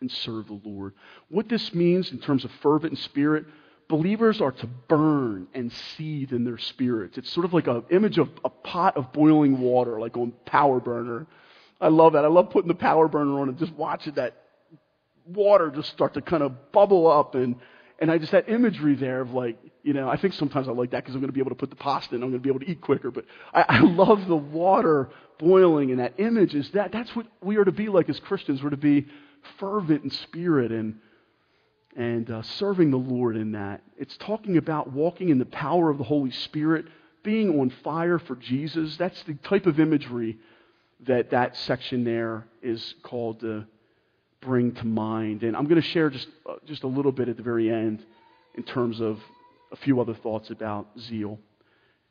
and 0.02 0.12
serve 0.12 0.48
the 0.48 0.60
Lord. 0.64 0.94
What 1.30 1.48
this 1.50 1.74
means 1.74 2.12
in 2.12 2.20
terms 2.20 2.44
of 2.44 2.52
fervent 2.62 2.94
in 2.94 2.98
spirit, 2.98 3.46
believers 3.88 4.42
are 4.42 4.52
to 4.52 4.68
burn 4.88 5.48
and 5.54 5.72
seethe 5.72 6.34
in 6.34 6.44
their 6.44 6.58
spirits. 6.58 7.18
It's 7.18 7.32
sort 7.32 7.46
of 7.46 7.54
like 7.54 7.68
an 7.68 7.84
image 7.92 8.18
of 8.18 8.30
a 8.44 8.50
pot 8.50 8.98
of 8.98 9.14
boiling 9.14 9.60
water, 9.60 10.00
like 10.00 10.18
on 10.18 10.34
power 10.46 10.80
burner. 10.80 11.28
I 11.80 11.90
love 11.90 12.14
that. 12.14 12.26
I 12.26 12.30
love 12.30 12.50
putting 12.50 12.68
the 12.68 12.76
power 12.76 13.08
burner 13.08 13.40
on 13.40 13.50
and 13.50 13.58
just 13.58 13.74
watching 13.74 14.14
that 14.14 14.36
water 15.26 15.70
just 15.70 15.90
start 15.90 16.14
to 16.16 16.22
kind 16.22 16.44
of 16.44 16.72
bubble 16.72 17.10
up 17.10 17.36
and 17.36 17.56
and 18.00 18.12
I 18.12 18.18
just 18.18 18.32
that 18.32 18.50
imagery 18.50 18.96
there 18.96 19.22
of 19.22 19.32
like, 19.32 19.58
you 19.84 19.94
know, 19.94 20.10
I 20.10 20.18
think 20.18 20.34
sometimes 20.34 20.68
I 20.68 20.72
like 20.72 20.92
that 20.92 21.04
because 21.04 21.16
I'm 21.16 21.22
going 21.22 21.30
to 21.30 21.34
be 21.34 21.40
able 21.40 21.52
to 21.52 21.56
put 21.56 21.70
the 21.70 21.76
pasta 21.76 22.16
in. 22.16 22.24
I'm 22.24 22.30
going 22.30 22.42
to 22.42 22.44
be 22.44 22.50
able 22.50 22.60
to 22.62 22.70
eat 22.70 22.82
quicker. 22.82 23.12
But 23.12 23.26
I, 23.54 23.66
I 23.68 23.80
love 23.82 24.28
the 24.28 24.36
water 24.36 25.10
boiling 25.40 25.92
and 25.92 26.00
that 26.00 26.14
image 26.18 26.56
is 26.56 26.70
that 26.72 26.92
that's 26.92 27.16
what 27.16 27.28
we 27.42 27.58
are 27.58 27.66
to 27.66 27.72
be 27.72 27.90
like 27.90 28.10
as 28.10 28.20
Christians. 28.20 28.64
We're 28.64 28.72
to 28.72 28.78
be 28.78 29.08
fervent 29.60 30.04
in 30.04 30.10
spirit 30.10 30.72
and 30.72 31.00
and 31.96 32.30
uh, 32.32 32.42
serving 32.42 32.90
the 32.90 32.98
Lord 32.98 33.38
in 33.38 33.52
that. 33.52 33.82
It's 33.98 34.18
talking 34.18 34.58
about 34.58 34.92
walking 34.92 35.30
in 35.30 35.38
the 35.38 35.46
power 35.46 35.92
of 35.92 36.00
the 36.00 36.04
Holy 36.04 36.32
Spirit, 36.32 36.86
being 37.22 37.60
on 37.60 37.70
fire 37.84 38.18
for 38.18 38.36
Jesus. 38.36 38.98
That's 38.98 39.22
the 39.24 39.36
type 39.36 39.68
of 39.68 39.80
imagery 39.80 40.40
that 41.02 41.30
that 41.32 41.56
section 41.56 42.04
there 42.04 42.48
is 42.62 42.96
called 43.04 43.42
to 43.42 43.66
bring 44.46 44.74
to 44.76 44.86
mind. 44.86 45.44
And 45.44 45.56
I'm 45.56 45.66
going 45.66 45.82
to 45.82 45.88
share 45.88 46.10
just, 46.10 46.28
uh, 46.48 46.56
just 46.66 46.84
a 46.84 46.88
little 46.88 47.12
bit 47.12 47.30
at 47.30 47.38
the 47.38 47.44
very 47.44 47.70
end 47.70 48.04
in 48.56 48.64
terms 48.64 49.00
of 49.00 49.20
a 49.72 49.76
few 49.78 50.00
other 50.00 50.14
thoughts 50.14 50.50
about 50.50 50.88
zeal. 51.00 51.40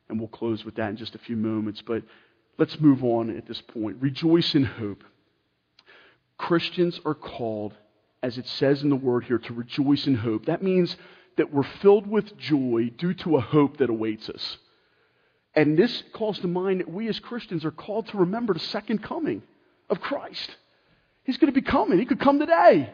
And 0.09 0.19
we'll 0.19 0.27
close 0.29 0.65
with 0.65 0.75
that 0.75 0.89
in 0.89 0.97
just 0.97 1.15
a 1.15 1.19
few 1.19 1.35
moments. 1.35 1.81
But 1.85 2.03
let's 2.57 2.79
move 2.79 3.03
on 3.03 3.35
at 3.35 3.47
this 3.47 3.61
point. 3.61 3.97
Rejoice 4.01 4.55
in 4.55 4.65
hope. 4.65 5.03
Christians 6.37 6.99
are 7.05 7.13
called 7.13 7.73
as 8.23 8.37
it 8.37 8.47
says 8.47 8.81
in 8.81 8.89
the 8.89 8.95
word 8.95 9.25
here, 9.25 9.37
to 9.37 9.53
rejoice 9.53 10.07
in 10.07 10.15
hope. 10.15 10.45
That 10.45 10.63
means 10.63 10.95
that 11.35 11.53
we're 11.53 11.63
filled 11.81 12.07
with 12.07 12.37
joy 12.37 12.89
due 12.97 13.13
to 13.15 13.35
a 13.35 13.41
hope 13.41 13.77
that 13.77 13.89
awaits 13.89 14.29
us. 14.29 14.57
And 15.53 15.77
this 15.77 16.03
calls 16.13 16.39
to 16.39 16.47
mind 16.47 16.79
that 16.79 16.89
we 16.89 17.09
as 17.09 17.19
Christians 17.19 17.65
are 17.65 17.71
called 17.71 18.07
to 18.07 18.17
remember 18.17 18.53
the 18.53 18.61
second 18.61 19.03
coming 19.03 19.43
of 19.89 19.99
Christ. 19.99 20.55
He's 21.23 21.37
going 21.37 21.53
to 21.53 21.59
be 21.59 21.65
coming. 21.65 21.99
He 21.99 22.05
could 22.05 22.19
come 22.19 22.39
today. 22.39 22.89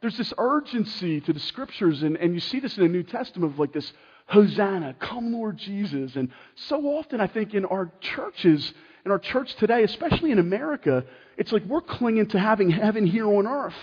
There's 0.00 0.16
this 0.16 0.32
urgency 0.36 1.20
to 1.20 1.32
the 1.32 1.40
scriptures, 1.40 2.02
and, 2.02 2.16
and 2.16 2.34
you 2.34 2.40
see 2.40 2.58
this 2.58 2.76
in 2.76 2.82
the 2.82 2.88
New 2.88 3.04
Testament 3.04 3.52
of 3.52 3.58
like 3.58 3.72
this 3.72 3.92
Hosanna, 4.26 4.94
come 4.98 5.32
Lord 5.32 5.58
Jesus. 5.58 6.16
And 6.16 6.30
so 6.54 6.80
often, 6.86 7.20
I 7.20 7.26
think, 7.26 7.54
in 7.54 7.64
our 7.64 7.92
churches, 8.00 8.72
in 9.04 9.10
our 9.10 9.18
church 9.18 9.54
today, 9.56 9.82
especially 9.84 10.32
in 10.32 10.38
America, 10.38 11.04
it's 11.36 11.52
like 11.52 11.64
we're 11.64 11.80
clinging 11.80 12.26
to 12.28 12.38
having 12.38 12.70
heaven 12.70 13.06
here 13.06 13.26
on 13.26 13.46
earth. 13.46 13.74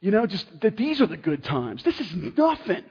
You 0.00 0.10
know, 0.10 0.26
just 0.26 0.46
that 0.60 0.76
these 0.76 1.00
are 1.00 1.06
the 1.06 1.16
good 1.16 1.44
times. 1.44 1.82
This 1.82 2.00
is 2.00 2.12
nothing. 2.14 2.84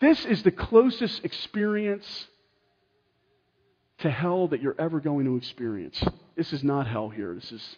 This 0.00 0.24
is 0.24 0.42
the 0.42 0.50
closest 0.50 1.24
experience 1.24 2.26
to 3.98 4.10
hell 4.10 4.48
that 4.48 4.60
you're 4.60 4.74
ever 4.78 5.00
going 5.00 5.26
to 5.26 5.36
experience. 5.36 6.02
This 6.36 6.52
is 6.52 6.64
not 6.64 6.88
hell 6.88 7.08
here. 7.08 7.34
This 7.34 7.52
is 7.52 7.76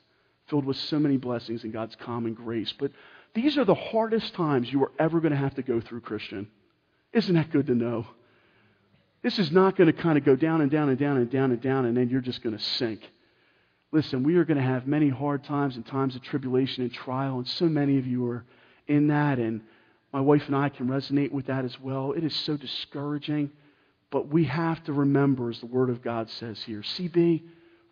filled 0.48 0.64
with 0.64 0.76
so 0.76 0.98
many 0.98 1.16
blessings 1.16 1.64
and 1.64 1.72
God's 1.72 1.96
common 1.96 2.34
grace. 2.34 2.72
But 2.78 2.92
these 3.34 3.58
are 3.58 3.64
the 3.64 3.74
hardest 3.74 4.34
times 4.34 4.72
you 4.72 4.82
are 4.84 4.92
ever 4.98 5.20
going 5.20 5.32
to 5.32 5.38
have 5.38 5.54
to 5.56 5.62
go 5.62 5.80
through, 5.80 6.00
Christian. 6.00 6.48
Isn't 7.12 7.34
that 7.34 7.50
good 7.50 7.66
to 7.66 7.74
know? 7.74 8.06
This 9.22 9.38
is 9.38 9.50
not 9.50 9.76
going 9.76 9.86
to 9.86 9.92
kind 9.92 10.18
of 10.18 10.24
go 10.24 10.36
down 10.36 10.60
and 10.60 10.70
down 10.70 10.90
and 10.90 10.98
down 10.98 11.16
and 11.16 11.30
down 11.30 11.50
and 11.50 11.60
down, 11.60 11.86
and 11.86 11.96
then 11.96 12.10
you're 12.10 12.20
just 12.20 12.42
going 12.42 12.56
to 12.56 12.62
sink. 12.62 13.00
Listen, 13.90 14.22
we 14.22 14.36
are 14.36 14.44
going 14.44 14.58
to 14.58 14.62
have 14.62 14.86
many 14.86 15.08
hard 15.08 15.44
times 15.44 15.76
and 15.76 15.86
times 15.86 16.14
of 16.14 16.22
tribulation 16.22 16.82
and 16.82 16.92
trial, 16.92 17.38
and 17.38 17.48
so 17.48 17.66
many 17.66 17.98
of 17.98 18.06
you 18.06 18.28
are 18.28 18.44
in 18.86 19.06
that, 19.08 19.38
and 19.38 19.62
my 20.12 20.20
wife 20.20 20.42
and 20.46 20.54
I 20.54 20.68
can 20.68 20.88
resonate 20.88 21.32
with 21.32 21.46
that 21.46 21.64
as 21.64 21.80
well. 21.80 22.12
It 22.12 22.22
is 22.22 22.34
so 22.36 22.56
discouraging, 22.56 23.50
but 24.10 24.28
we 24.28 24.44
have 24.44 24.84
to 24.84 24.92
remember, 24.92 25.48
as 25.48 25.58
the 25.60 25.66
Word 25.66 25.90
of 25.90 26.02
God 26.02 26.28
says 26.28 26.62
here, 26.62 26.82
CB, 26.82 27.42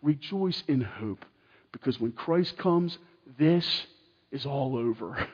rejoice 0.01 0.63
in 0.67 0.81
hope, 0.81 1.25
because 1.73 1.99
when 1.99 2.13
Christ 2.13 2.57
comes, 2.57 2.97
this 3.37 3.85
is 4.31 4.45
all 4.45 4.77
over, 4.77 5.27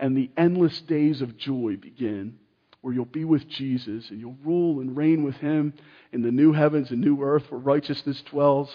and 0.00 0.16
the 0.16 0.30
endless 0.36 0.80
days 0.80 1.22
of 1.22 1.36
joy 1.38 1.76
begin 1.76 2.38
where 2.82 2.92
you'll 2.92 3.04
be 3.04 3.24
with 3.24 3.48
Jesus 3.48 4.10
and 4.10 4.20
you'll 4.20 4.36
rule 4.44 4.80
and 4.80 4.96
reign 4.96 5.22
with 5.22 5.36
him 5.36 5.72
in 6.12 6.22
the 6.22 6.30
new 6.30 6.52
heavens 6.52 6.90
and 6.90 7.00
new 7.00 7.22
earth 7.22 7.44
where 7.48 7.60
righteousness 7.60 8.20
dwells. 8.22 8.70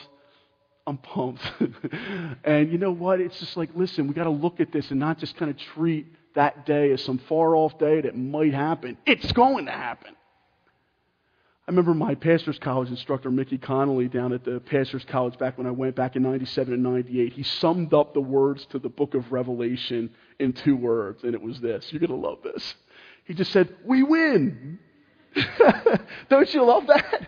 I'm 0.87 0.97
pumped. 0.97 1.41
and 2.45 2.71
you 2.71 2.77
know 2.77 2.93
what? 2.93 3.19
It's 3.19 3.37
just 3.37 3.57
like, 3.57 3.69
listen, 3.75 4.07
we 4.07 4.13
got 4.13 4.23
to 4.23 4.29
look 4.29 4.61
at 4.61 4.71
this 4.71 4.89
and 4.89 4.99
not 4.99 5.17
just 5.17 5.35
kind 5.35 5.51
of 5.51 5.57
treat 5.57 6.07
that 6.35 6.65
day 6.65 6.91
as 6.93 7.03
some 7.03 7.17
far 7.17 7.55
off 7.57 7.77
day 7.77 7.99
that 8.01 8.15
might 8.15 8.53
happen. 8.53 8.97
It's 9.05 9.31
going 9.33 9.65
to 9.65 9.71
happen. 9.71 10.15
I 11.67 11.71
remember 11.71 11.93
my 11.93 12.15
pastor's 12.15 12.57
college 12.59 12.89
instructor, 12.89 13.29
Mickey 13.29 13.57
Connolly, 13.57 14.07
down 14.07 14.31
at 14.31 14.45
the 14.45 14.61
pastor's 14.61 15.03
college 15.03 15.37
back 15.37 15.57
when 15.57 15.67
I 15.67 15.71
went 15.71 15.97
back 15.97 16.15
in 16.15 16.23
97 16.23 16.73
and 16.73 16.81
98. 16.81 17.33
He 17.33 17.43
summed 17.43 17.93
up 17.93 18.13
the 18.13 18.21
words 18.21 18.65
to 18.67 18.79
the 18.79 18.87
book 18.87 19.15
of 19.15 19.33
Revelation 19.33 20.09
in 20.39 20.53
two 20.53 20.77
words, 20.77 21.25
and 21.25 21.33
it 21.33 21.41
was 21.41 21.59
this. 21.59 21.91
You're 21.91 21.99
going 21.99 22.21
to 22.21 22.27
love 22.27 22.37
this. 22.41 22.75
He 23.25 23.33
just 23.33 23.51
said, 23.51 23.75
We 23.83 24.01
win. 24.01 24.79
Don't 26.29 26.53
you 26.53 26.63
love 26.63 26.87
that? 26.87 27.27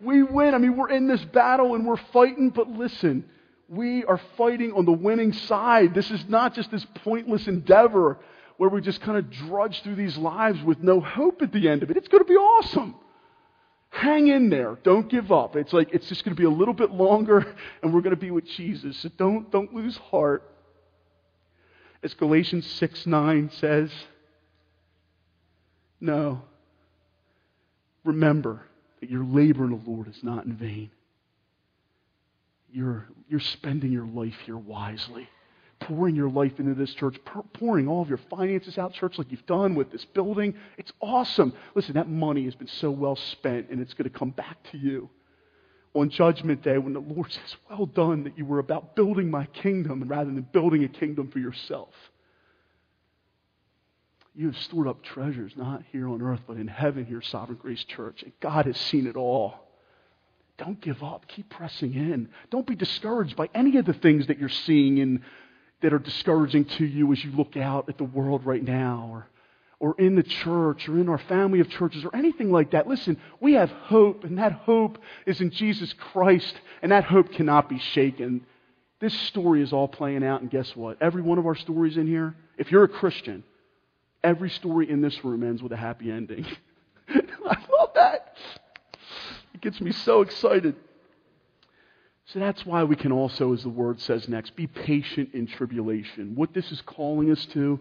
We 0.00 0.22
win. 0.22 0.54
I 0.54 0.58
mean, 0.58 0.76
we're 0.76 0.90
in 0.90 1.08
this 1.08 1.24
battle 1.24 1.74
and 1.74 1.84
we're 1.84 1.96
fighting, 2.12 2.50
but 2.50 2.68
listen, 2.68 3.24
we 3.68 4.04
are 4.04 4.20
fighting 4.36 4.74
on 4.74 4.84
the 4.84 4.92
winning 4.92 5.32
side. 5.32 5.92
This 5.92 6.08
is 6.12 6.24
not 6.28 6.54
just 6.54 6.70
this 6.70 6.86
pointless 7.02 7.48
endeavor 7.48 8.20
where 8.58 8.70
we 8.70 8.80
just 8.80 9.00
kind 9.00 9.18
of 9.18 9.28
drudge 9.28 9.82
through 9.82 9.96
these 9.96 10.16
lives 10.16 10.62
with 10.62 10.78
no 10.78 11.00
hope 11.00 11.42
at 11.42 11.52
the 11.52 11.68
end 11.68 11.82
of 11.82 11.90
it. 11.90 11.96
It's 11.96 12.08
going 12.08 12.22
to 12.22 12.28
be 12.28 12.36
awesome. 12.36 12.94
Hang 13.92 14.28
in 14.28 14.48
there. 14.48 14.78
Don't 14.82 15.06
give 15.10 15.30
up. 15.30 15.54
It's 15.54 15.74
like 15.74 15.92
it's 15.92 16.08
just 16.08 16.24
going 16.24 16.34
to 16.34 16.40
be 16.40 16.46
a 16.46 16.50
little 16.50 16.72
bit 16.72 16.92
longer 16.92 17.54
and 17.82 17.92
we're 17.92 18.00
going 18.00 18.16
to 18.16 18.20
be 18.20 18.30
with 18.30 18.46
Jesus. 18.46 18.96
So 18.96 19.10
don't, 19.18 19.50
don't 19.52 19.74
lose 19.74 19.98
heart. 19.98 20.42
As 22.02 22.14
Galatians 22.14 22.66
6 22.66 23.06
9 23.06 23.50
says, 23.60 23.90
no. 26.00 26.40
Remember, 28.02 28.62
that 29.00 29.10
your 29.10 29.24
labor 29.24 29.64
in 29.64 29.70
the 29.70 29.90
Lord 29.90 30.08
is 30.08 30.24
not 30.24 30.46
in 30.46 30.56
vain. 30.56 30.90
you're, 32.72 33.06
you're 33.28 33.40
spending 33.40 33.92
your 33.92 34.06
life 34.06 34.36
here 34.46 34.56
wisely 34.56 35.28
pouring 35.86 36.16
your 36.16 36.30
life 36.30 36.58
into 36.58 36.74
this 36.74 36.92
church, 36.94 37.16
pouring 37.54 37.88
all 37.88 38.02
of 38.02 38.08
your 38.08 38.20
finances 38.30 38.78
out, 38.78 38.92
church, 38.92 39.18
like 39.18 39.30
you've 39.30 39.46
done 39.46 39.74
with 39.74 39.90
this 39.90 40.04
building. 40.06 40.54
It's 40.78 40.92
awesome. 41.00 41.52
Listen, 41.74 41.94
that 41.94 42.08
money 42.08 42.44
has 42.44 42.54
been 42.54 42.68
so 42.68 42.90
well 42.90 43.16
spent, 43.16 43.70
and 43.70 43.80
it's 43.80 43.94
going 43.94 44.10
to 44.10 44.18
come 44.18 44.30
back 44.30 44.58
to 44.72 44.78
you 44.78 45.10
on 45.94 46.10
Judgment 46.10 46.62
Day 46.62 46.78
when 46.78 46.92
the 46.92 47.00
Lord 47.00 47.32
says, 47.32 47.56
Well 47.68 47.86
done, 47.86 48.24
that 48.24 48.38
you 48.38 48.44
were 48.44 48.58
about 48.58 48.96
building 48.96 49.30
my 49.30 49.46
kingdom 49.46 50.04
rather 50.06 50.30
than 50.30 50.46
building 50.52 50.84
a 50.84 50.88
kingdom 50.88 51.30
for 51.30 51.38
yourself. 51.38 51.94
You 54.34 54.46
have 54.46 54.56
stored 54.56 54.88
up 54.88 55.02
treasures, 55.02 55.52
not 55.56 55.82
here 55.92 56.08
on 56.08 56.22
earth, 56.22 56.40
but 56.46 56.56
in 56.56 56.66
heaven, 56.66 57.04
here, 57.04 57.20
Sovereign 57.20 57.58
Grace 57.60 57.84
Church. 57.84 58.22
And 58.22 58.32
God 58.40 58.64
has 58.64 58.78
seen 58.78 59.06
it 59.06 59.14
all. 59.16 59.54
Don't 60.56 60.80
give 60.80 61.02
up. 61.02 61.26
Keep 61.28 61.50
pressing 61.50 61.92
in. 61.94 62.30
Don't 62.50 62.66
be 62.66 62.74
discouraged 62.74 63.36
by 63.36 63.50
any 63.54 63.76
of 63.76 63.84
the 63.84 63.92
things 63.92 64.28
that 64.28 64.38
you're 64.38 64.48
seeing 64.48 64.98
in 64.98 65.22
that 65.82 65.92
are 65.92 65.98
discouraging 65.98 66.64
to 66.64 66.84
you 66.84 67.12
as 67.12 67.22
you 67.24 67.32
look 67.32 67.56
out 67.56 67.88
at 67.88 67.98
the 67.98 68.04
world 68.04 68.46
right 68.46 68.62
now 68.62 69.08
or, 69.10 69.26
or 69.80 70.00
in 70.00 70.14
the 70.16 70.22
church 70.22 70.88
or 70.88 70.98
in 70.98 71.08
our 71.08 71.18
family 71.18 71.60
of 71.60 71.68
churches 71.68 72.04
or 72.04 72.14
anything 72.14 72.50
like 72.50 72.70
that. 72.70 72.86
Listen, 72.86 73.18
we 73.40 73.54
have 73.54 73.70
hope, 73.70 74.24
and 74.24 74.38
that 74.38 74.52
hope 74.52 74.98
is 75.26 75.40
in 75.40 75.50
Jesus 75.50 75.92
Christ, 75.92 76.54
and 76.82 76.92
that 76.92 77.04
hope 77.04 77.32
cannot 77.32 77.68
be 77.68 77.78
shaken. 77.78 78.46
This 79.00 79.12
story 79.22 79.62
is 79.62 79.72
all 79.72 79.88
playing 79.88 80.24
out, 80.24 80.40
and 80.40 80.50
guess 80.50 80.74
what? 80.76 80.98
Every 81.00 81.22
one 81.22 81.38
of 81.38 81.46
our 81.46 81.56
stories 81.56 81.96
in 81.96 82.06
here, 82.06 82.36
if 82.56 82.70
you're 82.70 82.84
a 82.84 82.88
Christian, 82.88 83.42
every 84.22 84.50
story 84.50 84.88
in 84.88 85.00
this 85.00 85.24
room 85.24 85.42
ends 85.42 85.62
with 85.62 85.72
a 85.72 85.76
happy 85.76 86.10
ending. 86.10 86.46
I 87.08 87.58
love 87.70 87.90
that. 87.96 88.36
It 89.54 89.60
gets 89.60 89.80
me 89.80 89.90
so 89.90 90.20
excited. 90.20 90.76
So 92.26 92.38
that's 92.38 92.64
why 92.64 92.84
we 92.84 92.96
can 92.96 93.12
also, 93.12 93.52
as 93.52 93.62
the 93.62 93.68
word 93.68 94.00
says 94.00 94.28
next, 94.28 94.54
be 94.56 94.66
patient 94.66 95.30
in 95.34 95.46
tribulation. 95.46 96.34
What 96.34 96.54
this 96.54 96.70
is 96.70 96.80
calling 96.82 97.30
us 97.30 97.44
to 97.46 97.80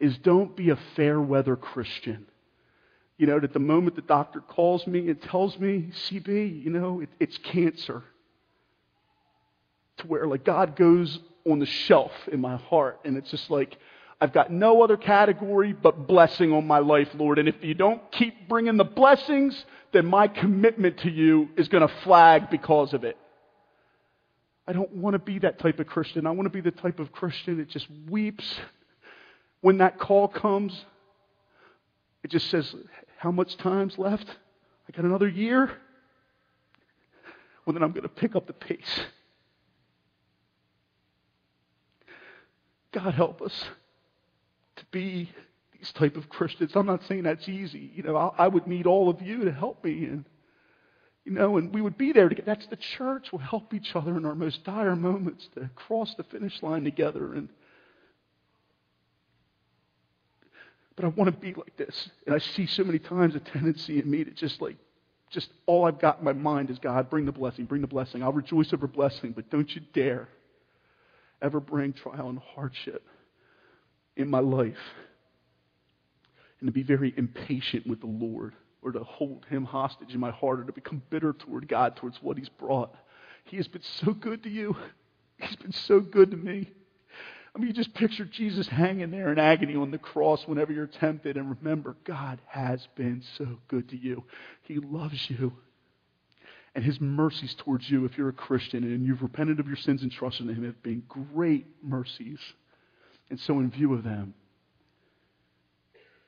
is 0.00 0.18
don't 0.18 0.56
be 0.56 0.70
a 0.70 0.78
fair 0.96 1.20
weather 1.20 1.56
Christian. 1.56 2.26
You 3.18 3.26
know, 3.26 3.38
that 3.38 3.52
the 3.52 3.60
moment 3.60 3.94
the 3.94 4.02
doctor 4.02 4.40
calls 4.40 4.86
me 4.86 5.08
and 5.08 5.20
tells 5.22 5.58
me, 5.58 5.90
CB, 5.92 6.64
you 6.64 6.70
know, 6.70 7.00
it, 7.00 7.10
it's 7.20 7.38
cancer. 7.38 8.02
To 9.98 10.06
where, 10.06 10.26
like, 10.26 10.44
God 10.44 10.74
goes 10.74 11.20
on 11.46 11.58
the 11.58 11.66
shelf 11.66 12.12
in 12.32 12.40
my 12.40 12.56
heart, 12.56 13.00
and 13.04 13.16
it's 13.16 13.30
just 13.30 13.50
like, 13.50 13.76
I've 14.20 14.32
got 14.32 14.50
no 14.50 14.82
other 14.82 14.96
category 14.96 15.72
but 15.72 16.06
blessing 16.06 16.52
on 16.52 16.66
my 16.66 16.78
life, 16.78 17.08
Lord. 17.14 17.38
And 17.38 17.48
if 17.48 17.56
you 17.60 17.74
don't 17.74 18.00
keep 18.10 18.48
bringing 18.48 18.76
the 18.76 18.84
blessings, 18.84 19.64
then 19.92 20.06
my 20.06 20.28
commitment 20.28 20.98
to 20.98 21.10
you 21.10 21.48
is 21.56 21.68
going 21.68 21.86
to 21.86 21.94
flag 22.02 22.48
because 22.48 22.94
of 22.94 23.04
it. 23.04 23.16
I 24.66 24.72
don't 24.72 24.92
want 24.92 25.14
to 25.14 25.18
be 25.18 25.38
that 25.40 25.58
type 25.58 25.80
of 25.80 25.86
Christian. 25.86 26.26
I 26.26 26.30
want 26.30 26.46
to 26.46 26.50
be 26.50 26.60
the 26.60 26.70
type 26.70 27.00
of 27.00 27.12
Christian 27.12 27.58
that 27.58 27.68
just 27.68 27.88
weeps 28.08 28.44
when 29.60 29.78
that 29.78 29.98
call 29.98 30.28
comes. 30.28 30.84
It 32.22 32.30
just 32.30 32.48
says, 32.50 32.74
How 33.16 33.32
much 33.32 33.56
time's 33.56 33.98
left? 33.98 34.28
I 34.88 34.96
got 34.96 35.04
another 35.04 35.28
year? 35.28 35.70
Well, 37.64 37.74
then 37.74 37.82
I'm 37.82 37.92
going 37.92 38.02
to 38.02 38.08
pick 38.08 38.34
up 38.36 38.46
the 38.46 38.52
pace. 38.52 39.00
God 42.92 43.14
help 43.14 43.40
us 43.40 43.64
to 44.76 44.84
be 44.90 45.30
these 45.72 45.92
type 45.92 46.16
of 46.16 46.28
Christians. 46.28 46.72
I'm 46.74 46.86
not 46.86 47.02
saying 47.04 47.22
that's 47.22 47.48
easy. 47.48 47.90
You 47.94 48.02
know, 48.02 48.16
I, 48.16 48.44
I 48.44 48.48
would 48.48 48.66
need 48.66 48.86
all 48.86 49.08
of 49.08 49.22
you 49.22 49.44
to 49.44 49.52
help 49.52 49.84
me. 49.84 50.04
And 50.04 50.24
you 51.24 51.32
know, 51.32 51.56
and 51.56 51.72
we 51.72 51.80
would 51.80 51.96
be 51.96 52.12
there 52.12 52.28
together. 52.28 52.46
That's 52.46 52.66
the 52.66 52.76
church. 52.76 53.28
We'll 53.32 53.40
help 53.40 53.72
each 53.74 53.94
other 53.94 54.16
in 54.16 54.24
our 54.26 54.34
most 54.34 54.64
dire 54.64 54.96
moments 54.96 55.48
to 55.54 55.70
cross 55.76 56.14
the 56.16 56.24
finish 56.24 56.62
line 56.62 56.84
together. 56.84 57.34
And 57.34 57.48
but 60.96 61.04
I 61.04 61.08
want 61.08 61.32
to 61.32 61.40
be 61.40 61.54
like 61.54 61.76
this. 61.76 62.10
And 62.26 62.34
I 62.34 62.38
see 62.38 62.66
so 62.66 62.84
many 62.84 62.98
times 62.98 63.34
a 63.34 63.40
tendency 63.40 63.98
in 63.98 64.10
me 64.10 64.24
to 64.24 64.30
just 64.30 64.60
like, 64.60 64.76
just 65.30 65.48
all 65.66 65.86
I've 65.86 65.98
got 65.98 66.18
in 66.18 66.24
my 66.24 66.34
mind 66.34 66.70
is 66.70 66.78
God, 66.78 67.08
bring 67.08 67.24
the 67.24 67.32
blessing, 67.32 67.64
bring 67.64 67.80
the 67.80 67.86
blessing. 67.86 68.22
I'll 68.22 68.32
rejoice 68.32 68.72
over 68.72 68.86
blessing, 68.86 69.32
but 69.32 69.48
don't 69.48 69.74
you 69.74 69.80
dare 69.94 70.28
ever 71.40 71.60
bring 71.60 71.92
trial 71.94 72.28
and 72.28 72.38
hardship 72.38 73.06
in 74.16 74.28
my 74.28 74.40
life. 74.40 74.76
And 76.60 76.68
to 76.68 76.72
be 76.72 76.82
very 76.82 77.14
impatient 77.16 77.86
with 77.86 78.00
the 78.00 78.06
Lord 78.06 78.54
or 78.82 78.92
to 78.92 79.04
hold 79.04 79.46
him 79.48 79.64
hostage 79.64 80.12
in 80.12 80.20
my 80.20 80.30
heart 80.30 80.60
or 80.60 80.64
to 80.64 80.72
become 80.72 81.02
bitter 81.10 81.32
toward 81.32 81.68
God 81.68 81.96
towards 81.96 82.18
what 82.20 82.36
he's 82.36 82.48
brought. 82.48 82.94
He 83.44 83.56
has 83.56 83.68
been 83.68 83.82
so 83.82 84.12
good 84.12 84.42
to 84.42 84.50
you. 84.50 84.76
He's 85.38 85.56
been 85.56 85.72
so 85.72 86.00
good 86.00 86.30
to 86.32 86.36
me. 86.36 86.70
I 87.54 87.58
mean, 87.58 87.68
you 87.68 87.74
just 87.74 87.94
picture 87.94 88.24
Jesus 88.24 88.66
hanging 88.66 89.10
there 89.10 89.30
in 89.30 89.38
agony 89.38 89.76
on 89.76 89.90
the 89.90 89.98
cross 89.98 90.46
whenever 90.46 90.72
you're 90.72 90.86
tempted, 90.86 91.36
and 91.36 91.54
remember, 91.60 91.96
God 92.04 92.40
has 92.46 92.86
been 92.94 93.22
so 93.36 93.46
good 93.68 93.90
to 93.90 93.96
you. 93.96 94.24
He 94.62 94.76
loves 94.76 95.28
you. 95.28 95.52
And 96.74 96.82
his 96.82 96.98
mercies 96.98 97.54
towards 97.54 97.90
you, 97.90 98.06
if 98.06 98.16
you're 98.16 98.30
a 98.30 98.32
Christian 98.32 98.84
and 98.84 99.04
you've 99.04 99.20
repented 99.20 99.60
of 99.60 99.66
your 99.66 99.76
sins 99.76 100.02
and 100.02 100.10
trusted 100.10 100.48
in 100.48 100.54
him, 100.54 100.64
have 100.64 100.82
been 100.82 101.02
great 101.06 101.66
mercies. 101.82 102.38
And 103.28 103.38
so, 103.38 103.58
in 103.58 103.70
view 103.70 103.92
of 103.92 104.02
them, 104.02 104.32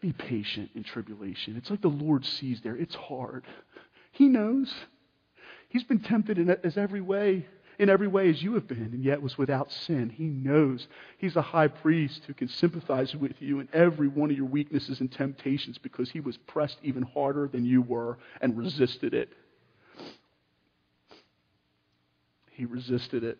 be 0.05 0.13
patient 0.13 0.71
in 0.75 0.85
tribulation. 0.85 1.57
It's 1.57 1.71
like 1.71 1.81
the 1.81 1.89
Lord 1.89 2.27
sees 2.27 2.61
there. 2.61 2.77
It's 2.77 2.95
hard. 2.95 3.47
He 4.13 4.29
knows. 4.29 4.71
He's 5.71 5.85
been 5.85 6.01
tempted 6.01 6.37
in 6.37 6.51
as 6.63 6.77
every 6.77 7.01
way, 7.01 7.47
in 7.79 7.89
every 7.89 8.07
way 8.07 8.29
as 8.29 8.43
you 8.43 8.53
have 8.53 8.69
been, 8.69 8.91
and 8.93 9.03
yet 9.03 9.23
was 9.23 9.39
without 9.39 9.73
sin. 9.73 10.11
He 10.11 10.25
knows. 10.25 10.89
He's 11.17 11.37
a 11.37 11.43
high 11.43 11.69
priest 11.69 12.21
who 12.27 12.35
can 12.35 12.49
sympathize 12.49 13.17
with 13.17 13.41
you 13.41 13.61
in 13.61 13.69
every 13.73 14.09
one 14.09 14.31
of 14.31 14.37
your 14.37 14.45
weaknesses 14.45 15.01
and 15.01 15.11
temptations 15.11 15.79
because 15.79 16.11
he 16.11 16.21
was 16.21 16.37
pressed 16.37 16.77
even 16.83 17.03
harder 17.03 17.49
than 17.49 17.65
you 17.65 17.81
were 17.81 18.19
and 18.43 18.59
resisted 18.59 19.15
it. 19.15 19.31
He 22.51 22.67
resisted 22.67 23.25
it. 23.25 23.39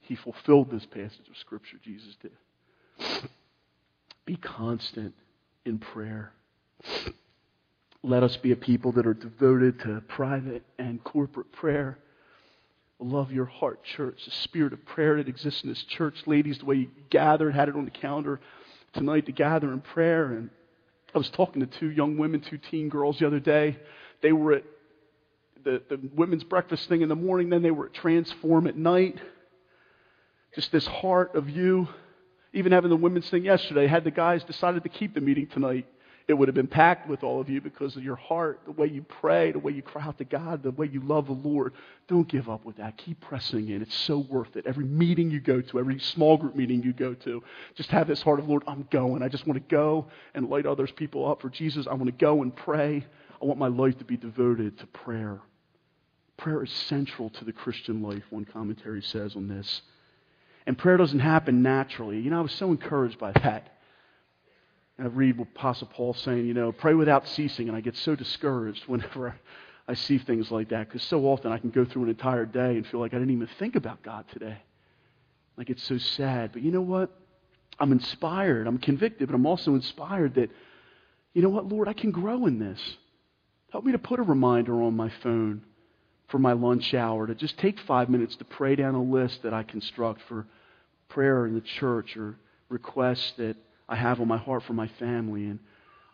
He 0.00 0.16
fulfilled 0.16 0.70
this 0.70 0.86
passage 0.86 1.28
of 1.28 1.36
Scripture, 1.36 1.76
Jesus 1.84 2.16
did. 2.22 2.32
Be 4.32 4.38
constant 4.38 5.12
in 5.66 5.78
prayer. 5.78 6.32
Let 8.02 8.22
us 8.22 8.34
be 8.38 8.50
a 8.52 8.56
people 8.56 8.92
that 8.92 9.06
are 9.06 9.12
devoted 9.12 9.80
to 9.80 10.02
private 10.08 10.62
and 10.78 11.04
corporate 11.04 11.52
prayer. 11.52 11.98
Love 12.98 13.30
your 13.30 13.44
heart, 13.44 13.84
church. 13.84 14.24
The 14.24 14.30
spirit 14.30 14.72
of 14.72 14.82
prayer 14.86 15.18
that 15.18 15.28
exists 15.28 15.64
in 15.64 15.68
this 15.68 15.82
church. 15.82 16.16
Ladies, 16.24 16.60
the 16.60 16.64
way 16.64 16.76
you 16.76 16.88
gathered, 17.10 17.54
had 17.54 17.68
it 17.68 17.76
on 17.76 17.84
the 17.84 17.90
calendar 17.90 18.40
tonight 18.94 19.26
to 19.26 19.32
gather 19.32 19.70
in 19.70 19.82
prayer. 19.82 20.32
And 20.32 20.48
I 21.14 21.18
was 21.18 21.28
talking 21.28 21.60
to 21.60 21.66
two 21.78 21.90
young 21.90 22.16
women, 22.16 22.40
two 22.40 22.56
teen 22.56 22.88
girls 22.88 23.18
the 23.18 23.26
other 23.26 23.38
day. 23.38 23.76
They 24.22 24.32
were 24.32 24.54
at 24.54 24.64
the, 25.62 25.82
the 25.90 26.00
women's 26.14 26.44
breakfast 26.44 26.88
thing 26.88 27.02
in 27.02 27.10
the 27.10 27.16
morning, 27.16 27.50
then 27.50 27.60
they 27.60 27.70
were 27.70 27.84
at 27.84 27.92
Transform 27.92 28.66
at 28.66 28.78
night. 28.78 29.18
Just 30.54 30.72
this 30.72 30.86
heart 30.86 31.34
of 31.34 31.50
you 31.50 31.86
even 32.52 32.72
having 32.72 32.90
the 32.90 32.96
women's 32.96 33.28
thing 33.30 33.44
yesterday, 33.44 33.86
had 33.86 34.04
the 34.04 34.10
guys 34.10 34.44
decided 34.44 34.82
to 34.82 34.88
keep 34.88 35.14
the 35.14 35.20
meeting 35.20 35.46
tonight, 35.46 35.86
it 36.28 36.34
would 36.34 36.48
have 36.48 36.54
been 36.54 36.68
packed 36.68 37.08
with 37.08 37.24
all 37.24 37.40
of 37.40 37.48
you 37.48 37.60
because 37.60 37.96
of 37.96 38.04
your 38.04 38.16
heart, 38.16 38.60
the 38.64 38.72
way 38.72 38.86
you 38.86 39.02
pray, 39.02 39.50
the 39.50 39.58
way 39.58 39.72
you 39.72 39.82
cry 39.82 40.02
out 40.02 40.18
to 40.18 40.24
God, 40.24 40.62
the 40.62 40.70
way 40.70 40.86
you 40.86 41.00
love 41.00 41.26
the 41.26 41.32
Lord. 41.32 41.74
Don't 42.06 42.28
give 42.28 42.48
up 42.48 42.64
with 42.64 42.76
that. 42.76 42.96
Keep 42.96 43.20
pressing 43.20 43.68
in. 43.68 43.82
It's 43.82 43.94
so 43.94 44.18
worth 44.18 44.56
it. 44.56 44.66
Every 44.66 44.84
meeting 44.84 45.30
you 45.30 45.40
go 45.40 45.60
to, 45.60 45.78
every 45.78 45.98
small 45.98 46.36
group 46.36 46.54
meeting 46.54 46.82
you 46.82 46.92
go 46.92 47.14
to, 47.14 47.42
just 47.74 47.90
have 47.90 48.06
this 48.06 48.22
heart 48.22 48.38
of, 48.38 48.48
Lord, 48.48 48.62
I'm 48.66 48.86
going. 48.90 49.22
I 49.22 49.28
just 49.28 49.46
want 49.46 49.56
to 49.56 49.74
go 49.74 50.06
and 50.34 50.48
light 50.48 50.64
others 50.64 50.92
people 50.92 51.28
up 51.28 51.42
for 51.42 51.50
Jesus. 51.50 51.86
I 51.88 51.94
want 51.94 52.06
to 52.06 52.12
go 52.12 52.42
and 52.42 52.54
pray. 52.54 53.04
I 53.40 53.44
want 53.44 53.58
my 53.58 53.68
life 53.68 53.98
to 53.98 54.04
be 54.04 54.16
devoted 54.16 54.78
to 54.78 54.86
prayer. 54.86 55.40
Prayer 56.36 56.62
is 56.62 56.70
central 56.70 57.30
to 57.30 57.44
the 57.44 57.52
Christian 57.52 58.02
life, 58.02 58.22
one 58.30 58.44
commentary 58.44 59.02
says 59.02 59.34
on 59.34 59.48
this. 59.48 59.82
And 60.66 60.78
prayer 60.78 60.96
doesn't 60.96 61.20
happen 61.20 61.62
naturally. 61.62 62.20
You 62.20 62.30
know, 62.30 62.38
I 62.38 62.42
was 62.42 62.52
so 62.52 62.70
encouraged 62.70 63.18
by 63.18 63.32
that. 63.32 63.68
I 64.98 65.06
read 65.06 65.40
Apostle 65.40 65.88
Paul 65.88 66.14
saying, 66.14 66.46
you 66.46 66.54
know, 66.54 66.70
pray 66.70 66.94
without 66.94 67.26
ceasing, 67.26 67.68
and 67.68 67.76
I 67.76 67.80
get 67.80 67.96
so 67.96 68.14
discouraged 68.14 68.84
whenever 68.86 69.34
I 69.88 69.94
see 69.94 70.18
things 70.18 70.50
like 70.50 70.68
that 70.68 70.88
because 70.88 71.02
so 71.02 71.26
often 71.26 71.50
I 71.50 71.58
can 71.58 71.70
go 71.70 71.84
through 71.84 72.04
an 72.04 72.08
entire 72.08 72.46
day 72.46 72.76
and 72.76 72.86
feel 72.86 73.00
like 73.00 73.14
I 73.14 73.18
didn't 73.18 73.34
even 73.34 73.48
think 73.58 73.74
about 73.74 74.02
God 74.02 74.24
today. 74.32 74.58
Like 75.56 75.70
it's 75.70 75.82
so 75.82 75.98
sad. 75.98 76.52
But 76.52 76.62
you 76.62 76.70
know 76.70 76.82
what? 76.82 77.10
I'm 77.78 77.90
inspired. 77.90 78.66
I'm 78.66 78.78
convicted, 78.78 79.28
but 79.28 79.34
I'm 79.34 79.46
also 79.46 79.74
inspired 79.74 80.34
that, 80.34 80.50
you 81.34 81.42
know 81.42 81.48
what, 81.48 81.66
Lord, 81.66 81.88
I 81.88 81.94
can 81.94 82.10
grow 82.12 82.46
in 82.46 82.58
this. 82.58 82.80
Help 83.72 83.84
me 83.84 83.92
to 83.92 83.98
put 83.98 84.20
a 84.20 84.22
reminder 84.22 84.82
on 84.82 84.94
my 84.94 85.10
phone 85.22 85.62
for 86.32 86.40
my 86.40 86.52
lunch 86.52 86.94
hour 86.94 87.28
to 87.28 87.34
just 87.36 87.56
take 87.58 87.78
five 87.80 88.08
minutes 88.08 88.34
to 88.36 88.44
pray 88.44 88.74
down 88.74 88.96
a 88.96 89.02
list 89.02 89.44
that 89.44 89.54
I 89.54 89.62
construct 89.62 90.22
for 90.28 90.46
prayer 91.08 91.46
in 91.46 91.54
the 91.54 91.60
church 91.60 92.16
or 92.16 92.34
requests 92.68 93.34
that 93.36 93.54
I 93.88 93.94
have 93.94 94.20
on 94.20 94.26
my 94.26 94.38
heart 94.38 94.64
for 94.64 94.72
my 94.72 94.88
family. 94.98 95.44
And 95.44 95.60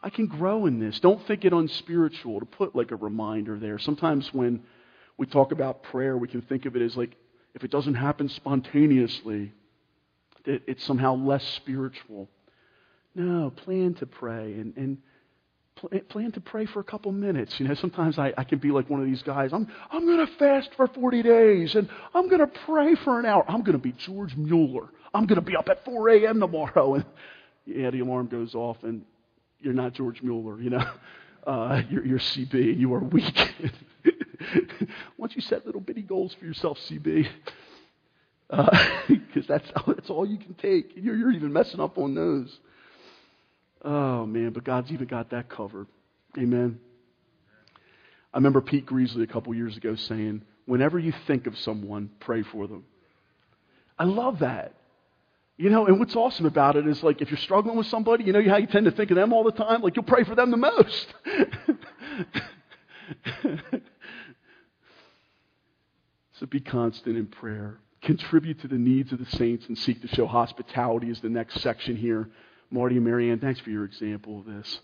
I 0.03 0.11
can 0.11 0.27
grow 0.27 0.67
in 0.67 0.81
this. 0.81 1.01
Don't 1.01 1.25
think 1.27 1.45
it 1.45 1.53
unspiritual 1.53 2.41
to 2.41 2.47
put 2.47 2.77
like 2.77 2.91
a 2.91 2.97
reminder 2.97 3.59
there. 3.59 3.79
Sometimes 3.79 4.29
when 4.35 4.65
We 5.19 5.27
talk 5.27 5.51
about 5.53 5.83
prayer, 5.83 6.17
we 6.17 6.29
can 6.29 6.43
think 6.43 6.65
of 6.65 6.77
it 6.77 6.83
as 6.83 6.97
like 6.97 7.17
if 7.55 7.65
it 7.65 7.71
doesn't 7.71 7.95
happen 7.95 8.29
spontaneously, 8.29 9.53
it, 10.45 10.63
it's 10.67 10.85
somehow 10.85 11.17
less 11.17 11.45
spiritual. 11.57 12.29
No, 13.15 13.51
plan 13.51 13.95
to 13.95 14.07
pray 14.07 14.55
and, 14.55 14.77
and 14.77 14.99
plan 16.09 16.33
to 16.33 16.41
pray 16.41 16.67
for 16.67 16.81
a 16.81 16.85
couple 16.85 17.13
minutes. 17.13 17.59
You 17.59 17.69
know, 17.69 17.75
sometimes 17.75 18.19
I, 18.19 18.33
I 18.37 18.45
can 18.45 18.59
be 18.59 18.71
like 18.71 18.89
one 18.91 19.01
of 19.01 19.07
these 19.07 19.23
guys. 19.23 19.53
I'm, 19.53 19.69
I'm 19.91 20.07
going 20.07 20.27
to 20.27 20.33
fast 20.35 20.71
for 20.77 20.87
40 20.87 21.23
days 21.23 21.75
and 21.75 21.89
I'm 22.15 22.29
going 22.29 22.41
to 22.41 22.59
pray 22.67 22.95
for 22.97 23.19
an 23.19 23.27
hour. 23.27 23.45
I'm 23.49 23.61
going 23.61 23.73
to 23.73 23.83
be 23.83 23.93
George 23.93 24.37
Mueller. 24.37 24.89
I'm 25.15 25.27
going 25.27 25.41
to 25.41 25.47
be 25.47 25.57
up 25.57 25.69
at 25.69 25.85
4 25.85 26.09
a.m. 26.11 26.41
tomorrow. 26.41 27.03
And 27.67 27.77
yeah, 27.77 27.91
the 27.91 28.01
alarm 28.01 28.29
goes 28.29 28.55
off 28.55 28.79
and 28.83 29.05
you're 29.59 29.75
not 29.75 29.93
George 29.93 30.23
Mueller, 30.23 30.61
you 30.61 30.71
know. 30.71 30.85
Uh, 31.47 31.81
you're, 31.89 32.05
you're 32.05 32.19
CB. 32.19 32.79
You 32.79 32.93
are 32.93 32.99
weak. 32.99 33.55
Once 35.17 35.35
you 35.35 35.41
set 35.41 35.65
little 35.65 35.81
bitty 35.81 36.03
goals 36.03 36.37
for 36.39 36.45
yourself, 36.45 36.79
CB? 36.91 37.27
Because 38.51 38.67
uh, 38.69 39.43
that's, 39.49 39.71
that's 39.87 40.11
all 40.11 40.27
you 40.27 40.37
can 40.37 40.53
take. 40.55 40.93
You're, 40.95 41.17
you're 41.17 41.33
even 41.33 41.51
messing 41.51 41.81
up 41.81 41.97
on 41.97 42.15
those. 42.15 42.59
Oh, 43.85 44.27
man, 44.27 44.51
but 44.51 44.65
God's 44.65 44.93
even 44.93 45.07
got 45.07 45.31
that 45.31 45.49
covered. 45.49 45.87
Amen. 46.37 46.81
I 48.33 48.39
remember 48.39 48.61
Pete 48.61 48.87
Greasley 48.87 49.23
a 49.23 49.27
couple 49.27 49.55
years 49.55 49.77
ago 49.77 49.95
saying, 49.95 50.43
whenever 50.67 50.99
you 50.99 51.13
think 51.27 51.47
of 51.47 51.57
someone, 51.59 52.11
pray 52.21 52.43
for 52.43 52.67
them. 52.67 52.85
I 53.99 54.05
love 54.05 54.41
that. 54.41 54.75
You 55.57 55.71
know, 55.71 55.87
and 55.87 55.99
what's 55.99 56.15
awesome 56.15 56.47
about 56.47 56.77
it 56.77 56.87
is 56.87 57.03
like 57.03 57.21
if 57.21 57.31
you're 57.31 57.39
struggling 57.39 57.77
with 57.77 57.89
somebody, 57.89 58.25
you 58.25 58.33
know 58.33 58.43
how 58.49 58.59
you 58.59 58.69
tend 58.69 58.85
to 58.85 58.93
think 58.93 59.11
of 59.11 59.17
them 59.17 59.33
all 59.33 59.43
the 59.43 59.51
time? 59.51 59.83
Like 59.83 59.97
you'll 59.97 60.05
pray 60.05 60.23
for 60.23 60.37
them 60.37 60.53
the 60.53 60.57
most. 60.57 61.15
so 66.39 66.47
be 66.47 66.61
constant 66.61 67.17
in 67.17 67.27
prayer. 67.27 67.81
Contribute 68.03 68.61
to 68.61 68.69
the 68.69 68.79
needs 68.79 69.13
of 69.13 69.19
the 69.19 69.27
saints 69.37 69.67
and 69.67 69.77
seek 69.77 70.01
to 70.03 70.09
show 70.09 70.29
hospitality 70.29 71.11
is 71.11 71.21
the 71.21 71.29
next 71.29 71.61
section 71.61 71.97
here. 71.97 72.31
Marty 72.71 72.97
and 72.97 73.05
Marianne, 73.05 73.39
thanks 73.39 73.61
for 73.61 73.71
your 73.71 73.85
example 73.85 74.41
of 74.41 74.47
this. 74.47 74.81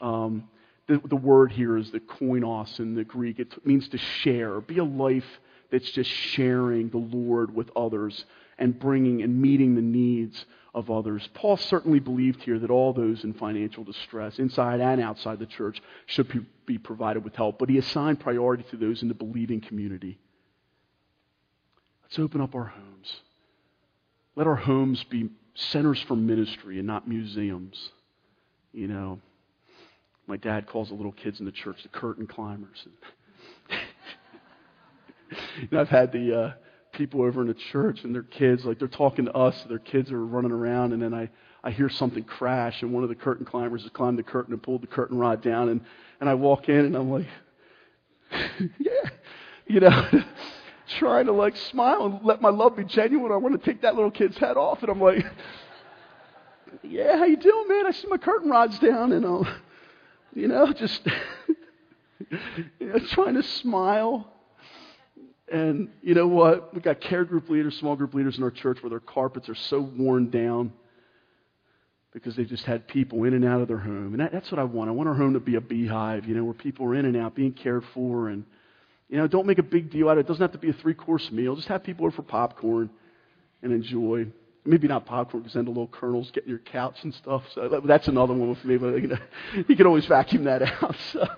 Um, 0.00 0.48
the, 0.86 1.00
the 1.04 1.16
word 1.16 1.52
here 1.52 1.76
is 1.76 1.90
the 1.90 2.00
koinos 2.00 2.78
in 2.78 2.94
the 2.94 3.04
Greek. 3.04 3.38
It 3.38 3.66
means 3.66 3.88
to 3.88 3.98
share. 3.98 4.60
Be 4.60 4.78
a 4.78 4.84
life 4.84 5.26
that's 5.70 5.90
just 5.90 6.10
sharing 6.10 6.90
the 6.90 6.98
Lord 6.98 7.54
with 7.54 7.70
others 7.76 8.24
and 8.58 8.78
bringing 8.78 9.22
and 9.22 9.40
meeting 9.40 9.74
the 9.74 9.82
needs 9.82 10.46
of 10.74 10.90
others. 10.90 11.28
Paul 11.34 11.56
certainly 11.56 11.98
believed 11.98 12.42
here 12.42 12.58
that 12.58 12.70
all 12.70 12.92
those 12.92 13.24
in 13.24 13.34
financial 13.34 13.82
distress, 13.82 14.38
inside 14.38 14.80
and 14.80 15.00
outside 15.00 15.38
the 15.38 15.46
church, 15.46 15.82
should 16.06 16.46
be 16.66 16.78
provided 16.78 17.24
with 17.24 17.34
help, 17.34 17.58
but 17.58 17.68
he 17.68 17.78
assigned 17.78 18.20
priority 18.20 18.64
to 18.70 18.76
those 18.76 19.02
in 19.02 19.08
the 19.08 19.14
believing 19.14 19.60
community. 19.60 20.18
Let's 22.02 22.18
open 22.18 22.40
up 22.40 22.54
our 22.54 22.66
homes. 22.66 23.20
Let 24.36 24.46
our 24.46 24.56
homes 24.56 25.02
be 25.04 25.30
centers 25.54 26.00
for 26.02 26.14
ministry 26.14 26.78
and 26.78 26.86
not 26.86 27.08
museums. 27.08 27.90
You 28.72 28.88
know, 28.88 29.20
my 30.26 30.36
dad 30.36 30.66
calls 30.66 30.88
the 30.88 30.94
little 30.94 31.12
kids 31.12 31.40
in 31.40 31.46
the 31.46 31.52
church 31.52 31.82
the 31.82 31.88
curtain 31.88 32.26
climbers. 32.26 32.86
know, 35.70 35.80
I've 35.80 35.88
had 35.88 36.12
the 36.12 36.38
uh, 36.38 36.52
people 36.92 37.22
over 37.22 37.40
in 37.40 37.48
the 37.48 37.54
church 37.54 38.04
and 38.04 38.14
their 38.14 38.22
kids, 38.22 38.64
like 38.64 38.78
they're 38.78 38.88
talking 38.88 39.26
to 39.26 39.32
us, 39.32 39.64
their 39.68 39.78
kids 39.78 40.10
are 40.12 40.24
running 40.24 40.52
around, 40.52 40.92
and 40.92 41.02
then 41.02 41.14
I, 41.14 41.28
I 41.64 41.70
hear 41.70 41.88
something 41.88 42.24
crash, 42.24 42.82
and 42.82 42.92
one 42.92 43.02
of 43.02 43.08
the 43.08 43.14
curtain 43.14 43.44
climbers 43.44 43.82
has 43.82 43.90
climbed 43.90 44.18
the 44.18 44.22
curtain 44.22 44.52
and 44.52 44.62
pulled 44.62 44.82
the 44.82 44.86
curtain 44.86 45.18
rod 45.18 45.42
down, 45.42 45.68
and, 45.68 45.80
and 46.20 46.28
I 46.28 46.34
walk 46.34 46.68
in 46.68 46.86
and 46.86 46.96
I'm 46.96 47.10
like, 47.10 47.26
yeah, 48.78 49.10
you 49.66 49.80
know, 49.80 50.08
trying 50.98 51.26
to 51.26 51.32
like 51.32 51.56
smile 51.56 52.06
and 52.06 52.20
let 52.22 52.40
my 52.40 52.50
love 52.50 52.76
be 52.76 52.84
genuine. 52.84 53.32
I 53.32 53.36
want 53.36 53.60
to 53.60 53.70
take 53.70 53.82
that 53.82 53.94
little 53.94 54.10
kid's 54.10 54.36
head 54.38 54.56
off, 54.56 54.82
and 54.82 54.90
I'm 54.90 55.00
like, 55.00 55.24
yeah, 56.82 57.16
how 57.16 57.24
you 57.24 57.36
doing, 57.36 57.68
man? 57.68 57.86
I 57.86 57.90
see 57.92 58.08
my 58.08 58.18
curtain 58.18 58.50
rods 58.50 58.78
down, 58.78 59.12
and 59.12 59.24
uh, 59.24 59.50
you 60.34 60.48
know, 60.48 60.72
just 60.72 61.06
you 62.78 62.86
know, 62.86 62.98
trying 63.10 63.34
to 63.34 63.42
smile. 63.42 64.32
And 65.50 65.90
you 66.02 66.14
know 66.14 66.26
what? 66.26 66.74
We've 66.74 66.82
got 66.82 67.00
care 67.00 67.24
group 67.24 67.48
leaders, 67.48 67.78
small 67.78 67.94
group 67.94 68.14
leaders 68.14 68.36
in 68.36 68.42
our 68.42 68.50
church 68.50 68.82
where 68.82 68.90
their 68.90 68.98
carpets 68.98 69.48
are 69.48 69.54
so 69.54 69.80
worn 69.80 70.28
down 70.28 70.72
because 72.12 72.34
they've 72.34 72.48
just 72.48 72.64
had 72.64 72.88
people 72.88 73.22
in 73.24 73.34
and 73.34 73.44
out 73.44 73.60
of 73.60 73.68
their 73.68 73.78
home. 73.78 74.08
And 74.12 74.20
that, 74.20 74.32
that's 74.32 74.50
what 74.50 74.58
I 74.58 74.64
want. 74.64 74.88
I 74.88 74.92
want 74.92 75.08
our 75.08 75.14
home 75.14 75.34
to 75.34 75.40
be 75.40 75.54
a 75.54 75.60
beehive, 75.60 76.26
you 76.26 76.34
know, 76.34 76.42
where 76.42 76.54
people 76.54 76.86
are 76.86 76.96
in 76.96 77.04
and 77.04 77.16
out, 77.16 77.36
being 77.36 77.52
cared 77.52 77.84
for. 77.94 78.28
And, 78.28 78.44
you 79.08 79.16
know, 79.16 79.26
don't 79.26 79.46
make 79.46 79.58
a 79.58 79.62
big 79.62 79.90
deal 79.90 80.08
out 80.08 80.12
of 80.12 80.18
it. 80.18 80.20
It 80.22 80.28
doesn't 80.28 80.42
have 80.42 80.52
to 80.52 80.58
be 80.58 80.70
a 80.70 80.72
three 80.72 80.94
course 80.94 81.30
meal. 81.30 81.54
Just 81.56 81.68
have 81.68 81.84
people 81.84 82.06
over 82.06 82.16
for 82.16 82.22
popcorn 82.22 82.90
and 83.62 83.72
enjoy. 83.72 84.26
Maybe 84.64 84.88
not 84.88 85.06
popcorn 85.06 85.42
because 85.42 85.54
then 85.54 85.64
the 85.64 85.70
little 85.70 85.86
kernels 85.86 86.30
get 86.32 86.44
in 86.44 86.50
your 86.50 86.58
couch 86.58 86.98
and 87.02 87.14
stuff. 87.14 87.44
So 87.54 87.80
that's 87.84 88.08
another 88.08 88.34
one 88.34 88.48
with 88.48 88.64
me. 88.64 88.76
But 88.76 89.00
you, 89.00 89.08
know, 89.08 89.18
you 89.68 89.76
can 89.76 89.86
always 89.86 90.06
vacuum 90.06 90.44
that 90.44 90.62
out. 90.62 90.96
So. 91.12 91.26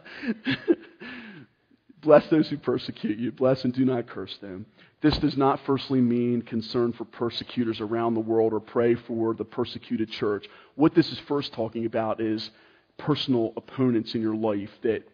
Bless 2.01 2.27
those 2.29 2.49
who 2.49 2.59
persecute 2.59 3.19
you. 3.19 3.33
Bless 3.33 3.65
and 3.65 3.75
do 3.75 3.85
not 3.85 4.07
curse 4.07 4.37
them. 4.39 4.67
This 5.01 5.19
does 5.19 5.37
not 5.37 5.61
firstly 5.67 6.01
mean 6.01 6.43
concern 6.43 6.93
for 6.93 7.05
persecutors 7.05 7.81
around 7.81 8.15
the 8.15 8.21
world 8.21 8.53
or 8.53 8.61
pray 8.61 8.95
for 8.95 9.35
the 9.35 9.45
persecuted 9.45 10.11
church. 10.11 10.47
What 10.75 10.95
this 10.95 11.11
is 11.11 11.19
first 11.21 11.53
talking 11.53 11.87
about 11.87 12.21
is 12.21 12.51
personal 12.99 13.53
opponents 13.57 14.15
in 14.15 14.21
your 14.21 14.35
life 14.35 14.71
that 14.83 15.09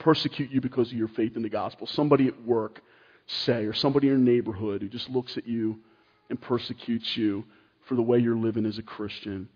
persecute 0.00 0.50
you 0.50 0.60
because 0.60 0.88
of 0.90 0.98
your 0.98 1.08
faith 1.08 1.36
in 1.36 1.42
the 1.42 1.48
gospel. 1.48 1.86
Somebody 1.86 2.26
at 2.26 2.44
work, 2.44 2.82
say, 3.26 3.64
or 3.66 3.72
somebody 3.72 4.08
in 4.08 4.14
your 4.14 4.34
neighborhood 4.34 4.82
who 4.82 4.88
just 4.88 5.08
looks 5.08 5.36
at 5.36 5.46
you 5.46 5.78
and 6.28 6.40
persecutes 6.40 7.16
you 7.16 7.44
for 7.86 7.94
the 7.94 8.02
way 8.02 8.18
you're 8.18 8.36
living 8.36 8.66
as 8.66 8.78
a 8.78 8.82
Christian. 8.82 9.48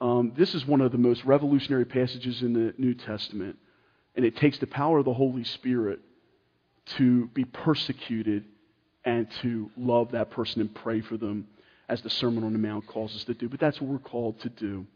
Um, 0.00 0.32
this 0.36 0.54
is 0.54 0.66
one 0.66 0.80
of 0.80 0.92
the 0.92 0.98
most 0.98 1.24
revolutionary 1.24 1.84
passages 1.84 2.42
in 2.42 2.52
the 2.52 2.74
New 2.76 2.94
Testament. 2.94 3.56
And 4.16 4.24
it 4.24 4.36
takes 4.36 4.58
the 4.58 4.66
power 4.66 4.98
of 4.98 5.04
the 5.04 5.14
Holy 5.14 5.44
Spirit 5.44 6.00
to 6.96 7.26
be 7.28 7.44
persecuted 7.44 8.44
and 9.04 9.30
to 9.42 9.70
love 9.76 10.12
that 10.12 10.30
person 10.30 10.60
and 10.60 10.74
pray 10.74 11.00
for 11.00 11.16
them 11.16 11.46
as 11.88 12.02
the 12.02 12.10
Sermon 12.10 12.44
on 12.44 12.52
the 12.52 12.58
Mount 12.58 12.86
calls 12.86 13.14
us 13.14 13.24
to 13.24 13.34
do. 13.34 13.48
But 13.48 13.60
that's 13.60 13.80
what 13.80 13.90
we're 13.90 13.98
called 13.98 14.40
to 14.40 14.48
do. 14.48 14.86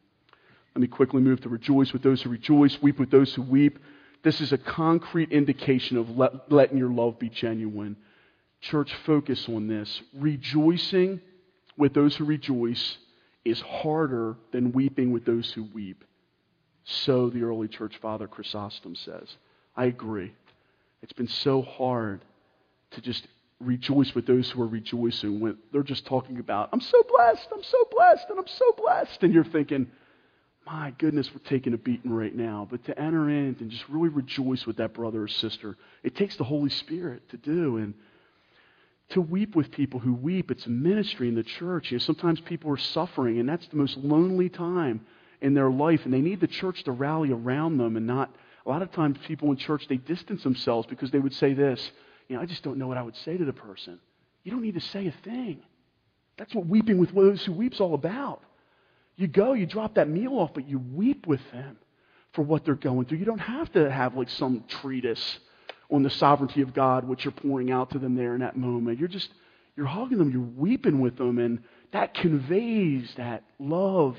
Let 0.75 0.83
me 0.83 0.89
quickly 0.89 1.21
move 1.21 1.41
to 1.43 1.49
rejoice 1.49 1.93
with 1.93 2.03
those 2.03 2.23
who 2.23 2.31
rejoice, 2.31 2.81
weep 2.81 2.99
with 2.99 3.11
those 3.11 3.35
who 3.35 3.43
weep. 3.43 3.79
This 4.23 4.41
is 4.41 4.53
a 4.53 4.59
concrete 4.59 5.33
indication 5.33 5.97
of 5.97 6.17
let, 6.17 6.51
letting 6.51 6.79
your 6.79 6.91
love 6.91 7.19
be 7.19 7.29
genuine. 7.29 7.97
Church, 8.61 8.93
focus 9.07 9.49
on 9.49 9.69
this. 9.69 10.03
Rejoicing 10.15 11.21
with 11.77 11.95
those 11.95 12.17
who 12.17 12.25
rejoice 12.25 12.99
is 13.45 13.61
harder 13.61 14.37
than 14.53 14.73
weeping 14.73 15.13
with 15.13 15.25
those 15.25 15.53
who 15.53 15.65
weep. 15.73 16.05
So 16.85 17.31
the 17.31 17.43
early 17.43 17.69
church 17.69 17.99
father 17.99 18.27
Chrysostom 18.27 18.97
says. 18.97 19.37
I 19.77 19.85
agree. 19.85 20.35
It's 21.03 21.13
been 21.13 21.29
so 21.29 21.63
hard 21.63 22.25
to 22.93 23.01
just 23.01 23.29
rejoice 23.61 24.15
with 24.15 24.27
those 24.27 24.51
who 24.51 24.63
are 24.63 24.67
rejoicing 24.67 25.41
when 25.41 25.59
they're 25.73 25.83
just 25.83 26.07
talking 26.07 26.39
about, 26.39 26.71
I'm 26.73 26.81
so 26.81 27.03
blessed, 27.09 27.49
I'm 27.53 27.63
so 27.63 27.85
blessed, 27.91 28.27
and 28.31 28.39
I'm 28.39 28.47
so 28.47 28.73
blessed. 28.77 29.23
And 29.23 29.33
you're 29.33 29.45
thinking, 29.45 29.89
my 30.71 30.93
goodness, 30.99 31.31
we're 31.33 31.49
taking 31.49 31.73
a 31.73 31.79
beating 31.79 32.13
right 32.13 32.35
now. 32.35 32.69
But 32.71 32.85
to 32.85 32.99
enter 32.99 33.31
in 33.31 33.57
and 33.59 33.71
just 33.71 33.89
really 33.89 34.11
rejoice 34.11 34.67
with 34.67 34.77
that 34.77 34.93
brother 34.93 35.23
or 35.23 35.29
sister, 35.29 35.77
it 36.03 36.15
takes 36.15 36.37
the 36.37 36.45
Holy 36.45 36.69
Spirit 36.69 37.27
to 37.31 37.39
do. 37.39 37.79
And 37.79 37.95
to 39.11 39.23
weep 39.23 39.57
with 39.57 39.71
people 39.71 39.99
who 39.99 40.13
weep, 40.13 40.51
it's 40.51 40.67
ministry 40.67 41.29
in 41.29 41.35
the 41.35 41.43
church. 41.43 41.91
You 41.91 41.97
know, 41.97 42.05
sometimes 42.05 42.41
people 42.41 42.71
are 42.71 42.77
suffering, 42.77 43.39
and 43.41 43.49
that's 43.49 43.67
the 43.69 43.77
most 43.77 43.97
lonely 43.97 44.51
time 44.51 45.07
in 45.41 45.55
their 45.55 45.71
life, 45.71 46.05
and 46.05 46.13
they 46.13 46.21
need 46.21 46.41
the 46.41 46.47
church 46.47 46.85
to 46.85 46.93
rally 46.93 47.33
around 47.33 47.79
them 47.79 47.97
and 47.97 48.07
not. 48.07 48.35
A 48.67 48.69
lot 48.69 48.83
of 48.83 48.93
times, 48.93 49.17
people 49.27 49.51
in 49.51 49.57
church 49.57 49.87
they 49.89 49.97
distance 49.97 50.43
themselves 50.43 50.87
because 50.87 51.11
they 51.11 51.19
would 51.19 51.33
say 51.33 51.55
this, 51.55 51.91
you 52.29 52.37
know, 52.37 52.43
I 52.43 52.47
just 52.47 52.63
don't 52.63 52.77
know 52.77 52.87
what 52.87 52.99
I 52.99 53.03
would 53.03 53.17
say 53.17 53.39
to 53.39 53.45
the 53.45 53.53
person. 53.53 53.99
You 54.45 54.51
don't 54.51 54.63
need 54.63 54.75
to 54.75 54.81
say 54.81 55.07
a 55.07 55.15
thing. 55.25 55.63
That's 56.37 56.55
what 56.55 56.67
weeping 56.67 56.99
with 56.99 57.15
those 57.15 57.43
who 57.45 57.53
weep's 57.53 57.81
all 57.81 57.95
about. 57.95 58.43
You 59.19 59.27
go, 59.27 59.53
you 59.53 59.67
drop 59.67 59.97
that 59.97 60.09
meal 60.09 60.35
off, 60.35 60.55
but 60.55 60.69
you 60.69 60.79
weep 60.79 61.27
with 61.27 61.41
them 61.53 61.77
for 62.35 62.43
what 62.43 62.65
they're 62.65 62.77
going 62.77 63.05
through. 63.05 63.19
You 63.19 63.25
don't 63.25 63.41
have 63.41 63.71
to 63.73 63.91
have 63.91 64.17
like 64.17 64.31
some 64.31 64.63
treatise 64.69 65.41
on 65.91 66.05
the 66.05 66.11
sovereignty 66.11 66.63
of 66.63 66.73
God, 66.73 67.07
which 67.07 67.25
you're 67.25 67.33
pouring 67.33 67.73
out 67.73 67.91
to 67.91 67.99
them 67.99 68.15
there 68.15 68.35
in 68.35 68.41
that 68.41 68.57
moment. 68.57 69.01
You're 69.01 69.09
just 69.09 69.29
you're 69.77 69.87
hugging 69.87 70.19
them, 70.19 70.31
you're 70.31 70.41
weeping 70.41 71.01
with 71.01 71.17
them, 71.17 71.39
and 71.39 71.65
that 71.93 72.15
conveys 72.15 73.13
that 73.17 73.43
love 73.59 74.17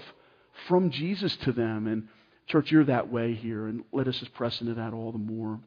from 0.67 0.89
Jesus 0.89 1.33
to 1.37 1.53
them. 1.53 1.87
And 1.87 2.09
church, 2.47 2.69
you're 2.69 2.83
that 2.85 3.09
way 3.09 3.33
here, 3.33 3.67
and 3.67 3.83
let 3.93 4.09
us 4.09 4.19
just 4.19 4.33
press 4.33 4.59
into 4.59 4.73
that 4.73 4.93
all 4.93 5.13
the 5.13 5.17
more. 5.17 5.61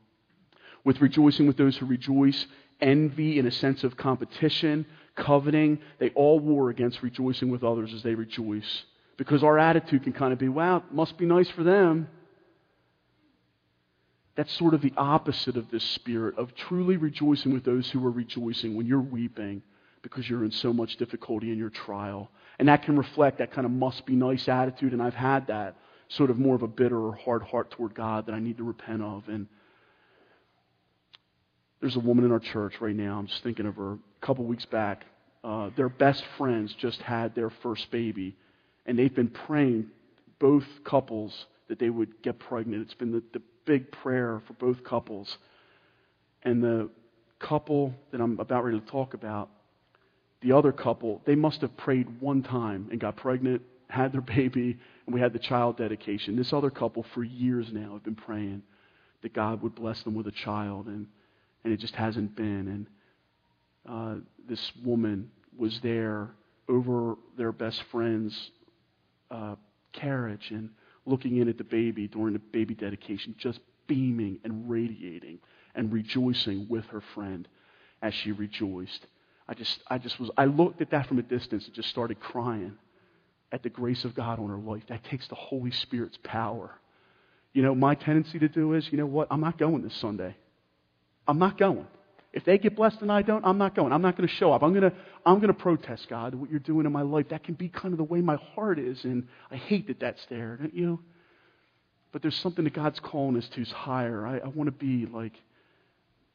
With 0.84 1.00
rejoicing 1.00 1.46
with 1.46 1.56
those 1.56 1.78
who 1.78 1.86
rejoice, 1.86 2.46
envy 2.82 3.38
in 3.38 3.46
a 3.46 3.50
sense 3.50 3.82
of 3.82 3.96
competition, 3.96 4.84
coveting, 5.16 5.78
they 5.98 6.10
all 6.10 6.38
war 6.38 6.68
against 6.68 7.02
rejoicing 7.02 7.50
with 7.50 7.64
others 7.64 7.94
as 7.94 8.02
they 8.02 8.14
rejoice. 8.14 8.84
Because 9.16 9.44
our 9.44 9.58
attitude 9.58 10.04
can 10.04 10.12
kind 10.12 10.32
of 10.32 10.38
be, 10.38 10.48
wow, 10.48 10.78
it 10.78 10.92
must 10.92 11.18
be 11.18 11.26
nice 11.26 11.50
for 11.50 11.62
them. 11.62 12.08
That's 14.34 14.52
sort 14.54 14.72
of 14.72 14.80
the 14.80 14.94
opposite 14.96 15.56
of 15.56 15.70
this 15.70 15.84
spirit 15.84 16.38
of 16.38 16.54
truly 16.54 16.96
rejoicing 16.96 17.52
with 17.52 17.64
those 17.64 17.90
who 17.90 18.04
are 18.06 18.10
rejoicing 18.10 18.74
when 18.74 18.86
you're 18.86 19.00
weeping 19.00 19.62
because 20.00 20.28
you're 20.28 20.44
in 20.44 20.50
so 20.50 20.72
much 20.72 20.96
difficulty 20.96 21.52
in 21.52 21.58
your 21.58 21.70
trial. 21.70 22.30
And 22.58 22.68
that 22.68 22.82
can 22.82 22.96
reflect 22.96 23.38
that 23.38 23.52
kind 23.52 23.64
of 23.64 23.70
must 23.70 24.04
be 24.06 24.16
nice 24.16 24.48
attitude, 24.48 24.92
and 24.92 25.02
I've 25.02 25.14
had 25.14 25.46
that 25.46 25.76
sort 26.08 26.30
of 26.30 26.38
more 26.38 26.54
of 26.54 26.62
a 26.62 26.68
bitter 26.68 26.98
or 26.98 27.14
hard 27.14 27.42
heart 27.42 27.70
toward 27.70 27.94
God 27.94 28.26
that 28.26 28.34
I 28.34 28.40
need 28.40 28.58
to 28.58 28.64
repent 28.64 29.02
of. 29.02 29.28
And 29.28 29.46
there's 31.80 31.96
a 31.96 32.00
woman 32.00 32.24
in 32.24 32.32
our 32.32 32.40
church 32.40 32.80
right 32.80 32.94
now, 32.94 33.18
I'm 33.18 33.26
just 33.26 33.42
thinking 33.42 33.66
of 33.66 33.76
her, 33.76 33.92
a 33.92 34.26
couple 34.26 34.44
weeks 34.44 34.66
back. 34.66 35.04
Uh, 35.42 35.70
their 35.76 35.88
best 35.88 36.24
friends 36.38 36.72
just 36.74 37.00
had 37.02 37.34
their 37.34 37.50
first 37.50 37.90
baby, 37.90 38.36
and 38.86 38.98
they've 38.98 39.14
been 39.14 39.28
praying, 39.28 39.86
both 40.38 40.64
couples, 40.84 41.46
that 41.68 41.78
they 41.78 41.90
would 41.90 42.22
get 42.22 42.38
pregnant. 42.38 42.82
It's 42.82 42.94
been 42.94 43.12
the, 43.12 43.22
the 43.32 43.42
big 43.64 43.90
prayer 43.92 44.42
for 44.46 44.52
both 44.54 44.82
couples. 44.84 45.38
And 46.42 46.62
the 46.62 46.90
couple 47.38 47.94
that 48.10 48.20
I'm 48.20 48.38
about 48.40 48.64
ready 48.64 48.80
to 48.80 48.86
talk 48.86 49.14
about, 49.14 49.48
the 50.40 50.52
other 50.52 50.72
couple, 50.72 51.22
they 51.24 51.36
must 51.36 51.60
have 51.60 51.76
prayed 51.76 52.20
one 52.20 52.42
time 52.42 52.88
and 52.90 53.00
got 53.00 53.16
pregnant, 53.16 53.62
had 53.88 54.12
their 54.12 54.20
baby, 54.20 54.78
and 55.06 55.14
we 55.14 55.20
had 55.20 55.32
the 55.32 55.38
child 55.38 55.76
dedication. 55.76 56.36
This 56.36 56.52
other 56.52 56.70
couple, 56.70 57.06
for 57.14 57.22
years 57.22 57.68
now, 57.72 57.92
have 57.92 58.04
been 58.04 58.16
praying 58.16 58.62
that 59.22 59.32
God 59.32 59.62
would 59.62 59.74
bless 59.74 60.02
them 60.02 60.14
with 60.14 60.26
a 60.26 60.32
child, 60.32 60.86
and, 60.86 61.06
and 61.62 61.72
it 61.72 61.78
just 61.78 61.94
hasn't 61.94 62.34
been. 62.34 62.68
And 62.68 62.86
uh, 63.88 64.20
this 64.48 64.72
woman 64.84 65.30
was 65.56 65.78
there 65.82 66.30
over 66.68 67.14
their 67.36 67.52
best 67.52 67.82
friend's 67.92 68.50
uh, 69.32 69.56
carriage 69.92 70.50
and 70.50 70.70
looking 71.06 71.38
in 71.38 71.48
at 71.48 71.58
the 71.58 71.64
baby 71.64 72.06
during 72.06 72.34
the 72.34 72.38
baby 72.38 72.74
dedication, 72.74 73.34
just 73.38 73.58
beaming 73.88 74.38
and 74.44 74.70
radiating 74.70 75.38
and 75.74 75.92
rejoicing 75.92 76.66
with 76.68 76.84
her 76.86 77.02
friend 77.14 77.48
as 78.02 78.14
she 78.14 78.30
rejoiced. 78.30 79.06
I 79.48 79.54
just, 79.54 79.82
I 79.88 79.98
just 79.98 80.20
was, 80.20 80.30
I 80.36 80.44
looked 80.44 80.80
at 80.80 80.90
that 80.90 81.06
from 81.08 81.18
a 81.18 81.22
distance 81.22 81.66
and 81.66 81.74
just 81.74 81.88
started 81.88 82.20
crying 82.20 82.74
at 83.50 83.62
the 83.62 83.68
grace 83.68 84.04
of 84.04 84.14
God 84.14 84.38
on 84.38 84.48
her 84.48 84.58
life. 84.58 84.82
That 84.88 85.02
takes 85.04 85.26
the 85.28 85.34
Holy 85.34 85.72
Spirit's 85.72 86.18
power. 86.22 86.70
You 87.52 87.62
know, 87.62 87.74
my 87.74 87.94
tendency 87.94 88.38
to 88.38 88.48
do 88.48 88.74
is, 88.74 88.88
you 88.90 88.98
know 88.98 89.06
what? 89.06 89.28
I'm 89.30 89.40
not 89.40 89.58
going 89.58 89.82
this 89.82 89.94
Sunday. 89.94 90.36
I'm 91.26 91.38
not 91.38 91.58
going. 91.58 91.86
If 92.32 92.44
they 92.46 92.56
get 92.56 92.76
blessed 92.76 93.02
and 93.02 93.12
I 93.12 93.22
don't, 93.22 93.44
I'm 93.44 93.58
not 93.58 93.74
going. 93.74 93.92
I'm 93.92 94.00
not 94.00 94.16
going 94.16 94.28
to 94.28 94.34
show 94.34 94.52
up. 94.52 94.62
I'm 94.62 94.72
going 94.72 94.90
to, 94.90 94.96
I'm 95.26 95.36
going 95.36 95.48
to 95.48 95.54
protest, 95.54 96.06
God, 96.08 96.34
what 96.34 96.50
you're 96.50 96.60
doing 96.60 96.86
in 96.86 96.92
my 96.92 97.02
life. 97.02 97.28
That 97.28 97.44
can 97.44 97.54
be 97.54 97.68
kind 97.68 97.92
of 97.92 97.98
the 97.98 98.04
way 98.04 98.22
my 98.22 98.36
heart 98.54 98.78
is, 98.78 99.04
and 99.04 99.28
I 99.50 99.56
hate 99.56 99.86
that 99.88 100.00
that's 100.00 100.24
there, 100.30 100.56
don't 100.56 100.74
you? 100.74 101.00
But 102.10 102.22
there's 102.22 102.36
something 102.36 102.64
that 102.64 102.74
God's 102.74 103.00
calling 103.00 103.36
us 103.36 103.48
to 103.54 103.60
is 103.60 103.70
higher. 103.70 104.26
I, 104.26 104.38
I 104.38 104.48
want 104.48 104.68
to 104.68 104.72
be 104.72 105.06
like 105.06 105.34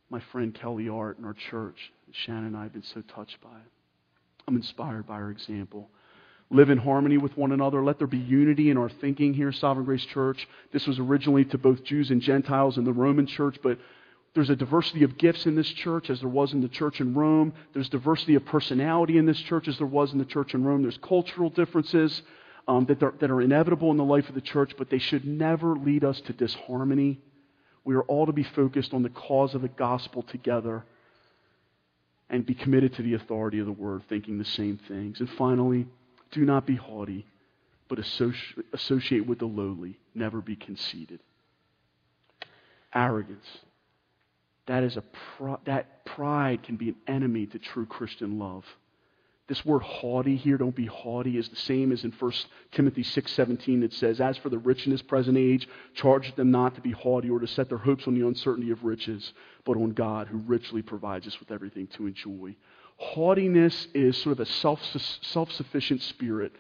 my 0.10 0.22
friend 0.32 0.54
Kelly 0.54 0.88
Art 0.88 1.18
in 1.18 1.26
our 1.26 1.36
church. 1.50 1.78
Shannon 2.26 2.46
and 2.46 2.58
I 2.58 2.64
have 2.64 2.74
been 2.74 2.84
so 2.94 3.02
touched 3.02 3.42
by 3.42 3.50
it. 3.50 3.72
I'm 4.48 4.56
inspired 4.56 5.08
by 5.08 5.18
her 5.18 5.32
example. 5.32 5.90
Live 6.50 6.70
in 6.70 6.78
harmony 6.78 7.18
with 7.18 7.36
one 7.36 7.52
another. 7.52 7.84
Let 7.84 7.98
there 7.98 8.08
be 8.08 8.18
unity 8.18 8.70
in 8.70 8.78
our 8.78 8.90
thinking 8.90 9.34
here, 9.34 9.52
Sovereign 9.52 9.86
Grace 9.86 10.06
Church. 10.06 10.48
This 10.72 10.88
was 10.88 10.98
originally 10.98 11.44
to 11.46 11.58
both 11.58 11.84
Jews 11.84 12.10
and 12.10 12.22
Gentiles 12.22 12.78
in 12.78 12.86
the 12.86 12.94
Roman 12.94 13.28
church, 13.28 13.58
but 13.62 13.78
there's 14.38 14.52
a 14.52 14.56
diversity 14.56 15.02
of 15.02 15.18
gifts 15.18 15.48
in 15.48 15.56
this 15.56 15.68
church 15.68 16.12
as 16.12 16.20
there 16.20 16.30
was 16.30 16.54
in 16.54 16.62
the 16.62 16.68
church 16.68 17.02
in 17.02 17.16
Rome. 17.16 17.54
There's 17.74 17.90
diversity 17.90 18.36
of 18.36 18.46
personality 18.46 19.18
in 19.18 19.26
this 19.26 19.40
church 19.40 19.68
as 19.68 19.80
there 19.80 19.88
was 19.88 20.14
in 20.14 20.20
the 20.20 20.26
church 20.26 20.54
in 20.54 20.64
Rome. 20.64 20.84
There's 20.84 21.00
cultural 21.00 21.50
differences 21.50 22.22
um, 22.68 22.86
that, 22.86 23.02
are, 23.02 23.16
that 23.20 23.32
are 23.32 23.42
inevitable 23.42 23.90
in 23.90 23.98
the 23.98 24.04
life 24.04 24.30
of 24.30 24.36
the 24.36 24.42
church, 24.42 24.76
but 24.78 24.92
they 24.92 25.00
should 25.00 25.26
never 25.26 25.76
lead 25.76 26.04
us 26.04 26.22
to 26.22 26.34
disharmony. 26.34 27.20
We 27.84 27.96
are 27.96 28.04
all 28.04 28.28
to 28.28 28.32
be 28.32 28.44
focused 28.44 28.94
on 28.94 29.02
the 29.02 29.10
cause 29.10 29.56
of 29.56 29.64
the 29.64 29.70
gospel 29.70 30.22
together 30.22 30.86
and 32.30 32.46
be 32.46 32.54
committed 32.54 32.94
to 32.94 33.02
the 33.02 33.16
authority 33.16 33.58
of 33.58 33.66
the 33.66 33.72
word, 33.72 34.04
thinking 34.08 34.38
the 34.38 34.46
same 34.46 34.80
things. 34.88 35.20
And 35.20 35.32
finally, 35.32 35.88
do 36.30 36.42
not 36.42 36.68
be 36.68 36.76
haughty, 36.76 37.26
but 37.90 37.98
associate, 37.98 38.68
associate 38.72 39.26
with 39.26 39.40
the 39.40 39.48
lowly. 39.48 39.98
Never 40.14 40.42
be 40.42 40.56
conceited. 40.56 41.22
Arrogance 42.94 43.48
that 44.68 44.84
is 44.84 44.98
a 44.98 45.04
that 45.66 46.06
pride 46.06 46.64
can 46.64 46.76
be 46.76 46.90
an 46.90 46.96
enemy 47.08 47.46
to 47.48 47.60
true 47.60 47.86
Christian 47.86 48.38
love. 48.38 48.66
This 49.48 49.66
word 49.66 49.82
haughty 49.82 50.36
here, 50.36 50.58
don't 50.58 50.76
be 50.76 50.88
haughty, 50.88 51.38
is 51.38 51.48
the 51.48 51.56
same 51.56 51.94
as 51.94 52.04
in 52.04 52.12
1 52.12 52.32
Timothy 52.74 53.02
6.17 53.02 53.80
that 53.80 53.94
says, 53.94 54.20
As 54.20 54.38
for 54.38 54.50
the 54.50 54.58
rich 54.58 54.86
in 54.86 54.92
this 54.92 55.02
present 55.02 55.38
age, 55.38 55.70
charge 55.94 56.36
them 56.36 56.52
not 56.52 56.76
to 56.76 56.82
be 56.82 56.92
haughty 56.92 57.30
or 57.30 57.40
to 57.40 57.48
set 57.48 57.70
their 57.70 57.78
hopes 57.78 58.08
on 58.08 58.20
the 58.20 58.28
uncertainty 58.28 58.72
of 58.72 58.84
riches, 58.84 59.32
but 59.64 59.78
on 59.78 59.92
God 59.92 60.28
who 60.28 60.40
richly 60.40 60.82
provides 60.82 61.28
us 61.28 61.40
with 61.40 61.50
everything 61.50 61.88
to 61.88 62.08
enjoy. 62.08 62.58
Haughtiness 62.98 63.88
is 63.94 64.18
sort 64.18 64.34
of 64.34 64.42
a 64.42 64.52
self, 64.52 64.82
self-sufficient 65.22 66.02
spirit, 66.02 66.52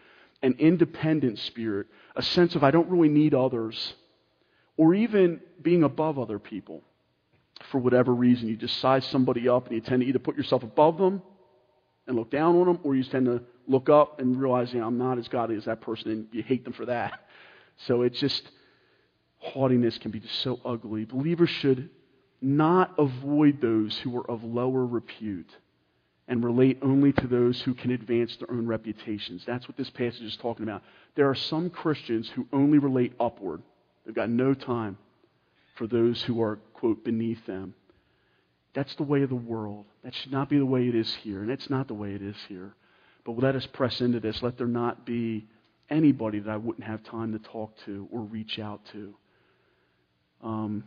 an 0.42 0.56
independent 0.58 1.40
spirit, 1.40 1.88
a 2.16 2.22
sense 2.22 2.56
of 2.56 2.64
I 2.64 2.72
don't 2.72 2.90
really 2.90 3.10
need 3.10 3.34
others, 3.34 3.96
or 4.78 4.94
even 4.94 5.42
being 5.62 5.84
above 5.84 6.18
other 6.18 6.40
people 6.40 6.84
for 7.72 7.80
whatever 7.80 8.14
reason. 8.14 8.48
You 8.48 8.56
just 8.56 8.80
size 8.80 9.06
somebody 9.06 9.50
up 9.50 9.68
and 9.68 9.76
you 9.76 9.82
tend 9.82 10.02
to 10.02 10.08
either 10.08 10.20
put 10.20 10.38
yourself 10.38 10.64
above 10.64 10.98
them 10.98 11.22
and 12.08 12.16
look 12.16 12.32
down 12.32 12.56
on 12.56 12.68
them, 12.68 12.80
or 12.84 12.96
you 12.96 13.04
tend 13.04 13.26
to 13.26 13.42
look 13.68 13.90
up 13.90 14.20
and 14.20 14.40
realize, 14.40 14.74
you 14.74 14.80
know, 14.80 14.88
I'm 14.88 14.98
not 14.98 15.18
as 15.18 15.28
godly 15.28 15.58
as 15.58 15.66
that 15.66 15.82
person, 15.82 16.12
and 16.12 16.28
you 16.32 16.42
hate 16.42 16.64
them 16.64 16.74
for 16.74 16.86
that. 16.86 17.22
So 17.82 18.02
it's 18.02 18.20
just, 18.20 18.42
haughtiness 19.38 20.00
can 20.00 20.10
be 20.10 20.20
just 20.20 20.40
so 20.40 20.60
ugly. 20.66 21.06
Believers 21.06 21.52
should 21.52 21.92
not 22.42 22.92
avoid 22.98 23.62
those 23.62 23.96
who 24.00 24.18
are 24.18 24.32
of 24.32 24.44
lower 24.44 24.84
repute 24.84 25.56
and 26.28 26.44
relate 26.44 26.80
only 26.82 27.14
to 27.14 27.28
those 27.28 27.62
who 27.62 27.76
can 27.76 27.92
advance 27.92 28.36
their 28.38 28.50
own 28.50 28.66
reputations. 28.66 29.44
That's 29.46 29.68
what 29.68 29.78
this 29.78 29.92
passage 29.92 30.24
is 30.24 30.38
talking 30.38 30.64
about. 30.64 30.82
There 31.14 31.30
are 31.30 31.36
some 31.36 31.70
Christians 31.70 32.30
who 32.30 32.48
only 32.52 32.80
relate 32.80 33.14
upward. 33.20 33.62
They've 34.06 34.16
got 34.16 34.32
no 34.32 34.56
time 34.56 34.98
for 35.78 35.88
those 35.88 36.22
who 36.24 36.42
are, 36.42 36.58
quote, 36.74 37.04
beneath 37.04 37.46
them. 37.46 37.74
That's 38.74 38.96
the 38.96 39.04
way 39.04 39.24
of 39.24 39.30
the 39.30 39.36
world. 39.36 39.86
That 40.04 40.14
should 40.14 40.32
not 40.32 40.50
be 40.50 40.58
the 40.58 40.66
way 40.66 40.88
it 40.88 40.96
is 40.96 41.14
here, 41.16 41.42
and 41.42 41.50
it's 41.50 41.70
not 41.70 41.88
the 41.88 41.94
way 41.94 42.14
it 42.14 42.22
is 42.22 42.36
here. 42.48 42.76
But 43.26 43.40
let 43.40 43.56
us 43.56 43.66
press 43.66 44.02
into 44.02 44.20
this. 44.20 44.42
Let 44.42 44.58
there 44.58 44.68
not 44.68 45.06
be 45.06 45.48
anybody 45.90 46.40
that 46.40 46.50
I 46.50 46.58
wouldn't 46.58 46.86
have 46.86 47.04
time 47.04 47.34
to 47.34 47.40
talk 47.40 47.78
to 47.86 48.08
or 48.12 48.22
reach 48.22 48.60
out 48.60 48.82
to. 48.92 49.14
Um, 50.44 50.84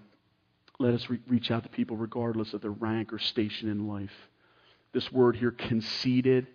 let 0.79 0.95
us 0.95 1.09
re- 1.11 1.21
reach 1.27 1.51
out 1.51 1.63
to 1.65 1.69
people 1.69 1.97
regardless 1.97 2.55
of 2.55 2.63
their 2.63 2.71
rank 2.71 3.13
or 3.13 3.19
station 3.19 3.69
in 3.69 3.89
life. 3.89 4.15
This 4.93 5.11
word 5.13 5.37
here, 5.37 5.51
conceited, 5.51 6.47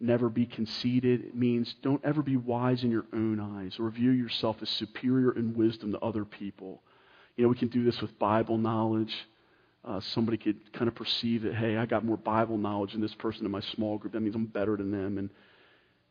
never 0.00 0.28
be 0.28 0.46
conceited, 0.46 1.24
it 1.24 1.34
means 1.34 1.74
don't 1.82 2.04
ever 2.04 2.22
be 2.22 2.36
wise 2.36 2.84
in 2.84 2.90
your 2.90 3.06
own 3.12 3.40
eyes 3.40 3.76
or 3.78 3.90
view 3.90 4.10
yourself 4.10 4.58
as 4.62 4.68
superior 4.68 5.32
in 5.32 5.54
wisdom 5.54 5.92
to 5.92 5.98
other 6.00 6.24
people. 6.24 6.82
You 7.36 7.44
know, 7.44 7.48
we 7.48 7.56
can 7.56 7.68
do 7.68 7.84
this 7.84 8.00
with 8.00 8.18
Bible 8.18 8.58
knowledge. 8.58 9.14
Uh, 9.84 10.00
somebody 10.00 10.38
could 10.38 10.72
kind 10.72 10.88
of 10.88 10.94
perceive 10.94 11.42
that, 11.42 11.54
hey, 11.54 11.76
I 11.76 11.84
got 11.84 12.04
more 12.04 12.16
Bible 12.16 12.56
knowledge 12.56 12.92
than 12.92 13.00
this 13.00 13.14
person 13.14 13.44
in 13.44 13.50
my 13.50 13.60
small 13.60 13.98
group. 13.98 14.12
That 14.12 14.20
means 14.20 14.34
I'm 14.34 14.46
better 14.46 14.76
than 14.76 14.90
them, 14.90 15.18
and 15.18 15.30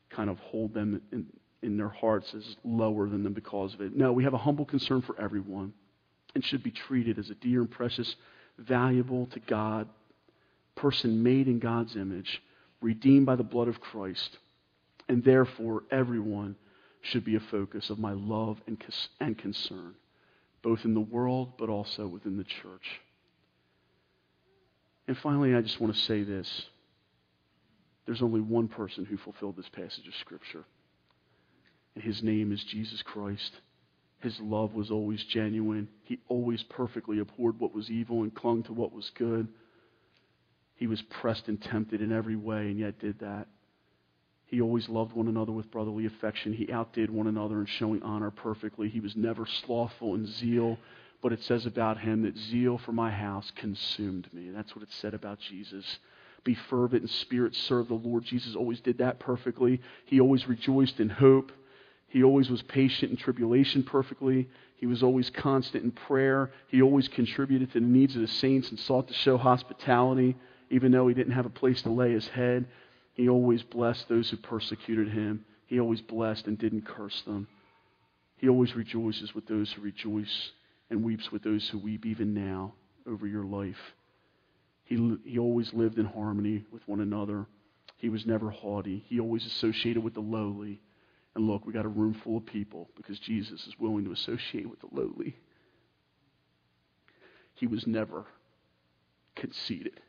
kind 0.10 0.30
of 0.30 0.38
hold 0.40 0.74
them 0.74 1.02
in, 1.12 1.26
in 1.62 1.78
their 1.78 1.90
hearts 1.90 2.34
as 2.36 2.56
lower 2.64 3.10
than 3.10 3.24
them 3.24 3.34
because 3.34 3.74
of 3.74 3.82
it. 3.82 3.96
No, 3.96 4.12
we 4.12 4.24
have 4.26 4.34
a 4.34 4.38
humble 4.38 4.66
concern 4.66 5.02
for 5.02 5.20
everyone 5.20 5.74
and 6.36 6.46
should 6.46 6.64
be 6.64 6.72
treated 6.72 7.18
as 7.18 7.30
a 7.30 7.36
dear 7.36 7.62
and 7.62 7.72
precious, 7.72 8.16
valuable 8.58 9.26
to 9.28 9.40
God 9.40 9.88
person 10.76 11.24
made 11.24 11.48
in 11.48 11.60
God's 11.60 11.96
image, 11.96 12.42
redeemed 12.82 13.26
by 13.26 13.36
the 13.36 13.44
blood 13.44 13.68
of 13.68 13.80
Christ. 13.80 14.38
And 15.08 15.24
therefore, 15.24 15.84
everyone 15.92 16.56
should 17.02 17.26
be 17.26 17.36
a 17.36 17.40
focus 17.40 17.90
of 17.90 18.00
my 18.00 18.14
love 18.14 18.60
and, 18.68 18.82
and 19.20 19.38
concern 19.38 19.96
both 20.64 20.86
in 20.86 20.94
the 20.94 21.02
world 21.02 21.54
but 21.58 21.70
also 21.70 22.08
within 22.08 22.38
the 22.38 22.44
church. 22.44 23.02
And 25.08 25.18
finally, 25.18 25.54
I 25.54 25.62
just 25.62 25.80
want 25.80 25.94
to 25.94 26.00
say 26.00 26.24
this. 26.24 26.66
There's 28.06 28.22
only 28.22 28.42
one 28.42 28.68
person 28.68 29.06
who 29.06 29.18
fulfilled 29.18 29.58
this 29.58 29.70
passage 29.70 30.08
of 30.08 30.16
Scripture, 30.16 30.66
and 31.96 32.04
his 32.04 32.24
name 32.24 32.52
is 32.52 32.64
Jesus 32.64 33.02
Christ. 33.02 33.62
His 34.20 34.40
love 34.40 34.74
was 34.74 34.90
always 34.90 35.24
genuine. 35.26 35.90
He 36.04 36.20
always 36.30 36.64
perfectly 36.64 37.20
abhorred 37.20 37.60
what 37.60 37.76
was 37.76 37.90
evil 37.90 38.24
and 38.24 38.34
clung 38.34 38.64
to 38.64 38.74
what 38.74 38.94
was 38.94 39.12
good. 39.16 39.48
He 40.76 40.88
was 40.88 41.02
pressed 41.04 41.50
and 41.50 41.62
tempted 41.62 42.02
in 42.02 42.12
every 42.12 42.38
way, 42.38 42.68
and 42.68 42.80
yet 42.80 43.00
did 43.00 43.20
that. 43.20 43.48
He 44.54 44.62
always 44.62 44.88
loved 44.88 45.14
one 45.14 45.28
another 45.28 45.52
with 45.52 45.72
brotherly 45.72 46.06
affection. 46.06 46.54
He 46.54 46.72
outdid 46.72 47.10
one 47.10 47.26
another 47.26 47.60
in 47.62 47.66
showing 47.66 48.04
honor 48.04 48.30
perfectly. 48.30 48.88
He 48.88 49.00
was 49.00 49.16
never 49.16 49.48
slothful 49.48 50.14
in 50.14 50.28
zeal, 50.28 50.78
but 51.24 51.34
it 51.34 51.42
says 51.42 51.66
about 51.66 51.98
him 51.98 52.22
that 52.22 52.38
zeal 52.38 52.78
for 52.78 52.92
my 52.92 53.10
house 53.10 53.52
consumed 53.56 54.32
me. 54.32 54.52
That's 54.52 54.76
what 54.76 54.84
it 54.84 54.92
said 54.92 55.16
about 55.16 55.40
Jesus. 55.40 55.98
Be 56.44 56.54
fervent 56.54 57.02
in 57.02 57.08
spirit, 57.08 57.56
serve 57.56 57.88
the 57.88 57.96
Lord. 57.96 58.26
Jesus 58.26 58.56
always 58.56 58.80
did 58.80 59.00
that 59.00 59.18
perfectly. 59.18 59.82
He 60.06 60.20
always 60.20 60.48
rejoiced 60.48 61.00
in 61.00 61.10
hope. 61.10 61.52
He 62.10 62.24
always 62.24 62.52
was 62.52 62.62
patient 62.62 63.10
in 63.10 63.18
tribulation 63.18 63.82
perfectly. 63.82 64.48
He 64.76 64.86
was 64.86 65.02
always 65.02 65.32
constant 65.32 65.84
in 65.84 65.90
prayer. 65.90 66.52
He 66.68 66.84
always 66.84 67.08
contributed 67.08 67.74
to 67.74 67.80
the 67.80 67.86
needs 67.88 68.16
of 68.16 68.22
the 68.22 68.28
saints 68.28 68.70
and 68.70 68.78
sought 68.78 69.08
to 69.08 69.16
show 69.16 69.36
hospitality, 69.36 70.36
even 70.70 70.92
though 70.92 71.08
he 71.08 71.16
didn't 71.16 71.34
have 71.34 71.48
a 71.48 71.50
place 71.50 71.82
to 71.82 71.90
lay 71.90 72.12
his 72.12 72.28
head. 72.28 72.68
He 73.14 73.30
always 73.30 73.64
blessed 73.64 74.10
those 74.10 74.30
who 74.30 74.38
persecuted 74.38 75.10
him. 75.10 75.46
He 75.68 75.80
always 75.80 76.02
blessed 76.02 76.48
and 76.48 76.58
didn't 76.58 76.86
curse 76.86 77.22
them. 77.26 77.48
He 78.38 78.50
always 78.50 78.76
rejoices 78.76 79.34
with 79.34 79.48
those 79.48 79.72
who 79.72 79.82
rejoice 79.82 80.52
and 80.90 81.04
weeps 81.04 81.32
with 81.32 81.44
those 81.44 81.70
who 81.70 81.78
weep, 81.78 82.06
even 82.06 82.34
now, 82.34 82.74
over 83.08 83.26
your 83.26 83.46
life. 83.46 83.94
He, 84.84 85.18
he 85.24 85.40
always 85.40 85.74
lived 85.74 85.98
in 85.98 86.06
harmony 86.06 86.66
with 86.72 86.88
one 86.88 87.00
another. 87.00 87.46
He 87.98 88.10
was 88.10 88.26
never 88.26 88.50
haughty. 88.50 89.04
He 89.08 89.20
always 89.20 89.46
associated 89.46 90.04
with 90.04 90.14
the 90.14 90.20
lowly. 90.20 90.82
And 91.36 91.48
look, 91.48 91.66
we 91.66 91.74
got 91.74 91.86
a 91.86 91.90
room 91.90 92.14
full 92.14 92.38
of 92.38 92.46
people 92.46 92.90
because 92.98 93.18
Jesus 93.20 93.66
is 93.66 93.80
willing 93.80 94.06
to 94.06 94.12
associate 94.12 94.70
with 94.70 94.82
the 94.82 94.90
lowly. 94.92 95.38
He 97.56 97.68
was 97.68 97.88
never 97.88 98.26
conceited. 99.36 100.00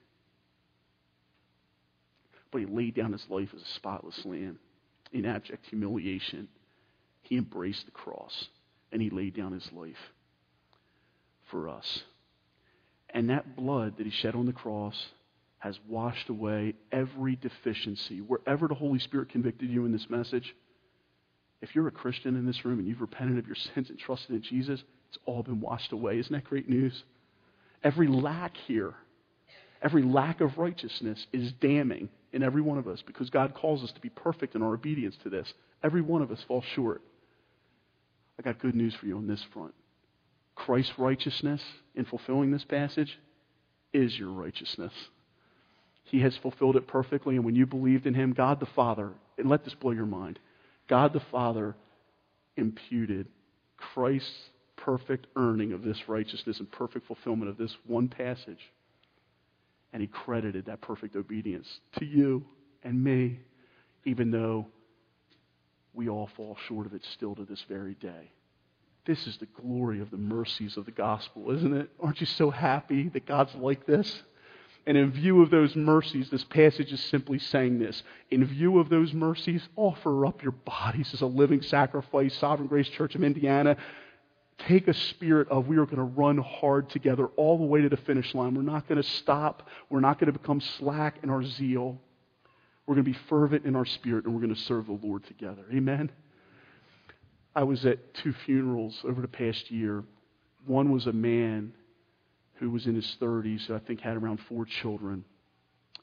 But 2.54 2.60
he 2.60 2.66
laid 2.68 2.94
down 2.94 3.10
his 3.10 3.26
life 3.28 3.48
as 3.52 3.62
a 3.62 3.74
spotless 3.74 4.24
lamb 4.24 4.60
in 5.12 5.26
abject 5.26 5.66
humiliation. 5.66 6.46
He 7.22 7.36
embraced 7.36 7.84
the 7.84 7.90
cross 7.90 8.46
and 8.92 9.02
he 9.02 9.10
laid 9.10 9.34
down 9.34 9.50
his 9.50 9.68
life 9.72 10.12
for 11.50 11.68
us. 11.68 12.04
And 13.10 13.28
that 13.28 13.56
blood 13.56 13.96
that 13.96 14.06
he 14.06 14.12
shed 14.12 14.36
on 14.36 14.46
the 14.46 14.52
cross 14.52 14.94
has 15.58 15.80
washed 15.88 16.28
away 16.28 16.74
every 16.92 17.34
deficiency. 17.34 18.20
Wherever 18.20 18.68
the 18.68 18.74
Holy 18.74 19.00
Spirit 19.00 19.30
convicted 19.30 19.68
you 19.68 19.84
in 19.84 19.90
this 19.90 20.08
message, 20.08 20.54
if 21.60 21.74
you're 21.74 21.88
a 21.88 21.90
Christian 21.90 22.36
in 22.36 22.46
this 22.46 22.64
room 22.64 22.78
and 22.78 22.86
you've 22.86 23.00
repented 23.00 23.36
of 23.36 23.48
your 23.48 23.56
sins 23.74 23.90
and 23.90 23.98
trusted 23.98 24.30
in 24.30 24.42
Jesus, 24.42 24.80
it's 25.08 25.18
all 25.26 25.42
been 25.42 25.60
washed 25.60 25.90
away. 25.90 26.20
Isn't 26.20 26.32
that 26.32 26.44
great 26.44 26.68
news? 26.68 27.02
Every 27.82 28.06
lack 28.06 28.56
here, 28.56 28.94
every 29.82 30.04
lack 30.04 30.40
of 30.40 30.56
righteousness 30.56 31.26
is 31.32 31.50
damning 31.54 32.10
in 32.34 32.42
every 32.42 32.60
one 32.60 32.78
of 32.78 32.88
us 32.88 33.02
because 33.06 33.30
God 33.30 33.54
calls 33.54 33.82
us 33.82 33.92
to 33.92 34.00
be 34.00 34.10
perfect 34.10 34.54
in 34.54 34.62
our 34.62 34.74
obedience 34.74 35.16
to 35.22 35.30
this. 35.30 35.52
Every 35.82 36.02
one 36.02 36.20
of 36.20 36.30
us 36.30 36.42
falls 36.46 36.64
short. 36.74 37.00
I 38.38 38.42
got 38.42 38.58
good 38.58 38.74
news 38.74 38.94
for 38.94 39.06
you 39.06 39.16
on 39.16 39.28
this 39.28 39.42
front. 39.52 39.72
Christ's 40.56 40.98
righteousness 40.98 41.62
in 41.94 42.04
fulfilling 42.04 42.50
this 42.50 42.64
passage 42.64 43.18
is 43.92 44.18
your 44.18 44.30
righteousness. 44.30 44.92
He 46.04 46.20
has 46.20 46.36
fulfilled 46.36 46.76
it 46.76 46.86
perfectly, 46.86 47.36
and 47.36 47.44
when 47.44 47.54
you 47.54 47.66
believed 47.66 48.06
in 48.06 48.14
Him, 48.14 48.32
God 48.32 48.60
the 48.60 48.66
Father, 48.66 49.12
and 49.38 49.48
let 49.48 49.64
this 49.64 49.74
blow 49.74 49.92
your 49.92 50.06
mind, 50.06 50.38
God 50.88 51.12
the 51.12 51.22
Father 51.30 51.76
imputed 52.56 53.28
Christ's 53.76 54.50
perfect 54.76 55.26
earning 55.36 55.72
of 55.72 55.82
this 55.82 56.08
righteousness 56.08 56.58
and 56.58 56.70
perfect 56.70 57.06
fulfillment 57.06 57.50
of 57.50 57.56
this 57.56 57.74
one 57.86 58.08
passage. 58.08 58.58
And 59.94 60.02
He 60.02 60.08
credited 60.08 60.66
that 60.66 60.82
perfect 60.82 61.16
obedience 61.16 61.80
to 61.98 62.04
you 62.04 62.44
and 62.82 63.02
me, 63.02 63.38
even 64.04 64.30
though 64.30 64.66
we 65.94 66.08
all 66.10 66.28
fall 66.36 66.58
short 66.68 66.84
of 66.84 66.92
it 66.92 67.04
still 67.12 67.34
to 67.36 67.44
this 67.44 67.64
very 67.68 67.94
day. 67.94 68.32
This 69.06 69.26
is 69.26 69.36
the 69.36 69.46
glory 69.46 70.00
of 70.00 70.10
the 70.10 70.16
mercies 70.16 70.76
of 70.76 70.84
the 70.84 70.90
gospel, 70.90 71.50
isn't 71.52 71.74
it? 71.74 71.90
Aren't 72.00 72.20
you 72.20 72.26
so 72.26 72.50
happy 72.50 73.08
that 73.10 73.24
God's 73.24 73.54
like 73.54 73.86
this? 73.86 74.22
And 74.86 74.98
in 74.98 75.12
view 75.12 75.42
of 75.42 75.50
those 75.50 75.76
mercies, 75.76 76.28
this 76.28 76.44
passage 76.44 76.92
is 76.92 77.00
simply 77.04 77.38
saying 77.38 77.78
this. 77.78 78.02
In 78.30 78.44
view 78.44 78.78
of 78.80 78.88
those 78.88 79.12
mercies, 79.14 79.66
offer 79.76 80.26
up 80.26 80.42
your 80.42 80.52
bodies 80.52 81.14
as 81.14 81.22
a 81.22 81.26
living 81.26 81.62
sacrifice. 81.62 82.36
Sovereign 82.36 82.68
Grace 82.68 82.88
Church 82.88 83.14
of 83.14 83.22
Indiana, 83.22 83.76
take 84.58 84.88
a 84.88 84.94
spirit 84.94 85.48
of 85.48 85.66
we 85.66 85.76
are 85.76 85.84
going 85.84 85.96
to 85.96 86.02
run 86.02 86.38
hard 86.38 86.88
together 86.90 87.26
all 87.36 87.58
the 87.58 87.64
way 87.64 87.80
to 87.80 87.88
the 87.88 87.96
finish 87.96 88.34
line. 88.34 88.54
We're 88.54 88.62
not 88.62 88.88
going 88.88 89.02
to 89.02 89.08
stop. 89.08 89.68
We're 89.90 90.00
not 90.00 90.18
going 90.18 90.32
to 90.32 90.38
become 90.38 90.60
slack 90.60 91.18
in 91.22 91.30
our 91.30 91.42
zeal. 91.42 92.00
We're 92.86 92.94
going 92.94 93.04
to 93.04 93.10
be 93.10 93.18
fervent 93.28 93.64
in 93.64 93.76
our 93.76 93.86
spirit, 93.86 94.24
and 94.24 94.34
we're 94.34 94.40
going 94.40 94.54
to 94.54 94.60
serve 94.60 94.86
the 94.86 94.98
Lord 95.02 95.24
together. 95.26 95.64
Amen. 95.72 96.10
I 97.56 97.62
was 97.62 97.86
at 97.86 98.14
two 98.14 98.32
funerals 98.44 99.00
over 99.04 99.20
the 99.20 99.28
past 99.28 99.70
year. 99.70 100.04
One 100.66 100.90
was 100.90 101.06
a 101.06 101.12
man 101.12 101.72
who 102.54 102.70
was 102.70 102.86
in 102.86 102.94
his 102.94 103.16
30s, 103.20 103.66
who 103.66 103.74
I 103.74 103.78
think 103.78 104.00
had 104.00 104.16
around 104.16 104.40
four 104.48 104.64
children. 104.64 105.24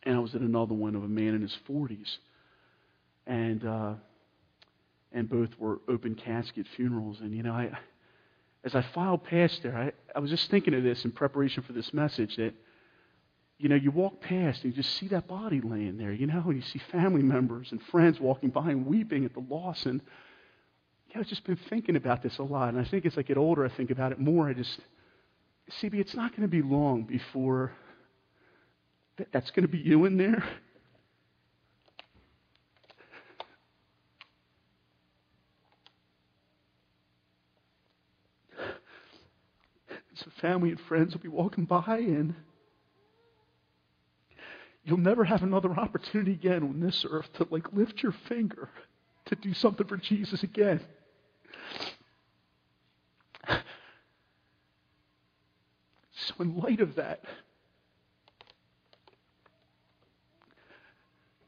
And 0.04 0.16
I 0.16 0.20
was 0.20 0.34
at 0.34 0.41
another 0.41 0.74
one 0.74 0.95
of 0.95 1.04
a 1.04 1.08
man 1.08 1.36
in 1.36 1.41
his 1.41 1.56
40s. 1.70 2.18
And, 3.28 3.66
uh, 3.66 3.93
and 5.12 5.30
both 5.30 5.49
were 5.60 5.80
open 5.88 6.16
casket 6.16 6.66
funerals. 6.76 7.20
And, 7.20 7.36
you 7.36 7.43
know, 7.43 7.54
I, 7.54 7.72
as 8.64 8.76
I 8.76 8.82
filed 8.82 9.24
past 9.24 9.64
there, 9.64 9.76
I, 9.76 9.91
I 10.16 10.20
was 10.20 10.30
just 10.30 10.49
thinking 10.49 10.74
of 10.74 10.84
this 10.84 11.03
in 11.03 11.12
preparation 11.12 11.64
for 11.64 11.74
this 11.74 11.93
message 11.93 12.36
that, 12.38 12.53
you 13.57 13.70
know, 13.70 13.76
you 13.76 13.91
walk 13.91 14.22
past 14.22 14.64
and 14.64 14.74
you 14.74 14.82
just 14.82 14.95
see 14.97 15.07
that 15.09 15.28
body 15.28 15.62
laying 15.62 15.97
there, 15.97 16.12
you 16.12 16.28
know, 16.28 16.43
and 16.45 16.55
you 16.55 16.62
see 16.62 16.80
family 16.91 17.24
members 17.24 17.72
and 17.72 17.82
friends 17.84 18.20
walking 18.20 18.49
by 18.49 18.70
and 18.70 18.86
weeping 18.86 19.26
at 19.26 19.34
the 19.34 19.39
loss. 19.39 19.86
And, 19.86 20.01
yeah, 21.09 21.20
I've 21.20 21.28
just 21.28 21.43
been 21.43 21.59
thinking 21.70 21.95
about 21.95 22.22
this 22.22 22.38
a 22.38 22.43
lot. 22.43 22.70
And 22.70 22.80
I 22.80 22.84
think 22.84 23.05
as 23.05 23.18
I 23.18 23.24
get 23.24 23.38
older, 23.38 23.66
I 23.66 23.70
think 23.70 23.91
about 23.91 24.12
it 24.12 24.20
more. 24.20 24.47
I 24.47 24.53
just, 24.53 24.80
CB, 25.80 25.95
it's 25.95 26.16
not 26.16 26.32
going 26.32 26.43
to 26.43 26.47
be 26.47 26.62
long 26.62 27.03
before 27.03 27.72
that, 29.18 29.28
that's 29.32 29.51
going 29.51 29.64
to 29.64 29.72
be 29.72 29.80
you 29.80 30.05
in 30.05 30.18
there. 30.18 30.43
So 40.16 40.31
family 40.42 40.72
and 40.72 40.80
friends 40.82 41.14
will 41.14 41.22
be 41.22 41.30
walking 41.30 41.66
by 41.66 41.98
and 41.98 42.36
you'll 44.84 44.98
never 44.98 45.24
have 45.24 45.44
another 45.44 45.72
opportunity 45.72 46.32
again 46.32 46.64
on 46.64 46.80
this 46.80 47.06
earth 47.10 47.32
to 47.34 47.48
like 47.52 47.72
lift 47.72 48.02
your 48.02 48.14
finger 48.28 48.70
to 49.26 49.36
do 49.36 49.54
something 49.54 49.88
for 49.88 49.98
Jesus 49.98 50.44
again. 50.44 50.82
So, 56.14 56.36
in 56.39 56.58
light 56.58 56.82
of 56.82 56.96
that, 56.96 57.22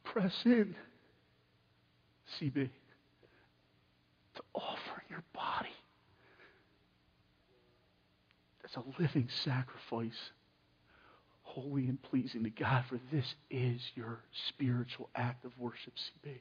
press 0.03 0.33
in, 0.45 0.75
CB, 2.39 2.69
to 4.35 4.41
offering 4.55 5.05
your 5.09 5.23
body 5.33 5.69
as 8.75 8.83
a 8.83 9.01
living 9.01 9.27
sacrifice, 9.43 10.31
holy 11.43 11.87
and 11.87 12.01
pleasing 12.01 12.43
to 12.43 12.49
God, 12.49 12.85
for 12.87 12.99
this 13.11 13.35
is 13.49 13.81
your 13.95 14.19
spiritual 14.47 15.09
act 15.15 15.45
of 15.45 15.51
worship, 15.57 15.93
CB. 15.95 16.35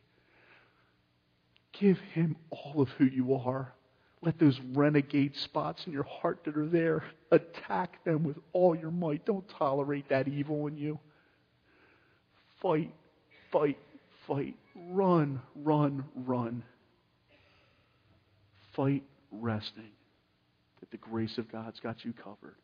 Give 1.73 1.99
Him 2.15 2.37
all 2.51 2.81
of 2.81 2.89
who 2.91 3.05
you 3.05 3.35
are. 3.35 3.73
Let 4.21 4.39
those 4.39 4.61
renegade 4.73 5.37
spots 5.37 5.87
in 5.87 5.93
your 5.93 6.05
heart 6.05 6.45
that 6.45 6.57
are 6.57 6.69
there, 6.69 7.05
attack 7.33 8.05
them 8.05 8.23
with 8.23 8.37
all 8.53 8.75
your 8.77 8.93
might. 8.93 9.25
Don't 9.25 9.49
tolerate 9.49 10.09
that 10.11 10.29
evil 10.29 10.67
in 10.69 10.77
you. 10.77 10.99
Fight, 12.61 12.93
fight, 13.51 13.79
fight. 14.29 14.55
Run, 14.77 15.41
run, 15.57 16.05
run. 16.15 16.63
Fight 18.75 19.03
resting 19.33 19.91
that 20.83 20.91
the 20.91 20.97
grace 20.97 21.39
of 21.39 21.51
God's 21.51 21.79
got 21.79 22.05
you 22.05 22.13
covered. 22.13 22.57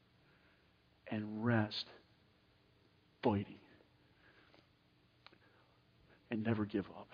And 1.10 1.42
rest 1.42 1.86
fighting. 3.22 3.60
And 6.30 6.44
never 6.44 6.66
give 6.66 6.84
up 6.90 7.08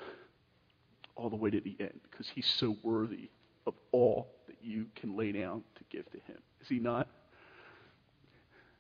all 1.15 1.31
the 1.31 1.37
way 1.37 1.51
to 1.51 1.61
the 1.61 1.77
end 1.79 2.01
because 2.11 2.27
He's 2.35 2.47
so 2.59 2.77
worthy 2.83 3.29
of 3.67 3.75
all 3.93 4.33
that 4.49 4.57
you 4.63 4.87
can 4.97 5.17
lay 5.17 5.31
down 5.31 5.63
to 5.77 5.85
give 5.91 6.11
to 6.11 6.17
Him. 6.17 6.39
Is 6.61 6.69
He 6.69 6.81
not? 6.81 7.07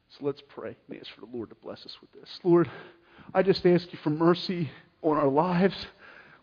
So 0.08 0.26
let's 0.26 0.42
pray 0.48 0.76
and 0.88 0.98
ask 0.98 1.10
for 1.14 1.20
the 1.20 1.36
Lord 1.36 1.50
to 1.50 1.56
bless 1.56 1.84
us 1.86 1.96
with 2.00 2.10
this. 2.12 2.40
Lord, 2.42 2.70
I 3.32 3.42
just 3.42 3.66
ask 3.66 3.92
you 3.92 3.98
for 4.02 4.10
mercy 4.10 4.70
on 5.02 5.16
our 5.16 5.28
lives. 5.28 5.86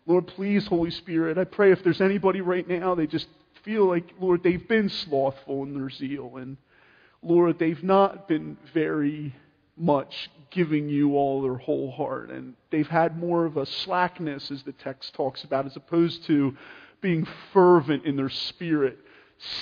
Lord, 0.06 0.26
please, 0.26 0.66
Holy 0.66 0.90
Spirit, 0.90 1.38
I 1.38 1.44
pray 1.44 1.72
if 1.72 1.82
there's 1.82 2.00
anybody 2.00 2.40
right 2.40 2.66
now, 2.66 2.94
they 2.94 3.06
just 3.06 3.28
feel 3.62 3.86
like, 3.86 4.12
Lord, 4.20 4.42
they've 4.42 4.66
been 4.66 4.88
slothful 4.88 5.62
in 5.62 5.74
their 5.74 5.90
zeal. 5.90 6.36
And 6.36 6.56
Lord, 7.22 7.58
they've 7.58 7.82
not 7.82 8.28
been 8.28 8.56
very 8.74 9.34
much 9.76 10.30
giving 10.50 10.88
you 10.88 11.16
all 11.16 11.42
their 11.42 11.56
whole 11.56 11.90
heart. 11.90 12.30
And 12.30 12.54
they've 12.70 12.88
had 12.88 13.18
more 13.18 13.44
of 13.44 13.56
a 13.56 13.66
slackness, 13.66 14.50
as 14.50 14.62
the 14.62 14.72
text 14.72 15.14
talks 15.14 15.44
about, 15.44 15.66
as 15.66 15.76
opposed 15.76 16.24
to 16.26 16.56
being 17.00 17.26
fervent 17.52 18.04
in 18.04 18.16
their 18.16 18.28
spirit, 18.28 18.98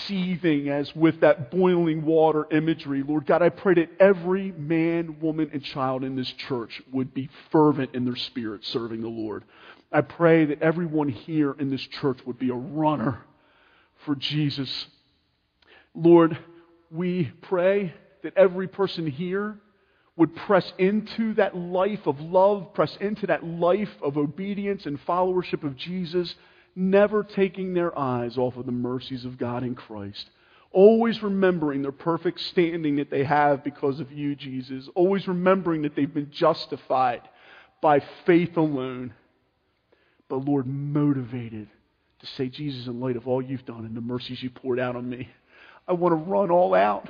seething 0.06 0.68
as 0.68 0.94
with 0.94 1.20
that 1.20 1.50
boiling 1.50 2.04
water 2.04 2.46
imagery. 2.50 3.02
Lord 3.02 3.24
God, 3.26 3.40
I 3.40 3.48
pray 3.48 3.74
that 3.74 3.90
every 3.98 4.52
man, 4.52 5.20
woman, 5.20 5.50
and 5.52 5.62
child 5.62 6.04
in 6.04 6.16
this 6.16 6.30
church 6.32 6.82
would 6.92 7.14
be 7.14 7.30
fervent 7.50 7.94
in 7.94 8.04
their 8.04 8.16
spirit 8.16 8.64
serving 8.64 9.00
the 9.00 9.08
Lord. 9.08 9.44
I 9.92 10.02
pray 10.02 10.44
that 10.46 10.62
everyone 10.62 11.08
here 11.08 11.52
in 11.58 11.70
this 11.70 11.80
church 11.80 12.18
would 12.26 12.38
be 12.38 12.50
a 12.50 12.54
runner 12.54 13.24
for 14.04 14.14
Jesus. 14.14 14.86
Lord, 15.94 16.38
we 16.90 17.32
pray 17.42 17.94
that 18.22 18.36
every 18.36 18.68
person 18.68 19.06
here 19.06 19.58
would 20.16 20.34
press 20.34 20.72
into 20.78 21.34
that 21.34 21.56
life 21.56 22.06
of 22.06 22.20
love, 22.20 22.74
press 22.74 22.96
into 23.00 23.26
that 23.26 23.44
life 23.44 23.90
of 24.02 24.16
obedience 24.16 24.86
and 24.86 24.98
followership 25.06 25.64
of 25.64 25.76
Jesus, 25.76 26.34
never 26.76 27.24
taking 27.24 27.74
their 27.74 27.96
eyes 27.98 28.36
off 28.36 28.56
of 28.56 28.66
the 28.66 28.72
mercies 28.72 29.24
of 29.24 29.38
God 29.38 29.62
in 29.62 29.74
Christ. 29.74 30.28
Always 30.72 31.22
remembering 31.22 31.82
their 31.82 31.90
perfect 31.90 32.40
standing 32.40 32.96
that 32.96 33.10
they 33.10 33.24
have 33.24 33.64
because 33.64 33.98
of 33.98 34.12
you, 34.12 34.36
Jesus. 34.36 34.88
Always 34.94 35.26
remembering 35.26 35.82
that 35.82 35.96
they've 35.96 36.12
been 36.12 36.30
justified 36.30 37.22
by 37.80 38.00
faith 38.24 38.56
alone. 38.56 39.14
But 40.28 40.44
Lord, 40.44 40.66
motivated 40.66 41.68
to 42.20 42.26
say, 42.26 42.48
Jesus, 42.48 42.86
in 42.86 43.00
light 43.00 43.16
of 43.16 43.26
all 43.26 43.42
you've 43.42 43.64
done 43.64 43.84
and 43.84 43.96
the 43.96 44.00
mercies 44.00 44.42
you 44.42 44.50
poured 44.50 44.78
out 44.78 44.96
on 44.96 45.08
me, 45.08 45.28
I 45.88 45.92
want 45.92 46.12
to 46.12 46.30
run 46.30 46.50
all 46.50 46.74
out. 46.74 47.08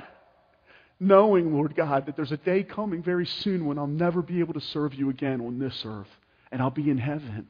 Knowing, 0.99 1.53
Lord 1.55 1.75
God, 1.75 2.05
that 2.05 2.15
there's 2.15 2.31
a 2.31 2.37
day 2.37 2.63
coming 2.63 3.01
very 3.01 3.25
soon 3.25 3.65
when 3.65 3.79
I'll 3.79 3.87
never 3.87 4.21
be 4.21 4.39
able 4.39 4.53
to 4.53 4.61
serve 4.61 4.93
you 4.93 5.09
again 5.09 5.41
on 5.41 5.57
this 5.57 5.83
earth, 5.85 6.09
and 6.51 6.61
I'll 6.61 6.69
be 6.69 6.89
in 6.89 6.97
heaven. 6.97 7.47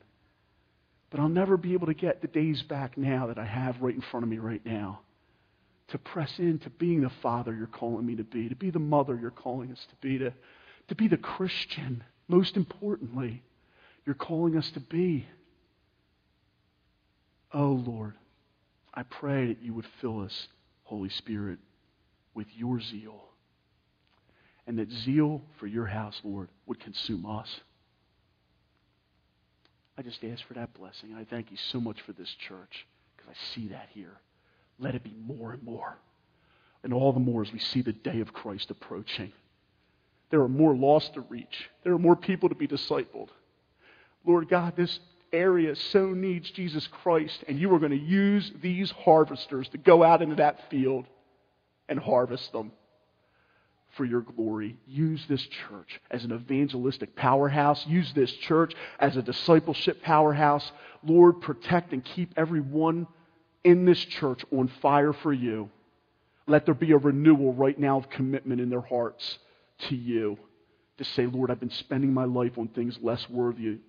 But 1.10 1.20
I'll 1.20 1.30
never 1.30 1.58
be 1.58 1.74
able 1.74 1.88
to 1.88 1.94
get 1.94 2.22
the 2.22 2.28
days 2.28 2.62
back 2.64 2.98
now 2.98 3.28
that 3.28 3.38
I 3.38 3.46
have 3.46 3.82
right 3.82 3.94
in 3.94 4.02
front 4.02 4.24
of 4.24 4.30
me 4.30 4.38
right 4.38 4.66
now 4.66 5.02
to 5.92 5.98
press 5.98 6.40
into 6.40 6.70
being 6.70 7.02
the 7.02 7.12
father 7.22 7.54
you're 7.54 7.68
calling 7.68 8.06
me 8.06 8.16
to 8.16 8.24
be, 8.24 8.48
to 8.48 8.56
be 8.56 8.70
the 8.70 8.80
mother 8.80 9.18
you're 9.22 9.30
calling 9.30 9.72
us 9.72 9.86
to 9.90 9.96
be, 9.96 10.18
to, 10.18 10.34
to 10.88 10.96
be 10.96 11.10
the 11.10 11.18
Christian, 11.18 12.04
most 12.30 12.56
importantly, 12.56 13.44
you're 14.06 14.16
calling 14.16 14.58
us 14.58 14.70
to 14.72 14.80
be. 14.80 15.26
Oh, 17.54 17.84
Lord, 17.86 18.14
I 18.94 19.04
pray 19.04 19.48
that 19.48 19.62
you 19.62 19.74
would 19.74 19.88
fill 20.00 20.22
us, 20.22 20.48
Holy 20.84 21.10
Spirit, 21.10 21.60
with 22.34 22.48
your 22.56 22.80
zeal. 22.80 23.26
And 24.68 24.80
that 24.80 24.92
zeal 24.92 25.42
for 25.60 25.68
your 25.68 25.86
house, 25.86 26.20
Lord, 26.24 26.50
would 26.66 26.80
consume 26.80 27.26
us. 27.26 27.50
I 29.98 30.02
just 30.02 30.24
ask 30.24 30.46
for 30.48 30.54
that 30.54 30.74
blessing. 30.74 31.14
I 31.14 31.26
thank 31.26 31.52
you 31.52 31.58
so 31.72 31.80
much 31.80 32.02
for 32.02 32.14
this 32.14 32.34
church 32.48 32.88
because 33.16 33.32
I 33.32 33.54
see 33.54 33.68
that 33.70 33.90
here. 33.94 34.20
Let 34.80 34.96
it 34.96 35.04
be 35.04 35.14
more 35.26 35.52
and 35.52 35.64
more. 35.64 35.98
And 36.84 36.94
all 36.94 37.14
the 37.14 37.20
more 37.20 37.44
as 37.44 37.52
we 37.52 37.60
see 37.60 37.82
the 37.82 37.92
day 37.92 38.22
of 38.22 38.34
Christ 38.34 38.72
approaching. 38.72 39.32
There 40.32 40.42
are 40.42 40.50
more 40.50 40.76
lost 40.76 41.14
to 41.16 41.22
reach, 41.22 41.70
there 41.84 41.94
are 41.94 42.00
more 42.00 42.16
people 42.16 42.50
to 42.50 42.56
be 42.56 42.68
discipled. 42.68 43.28
Lord 44.26 44.50
God, 44.50 44.76
this 44.76 45.00
area 45.34 45.76
so 45.76 46.08
needs 46.08 46.50
Jesus 46.52 46.88
Christ, 46.88 47.44
and 47.48 47.60
you 47.60 47.74
are 47.74 47.80
going 47.80 47.92
to 47.92 47.98
use 47.98 48.52
these 48.62 48.92
harvesters 48.92 49.68
to 49.70 49.78
go 49.78 50.04
out 50.04 50.22
into 50.22 50.36
that 50.36 50.70
field 50.70 51.06
and 51.88 52.00
harvest 52.00 52.52
them 52.52 52.72
for 53.98 54.06
your 54.06 54.22
glory. 54.22 54.78
Use 54.88 55.24
this 55.28 55.42
church 55.42 56.00
as 56.10 56.24
an 56.24 56.32
evangelistic 56.32 57.16
powerhouse. 57.16 57.86
Use 57.88 58.12
this 58.14 58.32
church 58.32 58.74
as 59.00 59.18
a 59.18 59.22
discipleship 59.22 60.02
powerhouse. 60.02 60.72
Lord, 61.04 61.42
protect 61.42 61.92
and 61.92 62.04
keep 62.04 62.34
everyone 62.38 63.08
in 63.64 63.86
this 63.86 64.00
church 64.00 64.44
on 64.52 64.70
fire 64.82 65.14
for 65.14 65.34
you. 65.34 65.70
Let 66.48 66.66
there 66.66 66.74
be 66.74 66.92
a 66.92 66.98
renewal 66.98 67.54
right 67.54 67.78
now 67.78 67.98
of 67.98 68.10
commitment 68.10 68.62
in 68.62 68.70
their 68.70 68.82
hearts 68.82 69.38
to 69.90 69.96
you 69.96 70.38
to 70.98 71.04
say, 71.04 71.26
Lord, 71.26 71.52
I've 71.52 71.60
been 71.60 71.70
spending 71.70 72.14
my 72.14 72.26
life 72.26 72.58
on 72.58 72.68
things 72.70 72.98
less 73.02 73.30
worthy 73.30 73.80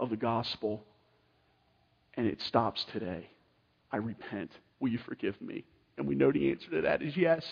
of 0.00 0.10
the 0.10 0.16
gospel, 0.16 0.84
and 2.18 2.26
it 2.26 2.42
stops 2.48 2.84
today. 2.92 3.30
I 3.92 3.98
repent. 3.98 4.50
Will 4.80 4.90
you 4.90 4.98
forgive 5.06 5.40
me? 5.40 5.64
And 5.96 6.06
we 6.06 6.16
know 6.16 6.32
the 6.32 6.50
answer 6.50 6.68
to 6.72 6.82
that 6.82 7.00
is 7.00 7.16
yes, 7.16 7.44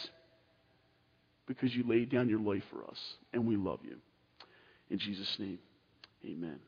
because 1.47 1.75
you 1.75 1.85
laid 1.89 2.11
down 2.11 2.29
your 2.29 2.41
life 2.41 2.65
for 2.71 2.85
us, 2.85 2.99
and 3.33 3.47
we 3.47 3.57
love 3.57 3.79
you. 3.85 3.97
In 4.91 4.99
Jesus' 4.99 5.37
name, 5.39 5.61
amen. 6.25 6.59